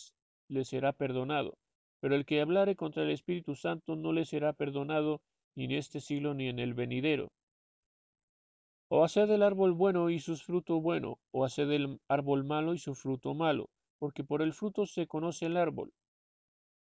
le 0.47 0.65
será 0.65 0.93
perdonado. 0.93 1.59
Pero 1.99 2.15
el 2.15 2.25
que 2.25 2.41
hablare 2.41 2.75
contra 2.75 3.03
el 3.03 3.11
Espíritu 3.11 3.53
Santo 3.53 3.95
no 3.95 4.11
le 4.11 4.25
será 4.25 4.53
perdonado 4.53 5.21
ni 5.53 5.65
en 5.65 5.71
este 5.73 6.01
siglo 6.01 6.33
ni 6.33 6.47
en 6.47 6.57
el 6.57 6.73
venidero. 6.73 7.27
O 8.89 9.03
haced 9.03 9.29
el 9.29 9.43
árbol 9.43 9.73
bueno 9.73 10.09
y 10.09 10.19
su 10.19 10.37
fruto 10.37 10.79
bueno, 10.79 11.19
o 11.31 11.43
haced 11.43 11.69
el 11.71 11.99
árbol 12.07 12.45
malo 12.45 12.73
y 12.73 12.77
su 12.77 12.95
fruto 12.95 13.33
malo, 13.33 13.69
porque 13.99 14.23
por 14.23 14.41
el 14.41 14.53
fruto 14.53 14.85
se 14.85 15.07
conoce 15.07 15.47
el 15.47 15.57
árbol. 15.57 15.91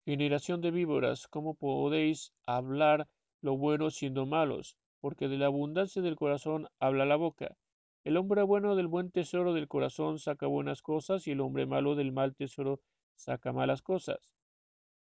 Generación 0.06 0.62
de 0.62 0.70
víboras, 0.70 1.28
¿cómo 1.28 1.56
podéis 1.56 2.32
hablar 2.46 3.08
lo 3.42 3.58
bueno 3.58 3.90
siendo 3.90 4.28
malos? 4.28 4.78
Porque 5.02 5.28
de 5.28 5.38
la 5.40 5.48
abundancia 5.48 6.04
del 6.04 6.16
corazón 6.16 6.68
habla 6.80 7.06
la 7.06 7.16
boca. 7.16 7.58
El 8.04 8.18
hombre 8.18 8.44
bueno 8.44 8.76
del 8.76 8.88
buen 8.88 9.10
tesoro 9.10 9.54
del 9.54 9.68
corazón 9.68 10.20
saca 10.20 10.46
buenas 10.46 10.84
cosas, 10.84 11.26
y 11.26 11.32
el 11.32 11.42
hombre 11.42 11.66
malo 11.66 11.96
del 11.96 12.12
mal 12.12 12.36
tesoro 12.36 12.82
saca 13.16 13.52
malas 13.52 13.82
cosas. 13.82 14.30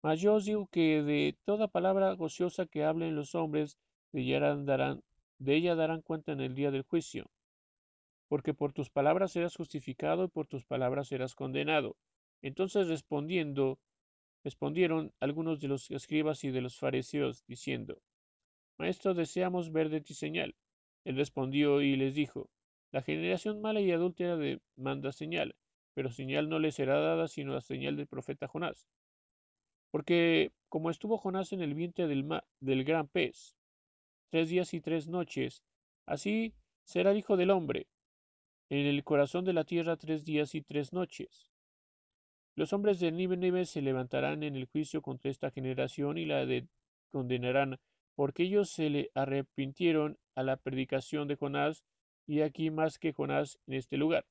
Mas 0.01 0.19
yo 0.19 0.33
os 0.33 0.43
digo 0.43 0.67
que 0.67 1.01
de 1.01 1.37
toda 1.45 1.69
palabra 1.69 2.13
ociosa 2.19 2.65
que 2.65 2.83
hablen 2.83 3.15
los 3.15 3.35
hombres, 3.35 3.77
de 4.11 4.21
ella 4.21 4.55
darán, 4.57 5.01
de 5.43 5.55
ella 5.55 5.75
darán 5.75 6.01
cuenta 6.01 6.31
en 6.31 6.39
el 6.39 6.55
día 6.55 6.71
del 6.71 6.83
juicio. 6.83 7.29
Porque 8.29 8.53
por 8.53 8.71
tus 8.71 8.89
palabras 8.89 9.33
serás 9.33 9.55
justificado 9.55 10.23
y 10.23 10.27
por 10.29 10.47
tus 10.47 10.65
palabras 10.65 11.09
serás 11.09 11.35
condenado. 11.35 11.97
Entonces 12.41 12.87
respondiendo, 12.87 13.79
respondieron 14.43 15.13
algunos 15.19 15.59
de 15.59 15.67
los 15.67 15.91
escribas 15.91 16.43
y 16.43 16.51
de 16.51 16.61
los 16.61 16.77
fariseos, 16.77 17.43
diciendo, 17.45 18.01
Maestro, 18.77 19.13
deseamos 19.13 19.71
ver 19.71 19.89
de 19.89 20.01
ti 20.01 20.13
señal. 20.13 20.55
Él 21.03 21.17
respondió 21.17 21.81
y 21.81 21.95
les 21.97 22.15
dijo, 22.15 22.49
La 22.91 23.01
generación 23.01 23.61
mala 23.61 23.81
y 23.81 23.91
adúltera 23.91 24.37
demanda 24.37 25.11
señal, 25.11 25.55
pero 25.93 26.09
señal 26.09 26.47
no 26.47 26.59
le 26.59 26.71
será 26.71 26.99
dada 26.99 27.27
sino 27.27 27.53
la 27.53 27.61
señal 27.61 27.97
del 27.97 28.07
profeta 28.07 28.47
Jonás. 28.47 28.87
Porque 29.91 30.51
como 30.69 30.89
estuvo 30.89 31.17
Jonás 31.17 31.51
en 31.51 31.61
el 31.61 31.75
vientre 31.75 32.07
del, 32.07 32.27
del 32.61 32.83
gran 32.83 33.07
pez, 33.07 33.55
tres 34.33 34.49
días 34.49 34.73
y 34.73 34.81
tres 34.81 35.07
noches, 35.07 35.61
así 36.07 36.55
será 36.83 37.11
el 37.11 37.17
Hijo 37.17 37.37
del 37.37 37.51
Hombre, 37.51 37.85
en 38.67 38.87
el 38.87 39.03
corazón 39.03 39.45
de 39.45 39.53
la 39.53 39.63
tierra 39.63 39.95
tres 39.95 40.23
días 40.23 40.55
y 40.55 40.63
tres 40.63 40.91
noches. 40.91 41.51
Los 42.55 42.73
hombres 42.73 42.99
de 42.99 43.11
Nínive 43.11 43.67
se 43.67 43.83
levantarán 43.83 44.41
en 44.41 44.55
el 44.55 44.65
juicio 44.65 45.03
contra 45.03 45.29
esta 45.29 45.51
generación 45.51 46.17
y 46.17 46.25
la 46.25 46.47
condenarán, 47.11 47.77
porque 48.15 48.41
ellos 48.41 48.71
se 48.71 48.89
le 48.89 49.11
arrepintieron 49.13 50.17
a 50.33 50.41
la 50.41 50.57
predicación 50.57 51.27
de 51.27 51.35
Jonás, 51.35 51.83
y 52.25 52.41
aquí 52.41 52.71
más 52.71 52.97
que 52.97 53.13
Jonás 53.13 53.59
en 53.67 53.75
este 53.75 53.97
lugar. 53.97 54.25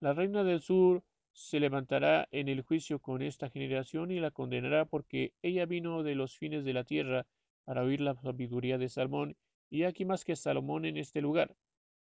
La 0.00 0.14
reina 0.14 0.42
del 0.42 0.62
sur 0.62 1.04
se 1.32 1.60
levantará 1.60 2.26
en 2.32 2.48
el 2.48 2.62
juicio 2.62 2.98
con 2.98 3.22
esta 3.22 3.48
generación 3.48 4.10
y 4.10 4.18
la 4.18 4.32
condenará 4.32 4.84
porque 4.84 5.32
ella 5.42 5.64
vino 5.64 6.02
de 6.02 6.16
los 6.16 6.36
fines 6.36 6.64
de 6.64 6.72
la 6.72 6.82
tierra 6.82 7.24
para 7.64 7.82
oír 7.82 8.00
la 8.00 8.14
sabiduría 8.14 8.78
de 8.78 8.88
Salmón, 8.88 9.36
y 9.70 9.84
aquí 9.84 10.04
más 10.04 10.24
que 10.24 10.36
Salomón 10.36 10.84
en 10.84 10.96
este 10.96 11.20
lugar. 11.20 11.56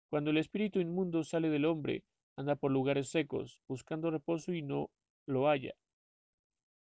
Cuando 0.09 0.31
el 0.31 0.37
espíritu 0.37 0.79
inmundo 0.79 1.23
sale 1.23 1.49
del 1.49 1.65
hombre, 1.65 2.03
anda 2.35 2.55
por 2.55 2.71
lugares 2.71 3.09
secos, 3.09 3.61
buscando 3.67 4.11
reposo 4.11 4.53
y 4.53 4.61
no 4.61 4.89
lo 5.25 5.47
halla. 5.47 5.73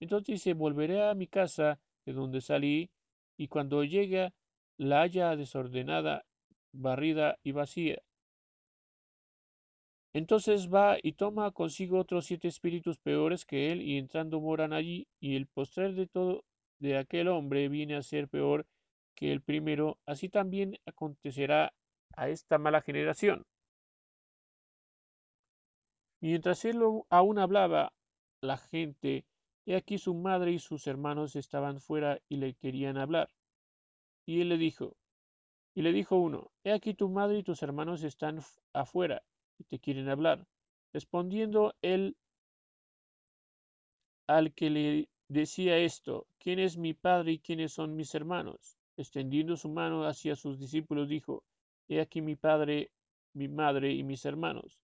Entonces 0.00 0.26
dice, 0.26 0.54
volveré 0.54 1.08
a 1.08 1.14
mi 1.14 1.26
casa 1.26 1.78
de 2.04 2.12
donde 2.12 2.40
salí, 2.40 2.90
y 3.36 3.48
cuando 3.48 3.84
llega 3.84 4.32
la 4.78 5.02
haya 5.02 5.36
desordenada, 5.36 6.24
barrida 6.72 7.38
y 7.42 7.52
vacía. 7.52 8.02
Entonces 10.12 10.68
va 10.68 10.96
y 11.00 11.12
toma 11.12 11.52
consigo 11.52 11.98
otros 11.98 12.26
siete 12.26 12.48
espíritus 12.48 12.98
peores 12.98 13.44
que 13.44 13.70
él, 13.70 13.82
y 13.82 13.98
entrando 13.98 14.40
moran 14.40 14.72
allí, 14.72 15.06
y 15.20 15.36
el 15.36 15.46
postrer 15.46 15.94
de 15.94 16.06
todo 16.06 16.44
de 16.80 16.98
aquel 16.98 17.28
hombre 17.28 17.68
viene 17.68 17.94
a 17.94 18.02
ser 18.02 18.28
peor 18.28 18.66
que 19.14 19.32
el 19.32 19.42
primero, 19.42 19.98
así 20.06 20.28
también 20.28 20.78
acontecerá 20.86 21.72
a 22.16 22.28
esta 22.28 22.58
mala 22.58 22.80
generación. 22.80 23.46
Mientras 26.20 26.64
él 26.64 26.80
aún 27.08 27.38
hablaba, 27.38 27.92
la 28.42 28.56
gente, 28.56 29.26
he 29.66 29.76
aquí 29.76 29.98
su 29.98 30.14
madre 30.14 30.52
y 30.52 30.58
sus 30.58 30.86
hermanos 30.86 31.36
estaban 31.36 31.80
fuera 31.80 32.20
y 32.28 32.36
le 32.36 32.54
querían 32.54 32.96
hablar. 32.96 33.28
Y 34.26 34.40
él 34.40 34.48
le 34.48 34.58
dijo, 34.58 34.96
y 35.74 35.82
le 35.82 35.92
dijo 35.92 36.16
uno, 36.16 36.50
he 36.64 36.72
aquí 36.72 36.94
tu 36.94 37.08
madre 37.08 37.38
y 37.38 37.42
tus 37.42 37.62
hermanos 37.62 38.02
están 38.02 38.40
afuera 38.72 39.22
y 39.58 39.64
te 39.64 39.78
quieren 39.78 40.08
hablar. 40.08 40.46
Respondiendo 40.92 41.74
él 41.82 42.16
al 44.26 44.52
que 44.54 44.70
le 44.70 45.08
decía 45.30 45.78
esto, 45.78 46.26
¿quién 46.40 46.58
es 46.58 46.76
mi 46.76 46.92
padre 46.92 47.32
y 47.32 47.38
quiénes 47.38 47.72
son 47.72 47.94
mis 47.94 48.14
hermanos? 48.14 48.76
Extendiendo 48.96 49.56
su 49.56 49.68
mano 49.68 50.04
hacia 50.04 50.34
sus 50.34 50.58
discípulos, 50.58 51.08
dijo, 51.08 51.44
He 51.88 52.00
aquí 52.00 52.20
mi 52.20 52.34
padre, 52.34 52.90
mi 53.32 53.48
madre 53.48 53.92
y 53.92 54.02
mis 54.02 54.24
hermanos. 54.24 54.80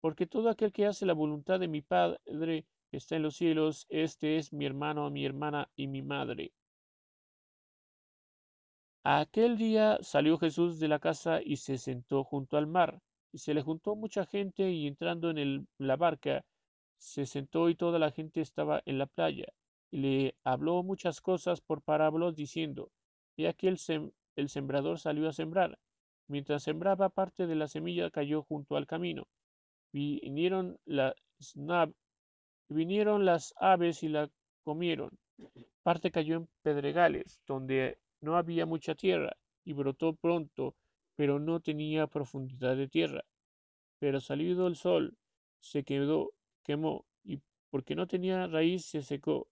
Porque 0.00 0.26
todo 0.26 0.50
aquel 0.50 0.72
que 0.72 0.86
hace 0.86 1.06
la 1.06 1.14
voluntad 1.14 1.60
de 1.60 1.68
mi 1.68 1.82
Padre 1.82 2.66
está 2.92 3.16
en 3.16 3.22
los 3.22 3.36
cielos, 3.36 3.86
este 3.88 4.36
es 4.36 4.52
mi 4.52 4.66
hermano, 4.66 5.08
mi 5.10 5.24
hermana 5.24 5.68
y 5.76 5.86
mi 5.86 6.02
madre. 6.02 6.52
Aquel 9.04 9.56
día 9.56 9.98
salió 10.02 10.36
Jesús 10.36 10.80
de 10.80 10.88
la 10.88 10.98
casa 10.98 11.40
y 11.42 11.56
se 11.56 11.78
sentó 11.78 12.24
junto 12.24 12.56
al 12.56 12.66
mar 12.66 13.00
y 13.32 13.38
se 13.38 13.54
le 13.54 13.62
juntó 13.62 13.94
mucha 13.94 14.26
gente 14.26 14.70
y 14.70 14.86
entrando 14.86 15.30
en 15.30 15.68
la 15.78 15.96
barca, 15.96 16.44
se 16.98 17.24
sentó 17.26 17.68
y 17.68 17.76
toda 17.76 17.98
la 17.98 18.10
gente 18.10 18.40
estaba 18.40 18.82
en 18.84 18.98
la 18.98 19.06
playa, 19.06 19.46
y 19.90 19.98
le 19.98 20.36
habló 20.44 20.82
muchas 20.82 21.20
cosas 21.20 21.60
por 21.60 21.82
parábolas 21.82 22.34
diciendo, 22.34 22.90
y 23.36 23.46
aquí 23.46 23.68
el, 23.68 23.78
el 24.36 24.48
sembrador 24.48 24.98
salió 24.98 25.28
a 25.28 25.32
sembrar. 25.32 25.78
Mientras 26.28 26.64
sembraba 26.64 27.08
parte 27.08 27.46
de 27.46 27.54
la 27.54 27.68
semilla 27.68 28.10
cayó 28.10 28.42
junto 28.42 28.76
al 28.76 28.86
camino. 28.86 29.28
Vinieron 29.92 30.78
las, 30.84 31.14
vinieron 32.68 33.24
las 33.24 33.54
aves 33.58 34.02
y 34.02 34.08
la 34.08 34.28
comieron. 34.64 35.10
Parte 35.82 36.10
cayó 36.10 36.36
en 36.36 36.48
pedregales, 36.62 37.40
donde 37.46 37.98
no 38.20 38.36
había 38.36 38.66
mucha 38.66 38.94
tierra, 38.94 39.36
y 39.64 39.72
brotó 39.72 40.14
pronto, 40.14 40.74
pero 41.14 41.38
no 41.38 41.60
tenía 41.60 42.06
profundidad 42.06 42.76
de 42.76 42.88
tierra. 42.88 43.22
Pero 43.98 44.20
salido 44.20 44.66
el 44.66 44.76
sol, 44.76 45.16
se 45.60 45.84
quedó, 45.84 46.32
quemó, 46.64 47.04
y 47.24 47.40
porque 47.70 47.94
no 47.94 48.06
tenía 48.06 48.46
raíz 48.46 48.86
se 48.86 49.02
secó. 49.02 49.48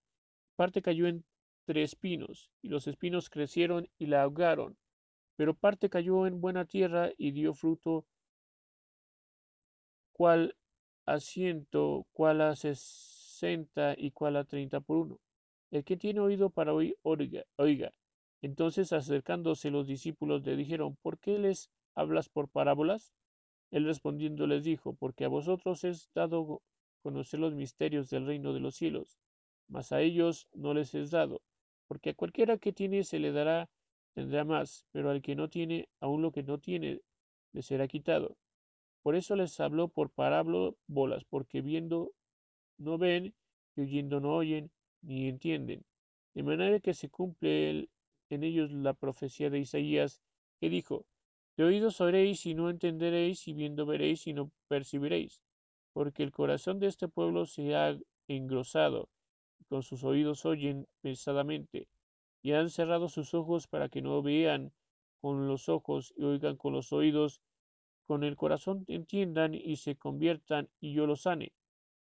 Parte 0.55 0.81
cayó 0.81 1.07
entre 1.07 1.83
espinos, 1.83 2.49
y 2.61 2.69
los 2.69 2.87
espinos 2.87 3.29
crecieron 3.29 3.89
y 3.97 4.05
la 4.07 4.23
ahogaron. 4.23 4.77
Pero 5.35 5.53
parte 5.53 5.89
cayó 5.89 6.27
en 6.27 6.39
buena 6.39 6.65
tierra 6.65 7.11
y 7.17 7.31
dio 7.31 7.53
fruto, 7.53 8.05
cual 10.13 10.55
a 11.05 11.19
ciento, 11.19 12.05
cual 12.13 12.41
a 12.41 12.55
sesenta 12.55 13.95
y 13.97 14.11
cual 14.11 14.37
a 14.37 14.45
treinta 14.45 14.79
por 14.79 14.97
uno. 14.97 15.19
El 15.71 15.83
que 15.83 15.97
tiene 15.97 16.21
oído 16.21 16.49
para 16.49 16.73
oír, 16.73 16.97
oiga, 17.03 17.43
oiga. 17.57 17.91
Entonces 18.41 18.93
acercándose 18.93 19.71
los 19.71 19.87
discípulos 19.87 20.45
le 20.45 20.55
dijeron, 20.55 20.95
¿por 21.01 21.19
qué 21.19 21.37
les 21.37 21.69
hablas 21.95 22.29
por 22.29 22.47
parábolas? 22.47 23.13
Él 23.71 23.85
respondiendo 23.85 24.47
les 24.47 24.63
dijo, 24.63 24.93
porque 24.93 25.25
a 25.25 25.29
vosotros 25.29 25.83
es 25.83 26.09
dado 26.13 26.61
conocer 27.03 27.39
los 27.39 27.55
misterios 27.55 28.09
del 28.09 28.25
reino 28.25 28.53
de 28.53 28.61
los 28.61 28.75
cielos, 28.75 29.17
mas 29.67 29.91
a 29.91 30.01
ellos 30.01 30.47
no 30.53 30.73
les 30.73 30.93
es 30.95 31.11
dado, 31.11 31.41
porque 31.87 32.11
a 32.11 32.13
cualquiera 32.13 32.57
que 32.57 32.73
tiene 32.73 33.03
se 33.03 33.19
le 33.19 33.31
dará, 33.31 33.69
tendrá 34.13 34.43
más, 34.45 34.85
pero 34.91 35.09
al 35.09 35.21
que 35.21 35.35
no 35.35 35.49
tiene, 35.49 35.89
aun 35.99 36.21
lo 36.21 36.31
que 36.31 36.43
no 36.43 36.59
tiene, 36.59 37.01
le 37.53 37.61
será 37.61 37.87
quitado. 37.87 38.37
Por 39.03 39.15
eso 39.15 39.35
les 39.35 39.59
habló 39.59 39.87
por 39.87 40.09
parábolas, 40.09 41.23
porque 41.29 41.61
viendo 41.61 42.11
no 42.77 42.97
ven, 42.97 43.33
y 43.75 43.81
oyendo 43.81 44.19
no 44.19 44.35
oyen, 44.35 44.71
ni 45.01 45.27
entienden. 45.27 45.85
De 46.33 46.43
manera 46.43 46.79
que 46.79 46.93
se 46.93 47.09
cumple 47.09 47.89
en 48.29 48.43
ellos 48.43 48.71
la 48.71 48.93
profecía 48.93 49.49
de 49.49 49.59
Isaías, 49.59 50.21
que 50.59 50.69
dijo, 50.69 51.05
De 51.55 51.63
oídos 51.63 52.01
oiréis 52.01 52.45
y 52.45 52.55
no 52.55 52.69
entenderéis, 52.69 53.47
y 53.47 53.53
viendo 53.53 53.85
veréis 53.85 54.27
y 54.27 54.33
no 54.33 54.51
percibiréis, 54.67 55.41
porque 55.93 56.23
el 56.23 56.31
corazón 56.31 56.79
de 56.79 56.87
este 56.87 57.07
pueblo 57.07 57.45
se 57.45 57.75
ha 57.75 57.97
engrosado, 58.27 59.09
con 59.69 59.83
sus 59.83 60.03
oídos 60.03 60.45
oyen 60.45 60.87
pesadamente, 61.01 61.87
y 62.41 62.51
han 62.53 62.69
cerrado 62.69 63.09
sus 63.09 63.33
ojos 63.33 63.67
para 63.67 63.89
que 63.89 64.01
no 64.01 64.21
vean 64.21 64.71
con 65.21 65.47
los 65.47 65.69
ojos 65.69 66.13
y 66.15 66.23
oigan 66.23 66.55
con 66.55 66.73
los 66.73 66.93
oídos, 66.93 67.41
con 68.05 68.23
el 68.23 68.35
corazón 68.35 68.85
entiendan 68.87 69.55
y 69.55 69.77
se 69.77 69.95
conviertan 69.95 70.69
y 70.79 70.93
yo 70.93 71.07
los 71.07 71.23
sane. 71.23 71.51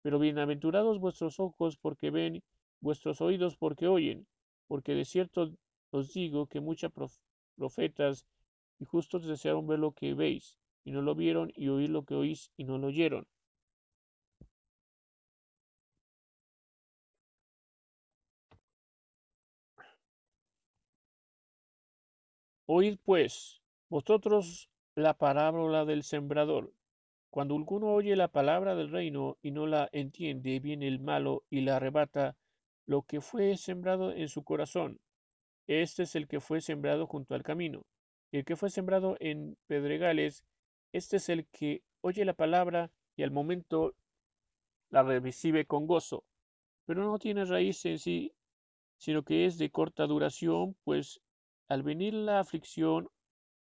Pero 0.03 0.19
bienaventurados 0.19 1.01
vuestros 1.01 1.41
ojos 1.41 1.77
porque 1.77 2.11
ven, 2.11 2.43
vuestros 2.81 3.21
oídos 3.21 3.57
porque 3.57 3.89
oyen, 3.89 4.27
porque 4.69 4.95
de 4.95 5.05
cierto 5.05 5.53
os 5.91 6.13
digo 6.13 6.47
que 6.47 6.61
muchos 6.61 6.93
profetas 7.57 8.27
y 8.79 8.85
justos 8.85 9.27
desearon 9.27 9.67
ver 9.67 9.81
lo 9.81 9.93
que 9.93 10.15
veis, 10.15 10.57
y 10.85 10.93
no 10.93 11.03
lo 11.03 11.15
vieron, 11.15 11.53
y 11.55 11.69
oír 11.69 11.91
lo 11.91 12.05
que 12.05 12.15
oís, 12.15 12.51
y 12.57 12.65
no 12.65 12.79
lo 12.79 12.87
oyeron. 12.87 13.27
Oíd 22.73 22.99
pues, 23.05 23.61
vosotros 23.89 24.71
la 24.95 25.15
parábola 25.15 25.85
del 25.85 26.05
sembrador. 26.05 26.73
Cuando 27.29 27.57
alguno 27.57 27.93
oye 27.93 28.15
la 28.15 28.29
palabra 28.29 28.77
del 28.77 28.93
reino 28.93 29.39
y 29.43 29.51
no 29.51 29.67
la 29.67 29.89
entiende, 29.91 30.61
viene 30.61 30.87
el 30.87 31.01
malo 31.01 31.43
y 31.51 31.63
la 31.63 31.79
arrebata 31.79 32.37
lo 32.87 33.03
que 33.03 33.21
fue 33.21 33.57
sembrado 33.57 34.13
en 34.13 34.29
su 34.29 34.45
corazón. 34.45 35.01
Este 35.67 36.05
es 36.05 36.15
el 36.15 36.29
que 36.29 36.39
fue 36.39 36.61
sembrado 36.61 37.09
junto 37.09 37.35
al 37.35 37.43
camino. 37.43 37.83
El 38.31 38.45
que 38.45 38.55
fue 38.55 38.71
sembrado 38.71 39.17
en 39.19 39.59
pedregales 39.67 40.45
Este 40.93 41.17
es 41.17 41.29
el 41.29 41.49
que 41.49 41.83
oye 42.03 42.25
la 42.25 42.35
palabra 42.35 42.93
y 43.17 43.25
al 43.25 43.33
momento 43.33 43.97
la 44.91 45.03
recibe 45.03 45.67
con 45.67 45.89
gozo, 45.89 46.23
pero 46.85 47.03
no 47.03 47.19
tiene 47.19 47.45
raíz 47.47 47.85
en 47.85 47.99
sí, 47.99 48.33
sino 48.97 49.25
que 49.25 49.47
es 49.47 49.59
de 49.59 49.71
corta 49.71 50.07
duración, 50.07 50.77
pues 50.85 51.21
al 51.71 51.85
venir 51.85 52.15
la 52.15 52.41
aflicción 52.41 53.09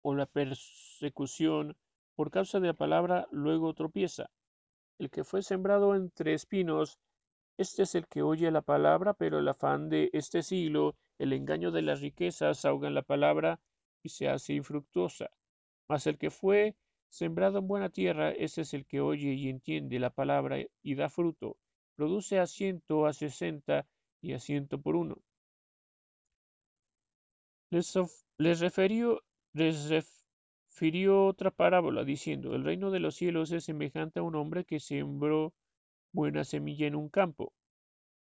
o 0.02 0.14
la 0.14 0.26
persecución 0.26 1.76
por 2.14 2.30
causa 2.30 2.60
de 2.60 2.68
la 2.68 2.74
palabra, 2.74 3.26
luego 3.32 3.74
tropieza. 3.74 4.30
El 5.00 5.10
que 5.10 5.24
fue 5.24 5.42
sembrado 5.42 5.96
entre 5.96 6.32
espinos, 6.32 7.00
este 7.56 7.82
es 7.82 7.96
el 7.96 8.06
que 8.06 8.22
oye 8.22 8.52
la 8.52 8.62
palabra, 8.62 9.14
pero 9.14 9.40
el 9.40 9.48
afán 9.48 9.88
de 9.88 10.10
este 10.12 10.44
siglo, 10.44 10.94
el 11.18 11.32
engaño 11.32 11.72
de 11.72 11.82
las 11.82 12.00
riquezas, 12.00 12.64
ahogan 12.64 12.94
la 12.94 13.02
palabra 13.02 13.58
y 14.04 14.10
se 14.10 14.28
hace 14.28 14.54
infructuosa. 14.54 15.30
Mas 15.88 16.06
el 16.06 16.18
que 16.18 16.30
fue 16.30 16.76
sembrado 17.08 17.58
en 17.58 17.66
buena 17.66 17.88
tierra, 17.88 18.30
ese 18.30 18.60
es 18.60 18.74
el 18.74 18.86
que 18.86 19.00
oye 19.00 19.32
y 19.32 19.48
entiende 19.48 19.98
la 19.98 20.10
palabra 20.10 20.58
y 20.84 20.94
da 20.94 21.10
fruto, 21.10 21.56
produce 21.96 22.38
a 22.38 22.46
ciento, 22.46 23.06
a 23.06 23.12
sesenta 23.12 23.88
y 24.20 24.34
a 24.34 24.38
ciento 24.38 24.80
por 24.80 24.94
uno. 24.94 25.16
Les, 27.70 27.92
refirió 29.90 31.26
otra 31.26 31.50
parábola, 31.50 32.02
diciendo, 32.02 32.54
el 32.54 32.64
reino 32.64 32.90
de 32.90 32.98
los 32.98 33.14
cielos 33.14 33.52
es 33.52 33.64
semejante 33.64 34.20
a 34.20 34.22
un 34.22 34.36
hombre 34.36 34.64
que 34.64 34.80
sembró 34.80 35.52
buena 36.12 36.44
semilla 36.44 36.86
en 36.86 36.94
un 36.94 37.10
campo. 37.10 37.52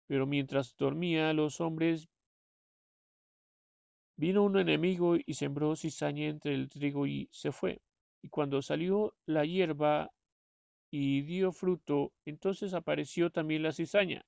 Pero 0.08 0.26
mientras 0.26 0.76
dormía 0.76 1.32
los 1.32 1.60
hombres, 1.60 2.08
vino 4.16 4.42
un 4.42 4.58
enemigo 4.58 5.14
y 5.16 5.34
sembró 5.34 5.76
cizaña 5.76 6.26
entre 6.26 6.54
el 6.54 6.68
trigo 6.68 7.06
y 7.06 7.28
se 7.30 7.52
fue. 7.52 7.80
Y 8.22 8.28
cuando 8.28 8.62
salió 8.62 9.14
la 9.26 9.44
hierba 9.44 10.10
y 10.90 11.22
dio 11.22 11.52
fruto, 11.52 12.12
entonces 12.24 12.74
apareció 12.74 13.30
también 13.30 13.62
la 13.62 13.72
cizaña. 13.72 14.26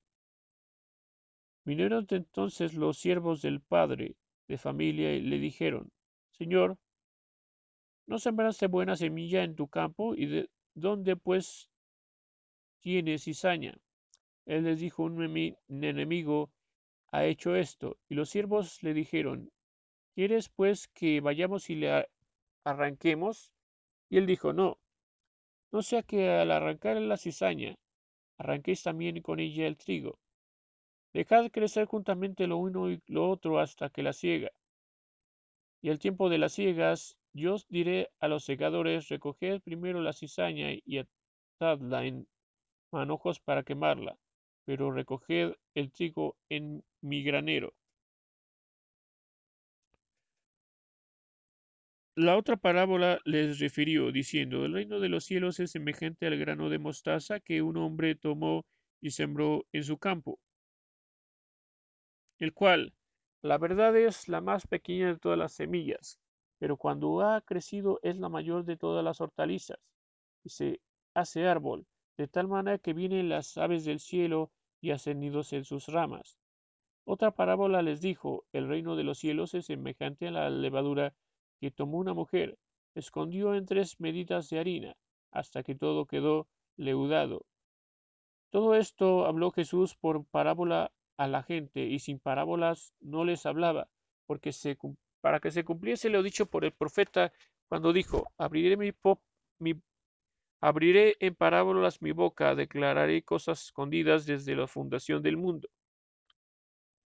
Vinieron 1.65 2.07
entonces 2.09 2.73
los 2.73 2.97
siervos 2.97 3.41
del 3.41 3.59
padre 3.59 4.15
de 4.49 4.57
familia 4.57 5.13
y 5.13 5.21
le 5.21 5.37
dijeron, 5.37 5.91
Señor, 6.31 6.77
¿no 8.07 8.17
sembraste 8.17 8.67
buena 8.67 8.95
semilla 8.97 9.43
en 9.43 9.55
tu 9.55 9.67
campo? 9.67 10.15
¿Y 10.15 10.25
de 10.25 10.49
dónde 10.73 11.15
pues 11.15 11.69
tienes 12.81 13.23
cizaña? 13.23 13.77
Él 14.45 14.63
les 14.63 14.79
dijo, 14.79 15.03
un 15.03 15.21
enemigo 15.83 16.49
ha 17.11 17.25
hecho 17.25 17.55
esto. 17.55 17.97
Y 18.09 18.15
los 18.15 18.29
siervos 18.29 18.81
le 18.81 18.95
dijeron, 18.95 19.51
¿quieres 20.15 20.49
pues 20.49 20.87
que 20.87 21.21
vayamos 21.21 21.69
y 21.69 21.75
le 21.75 22.07
arranquemos? 22.63 23.53
Y 24.09 24.17
él 24.17 24.25
dijo, 24.25 24.51
no, 24.51 24.79
no 25.71 25.83
sea 25.83 26.01
que 26.01 26.27
al 26.27 26.49
arrancar 26.51 26.97
la 26.97 27.17
cizaña, 27.17 27.75
arranquéis 28.39 28.81
también 28.81 29.21
con 29.21 29.39
ella 29.39 29.67
el 29.67 29.77
trigo. 29.77 30.17
Dejad 31.13 31.49
crecer 31.51 31.85
juntamente 31.85 32.45
lo 32.45 32.57
uno 32.57 32.91
y 32.91 33.01
lo 33.07 33.29
otro 33.29 33.59
hasta 33.59 33.89
que 33.89 34.03
la 34.03 34.13
siega. 34.13 34.51
Y 35.81 35.89
al 35.89 35.99
tiempo 35.99 36.29
de 36.29 36.37
las 36.37 36.53
ciegas, 36.53 37.17
yo 37.33 37.55
os 37.55 37.67
diré 37.67 38.09
a 38.19 38.27
los 38.27 38.43
segadores, 38.43 39.07
recoged 39.07 39.61
primero 39.61 40.01
la 40.01 40.13
cizaña 40.13 40.71
y 40.71 40.99
atadla 41.59 42.05
en 42.05 42.27
manojos 42.91 43.39
para 43.39 43.63
quemarla, 43.63 44.17
pero 44.65 44.91
recoged 44.91 45.53
el 45.73 45.91
trigo 45.91 46.37
en 46.49 46.83
mi 47.01 47.23
granero. 47.23 47.73
La 52.15 52.37
otra 52.37 52.57
parábola 52.57 53.19
les 53.23 53.59
refirió, 53.59 54.11
diciendo, 54.11 54.65
el 54.65 54.73
reino 54.73 54.99
de 54.99 55.09
los 55.09 55.23
cielos 55.23 55.59
es 55.59 55.71
semejante 55.71 56.27
al 56.27 56.37
grano 56.37 56.69
de 56.69 56.77
mostaza 56.77 57.39
que 57.39 57.61
un 57.61 57.77
hombre 57.77 58.13
tomó 58.13 58.65
y 59.01 59.11
sembró 59.11 59.65
en 59.71 59.85
su 59.85 59.97
campo, 59.97 60.37
el 62.39 62.53
cual, 62.53 62.93
la 63.41 63.57
verdad 63.57 63.95
es 63.95 64.27
la 64.27 64.41
más 64.41 64.65
pequeña 64.65 65.07
de 65.07 65.19
todas 65.19 65.37
las 65.37 65.53
semillas, 65.53 66.19
pero 66.57 66.77
cuando 66.77 67.21
ha 67.21 67.41
crecido 67.41 67.99
es 68.01 68.17
la 68.17 68.29
mayor 68.29 68.65
de 68.65 68.77
todas 68.77 69.03
las 69.03 69.21
hortalizas, 69.21 69.79
y 70.43 70.49
se 70.49 70.81
hace 71.13 71.47
árbol, 71.47 71.85
de 72.17 72.27
tal 72.27 72.47
manera 72.47 72.77
que 72.77 72.93
vienen 72.93 73.29
las 73.29 73.57
aves 73.57 73.85
del 73.85 73.99
cielo 73.99 74.51
y 74.81 74.91
hacen 74.91 75.19
nidos 75.19 75.53
en 75.53 75.65
sus 75.65 75.87
ramas. 75.87 76.37
Otra 77.05 77.31
parábola 77.31 77.81
les 77.81 78.01
dijo, 78.01 78.45
el 78.53 78.67
reino 78.67 78.95
de 78.95 79.03
los 79.03 79.19
cielos 79.19 79.53
es 79.53 79.65
semejante 79.65 80.27
a 80.27 80.31
la 80.31 80.49
levadura 80.49 81.13
que 81.59 81.71
tomó 81.71 81.97
una 81.97 82.13
mujer, 82.13 82.57
escondió 82.95 83.55
en 83.55 83.65
tres 83.65 83.99
medidas 83.99 84.49
de 84.49 84.59
harina, 84.59 84.95
hasta 85.31 85.63
que 85.63 85.75
todo 85.75 86.05
quedó 86.05 86.47
leudado. 86.77 87.45
Todo 88.51 88.75
esto 88.75 89.25
habló 89.25 89.51
Jesús 89.51 89.95
por 89.95 90.25
parábola 90.25 90.91
a 91.19 91.27
la 91.27 91.43
gente, 91.43 91.81
y 91.85 91.99
sin 91.99 92.19
parábolas 92.19 92.93
no 92.99 93.25
les 93.25 93.45
hablaba, 93.45 93.87
porque 94.25 94.51
se, 94.51 94.77
para 95.21 95.39
que 95.39 95.51
se 95.51 95.63
cumpliese 95.63 96.09
lo 96.09 96.23
dicho 96.23 96.47
por 96.47 96.65
el 96.65 96.71
profeta 96.73 97.31
cuando 97.67 97.93
dijo, 97.93 98.31
abriré 98.37 98.77
mi, 98.77 98.91
mi 99.59 99.79
abriré 100.61 101.15
en 101.19 101.35
parábolas 101.35 102.01
mi 102.01 102.11
boca, 102.11 102.55
declararé 102.55 103.21
cosas 103.23 103.65
escondidas 103.65 104.25
desde 104.25 104.55
la 104.55 104.67
fundación 104.67 105.21
del 105.21 105.37
mundo. 105.37 105.69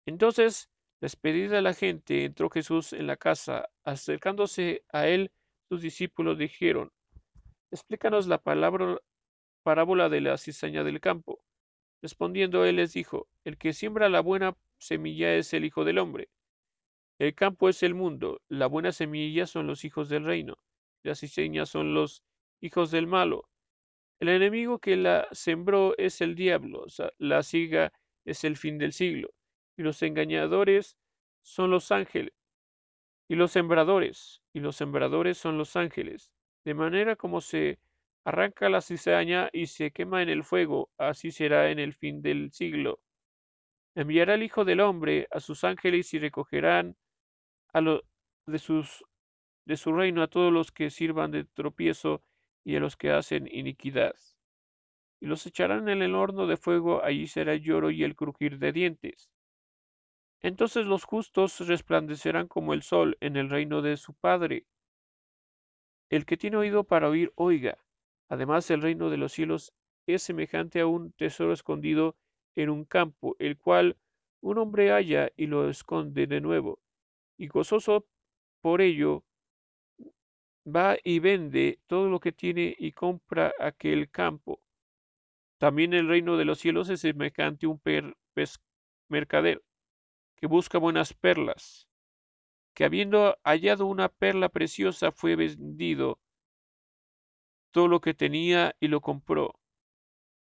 Entonces 0.08 0.70
Despedida 1.02 1.62
la 1.62 1.74
gente, 1.74 2.26
entró 2.26 2.50
Jesús 2.50 2.92
en 2.92 3.08
la 3.08 3.16
casa. 3.16 3.70
Acercándose 3.86 4.84
a 4.92 5.08
él, 5.08 5.32
sus 5.70 5.82
discípulos 5.82 6.38
dijeron, 6.38 6.92
Explícanos 7.72 8.28
la 8.28 8.40
palabra, 8.40 8.98
parábola 9.64 10.10
de 10.10 10.22
la 10.22 10.38
cizaña 10.38 10.84
del 10.84 11.00
campo. 11.00 11.40
Respondiendo 12.02 12.66
él 12.66 12.78
les 12.78 12.94
dijo, 12.94 13.28
El 13.44 13.58
que 13.58 13.74
siembra 13.74 14.10
la 14.10 14.22
buena 14.22 14.56
semilla 14.78 15.34
es 15.36 15.54
el 15.54 15.66
Hijo 15.66 15.84
del 15.84 15.98
Hombre. 15.98 16.30
El 17.20 17.36
campo 17.36 17.68
es 17.68 17.84
el 17.84 17.96
mundo, 17.96 18.42
la 18.48 18.68
buena 18.68 18.92
semilla 18.92 19.46
son 19.46 19.68
los 19.68 19.84
hijos 19.84 20.08
del 20.08 20.24
reino, 20.24 20.58
las 21.04 21.20
cizañas 21.20 21.70
son 21.70 21.94
los 21.94 22.24
hijos 22.62 22.92
del 22.92 23.08
malo. 23.08 23.50
El 24.20 24.30
enemigo 24.30 24.80
que 24.80 24.96
la 24.96 25.28
sembró 25.32 25.96
es 25.98 26.22
el 26.22 26.36
diablo, 26.36 26.86
la 27.18 27.44
siga 27.44 27.92
es 28.26 28.44
el 28.44 28.56
fin 28.58 28.78
del 28.78 28.94
siglo 28.94 29.32
y 29.80 29.82
los 29.82 30.04
engañadores 30.04 30.98
son 31.42 31.72
los 31.72 31.94
ángeles, 31.94 32.34
y 33.30 33.36
los 33.36 33.54
sembradores, 33.54 34.42
y 34.52 34.60
los 34.60 34.76
sembradores 34.76 35.38
son 35.38 35.58
los 35.58 35.78
ángeles. 35.78 36.34
De 36.66 36.74
manera 36.74 37.16
como 37.16 37.40
se 37.40 37.80
arranca 38.26 38.70
la 38.70 38.82
cizaña 38.82 39.50
y 39.54 39.68
se 39.68 39.92
quema 39.92 40.22
en 40.22 40.30
el 40.30 40.44
fuego, 40.44 40.90
así 40.98 41.32
será 41.32 41.72
en 41.72 41.80
el 41.80 41.94
fin 41.94 42.22
del 42.22 42.52
siglo. 42.52 43.00
Enviará 43.96 44.36
el 44.36 44.44
Hijo 44.44 44.66
del 44.66 44.82
Hombre 44.82 45.28
a 45.32 45.40
sus 45.40 45.64
ángeles 45.64 46.14
y 46.14 46.20
recogerán 46.20 46.96
a 47.74 47.82
lo, 47.82 48.04
de, 48.46 48.62
de 49.66 49.78
su 49.78 49.94
reino 49.94 50.24
a 50.24 50.28
todos 50.28 50.54
los 50.54 50.72
que 50.72 50.90
sirvan 50.90 51.32
de 51.32 51.46
tropiezo 51.46 52.24
y 52.64 52.76
a 52.76 52.80
los 52.80 52.96
que 52.96 53.12
hacen 53.12 53.48
iniquidad. 53.52 54.16
Y 55.22 55.28
los 55.28 55.46
echarán 55.46 55.90
en 55.90 56.02
el 56.02 56.16
horno 56.16 56.48
de 56.48 56.58
fuego, 56.58 57.04
allí 57.04 57.28
será 57.28 57.54
el 57.54 57.62
lloro 57.62 57.92
y 57.92 58.04
el 58.04 58.16
crujir 58.16 58.58
de 58.58 58.72
dientes. 58.72 59.30
Entonces 60.42 60.86
los 60.86 61.04
justos 61.04 61.60
resplandecerán 61.68 62.48
como 62.48 62.74
el 62.74 62.82
sol 62.82 63.18
en 63.20 63.36
el 63.36 63.50
reino 63.50 63.82
de 63.82 63.98
su 63.98 64.14
Padre. 64.14 64.66
El 66.10 66.26
que 66.26 66.38
tiene 66.38 66.58
oído 66.58 66.86
para 66.86 67.10
oír, 67.10 67.32
oiga. 67.36 67.78
Además, 68.30 68.70
el 68.70 68.82
reino 68.82 69.10
de 69.10 69.18
los 69.18 69.34
cielos 69.34 69.74
es 70.08 70.24
semejante 70.24 70.80
a 70.80 70.88
un 70.88 71.12
tesoro 71.14 71.52
escondido 71.52 72.16
en 72.56 72.70
un 72.70 72.86
campo, 72.86 73.36
el 73.40 73.58
cual 73.58 73.98
un 74.42 74.58
hombre 74.58 74.92
halla 74.92 75.32
y 75.36 75.48
lo 75.48 75.70
esconde 75.70 76.28
de 76.28 76.40
nuevo, 76.40 76.80
y 77.38 77.48
gozoso 77.48 78.08
por 78.62 78.82
ello 78.82 79.24
va 80.66 80.98
y 81.04 81.20
vende 81.20 81.80
todo 81.88 82.10
lo 82.10 82.20
que 82.20 82.32
tiene 82.32 82.76
y 82.78 82.92
compra 82.92 83.54
aquel 83.60 84.10
campo. 84.10 84.62
También 85.58 85.94
el 85.94 86.08
reino 86.08 86.38
de 86.38 86.46
los 86.46 86.60
cielos 86.60 86.90
es 86.90 87.02
semejante 87.02 87.66
a 87.66 87.70
un 87.70 87.82
mercader 89.10 89.62
que 90.38 90.48
busca 90.48 90.78
buenas 90.78 91.14
perlas, 91.14 91.88
que 92.74 92.86
habiendo 92.86 93.38
hallado 93.44 93.86
una 93.88 94.08
perla 94.08 94.50
preciosa 94.50 95.12
fue 95.12 95.36
vendido 95.36 96.20
todo 97.72 97.88
lo 97.88 98.02
que 98.02 98.14
tenía 98.14 98.76
y 98.80 98.88
lo 98.88 99.02
compró. 99.02 99.60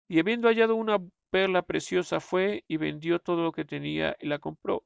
Y 0.08 0.20
habiendo 0.20 0.48
hallado 0.48 0.76
una 0.76 1.00
perla 1.32 1.62
preciosa 1.62 2.20
fue 2.20 2.64
y 2.68 2.78
vendió 2.78 3.20
todo 3.20 3.44
lo 3.44 3.52
que 3.52 3.66
tenía 3.66 4.16
y 4.20 4.28
la 4.28 4.40
compró. 4.40 4.86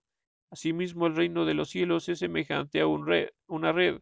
Asimismo 0.51 1.07
el 1.07 1.15
reino 1.15 1.45
de 1.45 1.53
los 1.55 1.69
cielos 1.69 2.07
es 2.09 2.19
semejante 2.19 2.79
a 2.79 2.87
un 2.87 3.05
red, 3.07 3.29
una 3.47 3.71
red 3.71 3.99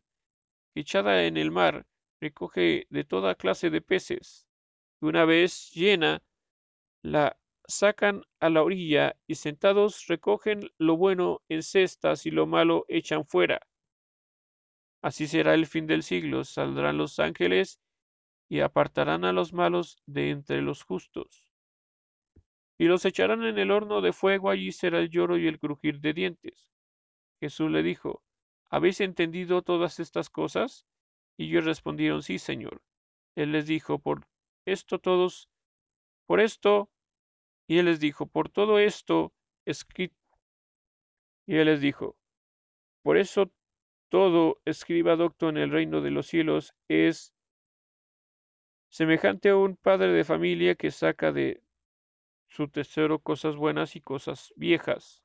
que 0.74 0.82
echada 0.82 1.26
en 1.26 1.38
el 1.38 1.52
mar 1.52 1.86
recoge 2.20 2.86
de 2.90 3.04
toda 3.04 3.36
clase 3.36 3.70
de 3.70 3.82
peces. 3.82 4.46
Y 5.02 5.06
una 5.06 5.26
vez 5.26 5.72
llena, 5.74 6.22
la 7.02 7.38
sacan 7.68 8.24
a 8.40 8.50
la 8.50 8.64
orilla 8.64 9.16
y 9.28 9.36
sentados 9.36 10.08
recogen 10.08 10.70
lo 10.78 10.98
bueno 10.98 11.42
en 11.50 11.64
cestas 11.64 12.26
y 12.26 12.32
lo 12.32 12.46
malo 12.46 12.86
echan 12.88 13.26
fuera. 13.26 13.62
Así 15.02 15.28
será 15.28 15.54
el 15.54 15.66
fin 15.66 15.86
del 15.86 16.04
siglo. 16.04 16.44
Saldrán 16.44 16.98
los 16.98 17.20
ángeles 17.20 17.80
y 18.50 18.60
apartarán 18.60 19.26
a 19.26 19.34
los 19.34 19.54
malos 19.54 19.98
de 20.06 20.30
entre 20.32 20.62
los 20.62 20.84
justos. 20.84 21.52
Y 22.78 22.86
los 22.86 23.06
echarán 23.06 23.44
en 23.44 23.58
el 23.58 23.72
horno 23.72 24.02
de 24.02 24.14
fuego, 24.14 24.50
allí 24.50 24.72
será 24.72 25.00
el 25.00 25.10
lloro 25.10 25.38
y 25.38 25.48
el 25.48 25.60
crujir 25.60 26.00
de 26.00 26.14
dientes. 26.14 26.72
Jesús 27.40 27.72
le 27.72 27.84
dijo, 27.84 28.24
¿habéis 28.70 29.02
entendido 29.02 29.62
todas 29.62 30.00
estas 30.00 30.30
cosas? 30.30 30.86
Y 31.38 31.50
ellos 31.50 31.66
respondieron, 31.66 32.24
sí, 32.24 32.40
Señor. 32.40 32.82
Él 33.36 33.52
les 33.52 33.68
dijo, 33.68 34.00
por 34.00 34.28
esto 34.66 35.00
todos, 35.00 35.50
por 36.26 36.40
esto, 36.40 36.90
y 37.68 37.80
él 37.80 37.86
les 37.86 38.00
dijo, 38.00 38.28
por 38.28 38.50
todo 38.50 38.80
esto, 38.80 39.34
escrito, 39.66 40.16
y 41.46 41.58
él 41.58 41.66
les 41.66 41.82
dijo, 41.82 42.16
por 43.02 43.18
eso 43.18 43.52
todo 44.10 44.62
escriba 44.66 45.16
docto 45.16 45.50
en 45.50 45.58
el 45.58 45.72
reino 45.72 46.02
de 46.02 46.12
los 46.12 46.28
cielos 46.28 46.74
es 46.88 47.33
semejante 48.94 49.50
a 49.50 49.56
un 49.56 49.76
padre 49.76 50.14
de 50.14 50.24
familia 50.24 50.76
que 50.76 50.92
saca 50.92 51.32
de 51.32 51.64
su 52.48 52.68
tesoro 52.68 53.18
cosas 53.18 53.56
buenas 53.56 53.96
y 53.96 54.02
cosas 54.02 54.54
viejas. 54.56 55.24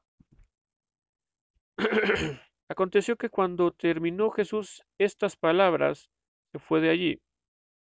Aconteció 2.71 3.17
que 3.17 3.29
cuando 3.29 3.73
terminó 3.73 4.31
Jesús 4.31 4.83
estas 4.97 5.37
palabras, 5.37 6.09
se 6.51 6.59
fue 6.59 6.81
de 6.81 6.89
allí, 6.89 7.21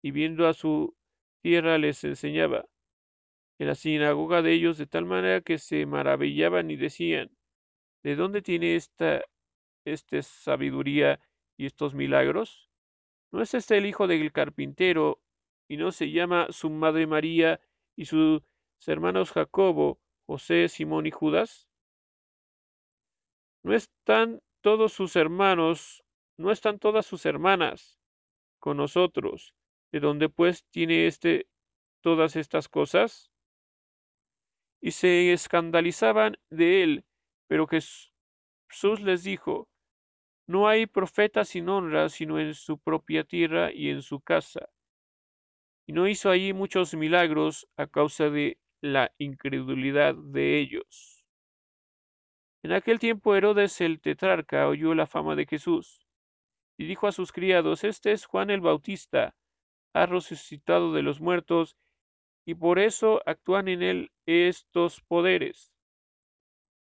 y 0.02 0.10
viendo 0.10 0.48
a 0.48 0.54
su 0.54 0.96
tierra 1.40 1.78
les 1.78 2.02
enseñaba 2.02 2.66
en 3.60 3.68
la 3.68 3.76
sinagoga 3.76 4.42
de 4.42 4.54
ellos 4.54 4.78
de 4.78 4.88
tal 4.88 5.04
manera 5.04 5.40
que 5.40 5.58
se 5.58 5.86
maravillaban 5.86 6.68
y 6.68 6.74
decían, 6.74 7.30
¿de 8.02 8.16
dónde 8.16 8.42
tiene 8.42 8.74
esta, 8.74 9.22
esta 9.84 10.20
sabiduría 10.20 11.20
y 11.56 11.66
estos 11.66 11.94
milagros? 11.94 12.72
¿No 13.30 13.40
es 13.40 13.54
este 13.54 13.78
el 13.78 13.86
hijo 13.86 14.08
del 14.08 14.32
carpintero 14.32 15.20
y 15.68 15.76
no 15.76 15.92
se 15.92 16.10
llama 16.10 16.48
su 16.50 16.70
madre 16.70 17.06
María 17.06 17.60
y 17.96 18.06
sus 18.06 18.42
hermanos 18.86 19.32
Jacobo, 19.32 20.00
José, 20.26 20.68
Simón 20.68 21.06
y 21.06 21.10
Judas? 21.10 21.68
¿No 23.62 23.74
están 23.74 24.42
todos 24.60 24.92
sus 24.92 25.16
hermanos, 25.16 26.04
no 26.36 26.52
están 26.52 26.78
todas 26.78 27.06
sus 27.06 27.26
hermanas 27.26 27.98
con 28.60 28.76
nosotros? 28.76 29.54
¿De 29.92 30.00
dónde 30.00 30.28
pues 30.28 30.64
tiene 30.70 31.06
este 31.06 31.48
todas 32.00 32.36
estas 32.36 32.68
cosas? 32.68 33.30
Y 34.80 34.92
se 34.92 35.32
escandalizaban 35.32 36.36
de 36.50 36.82
él, 36.82 37.04
pero 37.48 37.66
Jesús 37.66 39.00
les 39.00 39.24
dijo, 39.24 39.68
no 40.46 40.68
hay 40.68 40.86
profeta 40.86 41.44
sin 41.44 41.68
honra 41.68 42.08
sino 42.08 42.38
en 42.38 42.54
su 42.54 42.78
propia 42.78 43.24
tierra 43.24 43.72
y 43.72 43.90
en 43.90 44.02
su 44.02 44.20
casa. 44.20 44.68
Y 45.86 45.92
no 45.92 46.08
hizo 46.08 46.30
allí 46.30 46.52
muchos 46.52 46.94
milagros 46.94 47.68
a 47.76 47.86
causa 47.86 48.28
de 48.28 48.58
la 48.80 49.12
incredulidad 49.18 50.14
de 50.14 50.58
ellos. 50.58 51.24
En 52.62 52.72
aquel 52.72 52.98
tiempo 52.98 53.36
Herodes 53.36 53.80
el 53.80 54.00
tetrarca 54.00 54.66
oyó 54.66 54.94
la 54.94 55.06
fama 55.06 55.36
de 55.36 55.46
Jesús 55.46 56.06
y 56.76 56.86
dijo 56.86 57.06
a 57.06 57.12
sus 57.12 57.32
criados, 57.32 57.84
Este 57.84 58.12
es 58.12 58.26
Juan 58.26 58.50
el 58.50 58.60
Bautista, 58.60 59.34
ha 59.94 60.06
resucitado 60.06 60.92
de 60.92 61.02
los 61.02 61.20
muertos 61.20 61.76
y 62.44 62.54
por 62.54 62.78
eso 62.78 63.22
actúan 63.24 63.68
en 63.68 63.82
él 63.82 64.12
estos 64.26 65.00
poderes. 65.02 65.72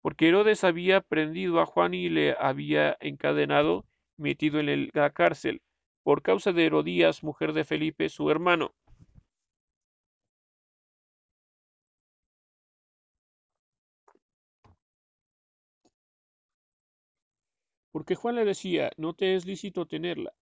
Porque 0.01 0.27
Herodes 0.27 0.63
había 0.63 1.01
prendido 1.01 1.59
a 1.59 1.65
Juan 1.65 1.93
y 1.93 2.09
le 2.09 2.35
había 2.39 2.97
encadenado, 2.99 3.85
metido 4.17 4.59
en 4.59 4.89
la 4.93 5.09
cárcel, 5.11 5.61
por 6.03 6.21
causa 6.21 6.51
de 6.51 6.65
Herodías, 6.65 7.23
mujer 7.23 7.53
de 7.53 7.63
Felipe, 7.63 8.09
su 8.09 8.29
hermano. 8.29 8.73
Porque 17.91 18.15
Juan 18.15 18.35
le 18.35 18.45
decía, 18.45 18.91
no 18.97 19.13
te 19.13 19.35
es 19.35 19.45
lícito 19.45 19.85
tenerla. 19.85 20.33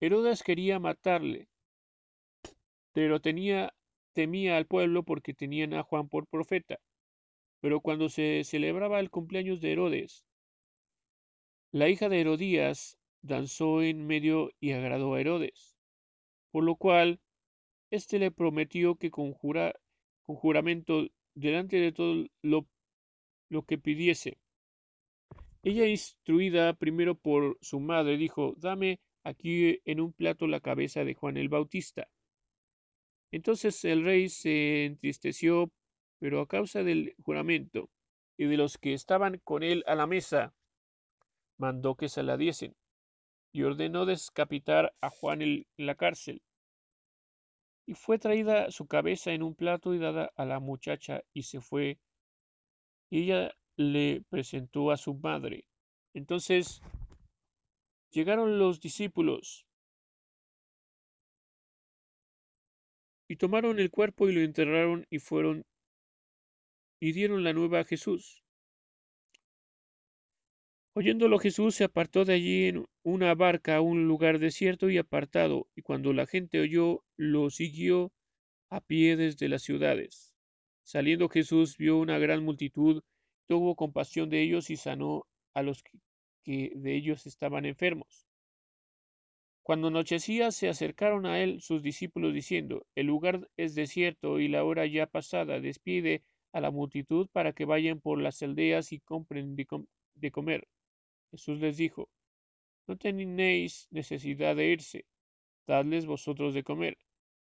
Herodes 0.00 0.42
quería 0.42 0.78
matarle, 0.78 1.48
pero 2.92 3.20
tenía, 3.20 3.74
temía 4.12 4.56
al 4.56 4.66
pueblo 4.66 5.02
porque 5.02 5.34
tenían 5.34 5.74
a 5.74 5.82
Juan 5.82 6.08
por 6.08 6.26
profeta. 6.26 6.78
Pero 7.60 7.80
cuando 7.80 8.08
se 8.10 8.42
celebraba 8.44 9.00
el 9.00 9.10
cumpleaños 9.10 9.60
de 9.60 9.72
Herodes, 9.72 10.24
la 11.72 11.88
hija 11.88 12.08
de 12.08 12.20
Herodías 12.20 12.98
danzó 13.22 13.82
en 13.82 14.06
medio 14.06 14.50
y 14.60 14.72
agradó 14.72 15.14
a 15.14 15.20
Herodes, 15.20 15.76
por 16.50 16.64
lo 16.64 16.76
cual 16.76 17.20
éste 17.90 18.18
le 18.18 18.30
prometió 18.30 18.96
que 18.96 19.10
con, 19.10 19.32
con 19.32 20.36
juramento 20.36 21.06
delante 21.34 21.76
de 21.76 21.92
todo 21.92 22.26
lo, 22.42 22.66
lo 23.48 23.62
que 23.62 23.78
pidiese, 23.78 24.38
ella, 25.66 25.86
instruida 25.88 26.74
primero 26.74 27.16
por 27.16 27.58
su 27.60 27.80
madre, 27.80 28.16
dijo, 28.16 28.54
dame 28.56 29.00
aquí 29.24 29.80
en 29.84 30.00
un 30.00 30.12
plato 30.12 30.46
la 30.46 30.60
cabeza 30.60 31.02
de 31.02 31.14
Juan 31.14 31.36
el 31.36 31.48
Bautista. 31.48 32.08
Entonces 33.32 33.84
el 33.84 34.04
rey 34.04 34.28
se 34.28 34.84
entristeció, 34.84 35.72
pero 36.20 36.40
a 36.40 36.46
causa 36.46 36.84
del 36.84 37.16
juramento 37.24 37.90
y 38.36 38.44
de 38.44 38.56
los 38.56 38.78
que 38.78 38.92
estaban 38.94 39.40
con 39.42 39.64
él 39.64 39.82
a 39.88 39.96
la 39.96 40.06
mesa, 40.06 40.54
mandó 41.58 41.96
que 41.96 42.08
se 42.08 42.22
la 42.22 42.36
diesen 42.36 42.76
y 43.52 43.64
ordenó 43.64 44.06
descapitar 44.06 44.94
a 45.00 45.10
Juan 45.10 45.42
en 45.42 45.66
la 45.78 45.96
cárcel. 45.96 46.42
Y 47.86 47.94
fue 47.94 48.20
traída 48.20 48.70
su 48.70 48.86
cabeza 48.86 49.32
en 49.32 49.42
un 49.42 49.56
plato 49.56 49.94
y 49.94 49.98
dada 49.98 50.30
a 50.36 50.44
la 50.44 50.60
muchacha 50.60 51.24
y 51.32 51.42
se 51.42 51.60
fue. 51.60 51.98
Y 53.10 53.24
ella 53.24 53.52
le 53.76 54.22
presentó 54.28 54.90
a 54.90 54.96
su 54.96 55.14
madre. 55.14 55.64
Entonces 56.14 56.80
llegaron 58.10 58.58
los 58.58 58.80
discípulos 58.80 59.66
y 63.28 63.36
tomaron 63.36 63.78
el 63.78 63.90
cuerpo 63.90 64.28
y 64.28 64.32
lo 64.32 64.40
enterraron 64.40 65.06
y 65.10 65.18
fueron 65.18 65.64
y 67.00 67.12
dieron 67.12 67.44
la 67.44 67.52
nueva 67.52 67.80
a 67.80 67.84
Jesús. 67.84 68.42
Oyéndolo 70.94 71.38
Jesús 71.38 71.74
se 71.74 71.84
apartó 71.84 72.24
de 72.24 72.32
allí 72.32 72.68
en 72.68 72.86
una 73.02 73.34
barca 73.34 73.76
a 73.76 73.80
un 73.82 74.08
lugar 74.08 74.38
desierto 74.38 74.88
y 74.88 74.96
apartado, 74.96 75.68
y 75.76 75.82
cuando 75.82 76.14
la 76.14 76.26
gente 76.26 76.58
oyó, 76.58 77.04
lo 77.18 77.50
siguió 77.50 78.12
a 78.70 78.80
pie 78.80 79.16
desde 79.16 79.50
las 79.50 79.62
ciudades. 79.62 80.32
Saliendo 80.84 81.28
Jesús 81.28 81.76
vio 81.76 81.98
una 81.98 82.18
gran 82.18 82.42
multitud 82.42 83.02
tuvo 83.46 83.76
compasión 83.76 84.28
de 84.30 84.42
ellos 84.42 84.70
y 84.70 84.76
sanó 84.76 85.26
a 85.54 85.62
los 85.62 85.82
que, 86.42 86.72
de 86.74 86.94
ellos 86.94 87.26
estaban 87.26 87.64
enfermos. 87.64 88.26
Cuando 89.62 89.88
anochecía 89.88 90.52
se 90.52 90.68
acercaron 90.68 91.26
a 91.26 91.42
él 91.42 91.60
sus 91.60 91.82
discípulos 91.82 92.32
diciendo, 92.32 92.86
El 92.94 93.06
lugar 93.06 93.48
es 93.56 93.74
desierto 93.74 94.38
y 94.38 94.46
la 94.46 94.62
hora 94.62 94.86
ya 94.86 95.06
pasada, 95.06 95.58
despide 95.58 96.22
a 96.52 96.60
la 96.60 96.70
multitud 96.70 97.28
para 97.32 97.52
que 97.52 97.64
vayan 97.64 98.00
por 98.00 98.20
las 98.22 98.40
aldeas 98.42 98.92
y 98.92 99.00
compren 99.00 99.56
de, 99.56 100.30
comer. 100.30 100.68
Jesús 101.32 101.58
les 101.58 101.76
dijo, 101.76 102.08
No 102.86 102.96
tenéis 102.96 103.88
necesidad 103.90 104.54
de 104.54 104.68
irse, 104.68 105.04
dadles 105.66 106.06
vosotros 106.06 106.54
de 106.54 106.62
comer. 106.62 106.96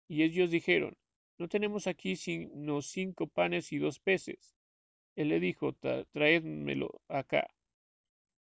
Y 0.07 0.23
ellos 0.23 0.49
dijeron, 0.49 0.97
No 1.37 1.47
tenemos 1.47 1.85
aquí 1.85 2.15
sino 2.15 2.81
cinco 2.81 3.27
panes 3.27 3.71
y 3.71 3.77
dos 3.77 3.99
peces. 3.99 4.54
Él 5.15 5.29
le 5.29 5.39
dijo, 5.39 5.73
traédmelo 6.11 7.01
acá. 7.07 7.47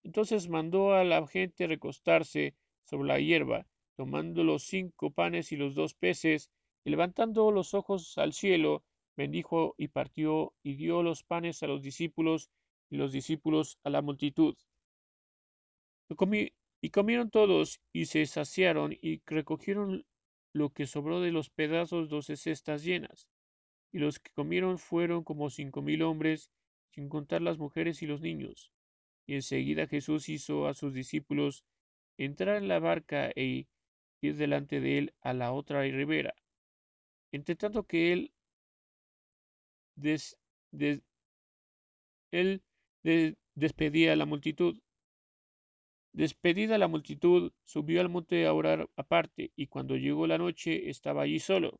Entonces 0.03 0.49
mandó 0.49 0.93
a 0.93 1.03
la 1.03 1.25
gente 1.27 1.67
recostarse 1.67 2.55
sobre 2.83 3.07
la 3.07 3.19
hierba, 3.19 3.67
tomando 3.95 4.43
los 4.43 4.63
cinco 4.63 5.11
panes 5.11 5.51
y 5.51 5.57
los 5.57 5.75
dos 5.75 5.93
peces, 5.93 6.49
y 6.83 6.89
levantando 6.89 7.51
los 7.51 7.73
ojos 7.73 8.17
al 8.17 8.33
cielo, 8.33 8.83
bendijo 9.15 9.75
y 9.77 9.87
partió 9.87 10.53
y 10.63 10.75
dio 10.75 11.01
los 11.03 11.23
panes 11.23 11.63
a 11.63 11.67
los 11.67 11.81
discípulos 11.81 12.49
y 12.89 12.97
los 12.97 13.11
discípulos 13.11 13.79
a 13.83 13.89
la 13.89 14.01
multitud. 14.01 14.55
y 16.81 16.89
comieron 16.89 17.31
todos 17.31 17.79
y 17.91 18.05
se 18.05 18.25
saciaron 18.25 18.93
y 19.01 19.21
recogieron 19.25 20.05
lo 20.53 20.69
que 20.69 20.85
sobró 20.85 21.19
de 21.19 21.31
los 21.31 21.49
pedazos 21.49 22.09
doce 22.09 22.37
cestas 22.37 22.83
llenas 22.83 23.27
y 23.95 23.99
los 23.99 24.19
que 24.19 24.30
comieron 24.34 24.77
fueron 24.77 25.23
como 25.23 25.49
cinco 25.49 25.81
mil 25.81 26.01
hombres, 26.01 26.51
sin 26.91 27.07
contar 27.07 27.41
las 27.41 27.57
mujeres 27.57 28.01
y 28.01 28.07
los 28.07 28.19
niños. 28.19 28.69
Y 29.26 29.35
enseguida 29.35 29.88
Jesús 29.88 30.27
hizo 30.27 30.67
a 30.67 30.73
sus 30.73 30.93
discípulos 30.93 31.63
entrar 32.17 32.57
en 32.57 32.67
la 32.67 32.80
barca 32.80 33.31
e 33.38 33.67
ir 34.22 34.35
delante 34.35 34.81
de 34.81 34.97
él 34.97 35.13
a 35.22 35.31
la 35.31 35.53
otra 35.53 35.81
ribera. 35.84 36.34
Entre 37.31 37.55
tanto 37.55 37.84
que 37.84 38.11
él, 38.11 38.34
él 42.34 43.38
despedía 43.55 44.11
a 44.11 44.17
la 44.17 44.26
multitud. 44.26 44.77
Despedida 46.11 46.77
la 46.77 46.89
multitud, 46.89 47.53
subió 47.63 48.01
al 48.01 48.09
monte 48.09 48.45
a 48.45 48.53
orar 48.53 48.89
aparte, 48.97 49.53
y 49.55 49.67
cuando 49.67 49.95
llegó 49.95 50.27
la 50.27 50.38
noche 50.38 50.89
estaba 50.89 51.22
allí 51.22 51.39
solo. 51.39 51.80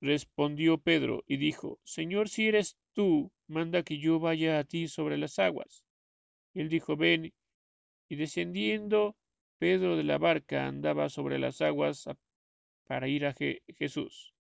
respondió 0.00 0.78
Pedro 0.78 1.24
y 1.26 1.36
dijo, 1.36 1.78
Señor, 1.84 2.28
si 2.28 2.48
eres 2.48 2.76
tú, 2.92 3.30
manda 3.46 3.82
que 3.82 3.98
yo 3.98 4.18
vaya 4.18 4.58
a 4.58 4.64
ti 4.64 4.88
sobre 4.88 5.18
las 5.18 5.38
aguas. 5.38 5.84
él 6.54 6.68
dijo, 6.68 6.96
ven, 6.96 7.32
y 8.08 8.16
descendiendo 8.16 9.16
Pedro 9.58 9.96
de 9.96 10.04
la 10.04 10.18
barca 10.18 10.66
andaba 10.66 11.08
sobre 11.08 11.38
las 11.38 11.60
aguas 11.60 12.08
para 12.86 13.08
ir 13.08 13.26
a 13.26 13.34
Jesús. 13.78 14.34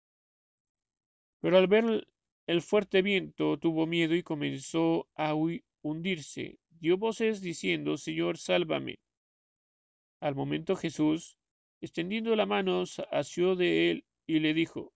Pero 1.41 1.57
al 1.57 1.67
ver 1.67 2.07
el 2.47 2.61
fuerte 2.61 3.01
viento 3.01 3.57
tuvo 3.59 3.85
miedo 3.85 4.15
y 4.15 4.23
comenzó 4.23 5.07
a 5.15 5.35
hundirse. 5.83 6.57
Dio 6.69 6.97
voces 6.97 7.41
diciendo, 7.41 7.97
Señor, 7.97 8.37
sálvame. 8.37 8.99
Al 10.19 10.35
momento 10.35 10.75
Jesús, 10.75 11.37
extendiendo 11.81 12.35
la 12.35 12.45
mano, 12.45 12.83
asió 13.11 13.55
de 13.55 13.91
él 13.91 14.05
y 14.25 14.39
le 14.39 14.53
dijo, 14.53 14.93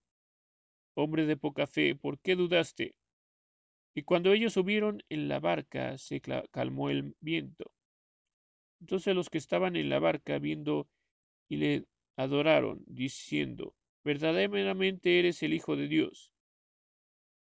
Hombre 0.96 1.26
de 1.26 1.38
poca 1.38 1.68
fe, 1.68 1.96
¿por 1.96 2.20
qué 2.20 2.36
dudaste? 2.36 2.96
Y 3.96 4.04
cuando 4.04 4.34
ellos 4.34 4.54
subieron 4.54 5.04
en 5.10 5.28
la 5.28 5.40
barca, 5.40 5.98
se 5.98 6.22
calmó 6.52 6.90
el 6.90 7.16
viento. 7.20 7.72
Entonces 8.80 9.16
los 9.16 9.30
que 9.30 9.38
estaban 9.38 9.76
en 9.76 9.90
la 9.90 10.00
barca 10.00 10.40
viendo 10.40 10.88
y 11.48 11.58
le 11.58 11.86
adoraron, 12.18 12.84
diciendo, 12.86 13.76
verdaderamente 14.04 15.20
eres 15.20 15.42
el 15.44 15.54
Hijo 15.54 15.76
de 15.76 15.88
Dios. 15.88 16.32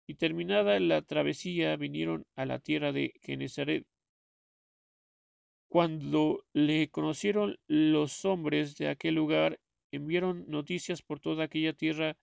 Y 0.06 0.14
terminada 0.14 0.78
la 0.80 1.02
travesía, 1.02 1.76
vinieron 1.76 2.26
a 2.36 2.44
la 2.44 2.58
tierra 2.58 2.92
de 2.92 3.14
Genezaret. 3.22 3.86
Cuando 5.68 6.44
le 6.52 6.90
conocieron 6.90 7.56
los 7.66 8.24
hombres 8.24 8.76
de 8.76 8.88
aquel 8.88 9.14
lugar, 9.14 9.58
enviaron 9.90 10.44
noticias 10.48 11.02
por 11.02 11.18
toda 11.18 11.44
aquella 11.44 11.72
tierra 11.72 12.16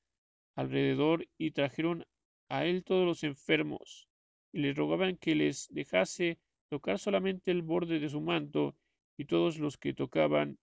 alrededor 0.60 1.26
y 1.38 1.52
trajeron 1.52 2.06
a 2.49 2.65
él 2.65 2.84
todos 2.84 3.06
los 3.06 3.23
enfermos, 3.23 4.10
y 4.52 4.60
le 4.60 4.73
rogaban 4.73 5.15
que 5.15 5.34
les 5.34 5.69
dejase 5.72 6.38
tocar 6.68 6.99
solamente 6.99 7.52
el 7.52 7.61
borde 7.61 7.99
de 7.99 8.10
su 8.10 8.19
manto, 8.19 8.76
y 9.18 9.23
todos 9.23 9.57
los 9.57 9.77
que 9.77 9.94
tocaban 9.94 10.57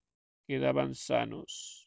quedaban 0.47 0.95
sanos. 0.95 1.86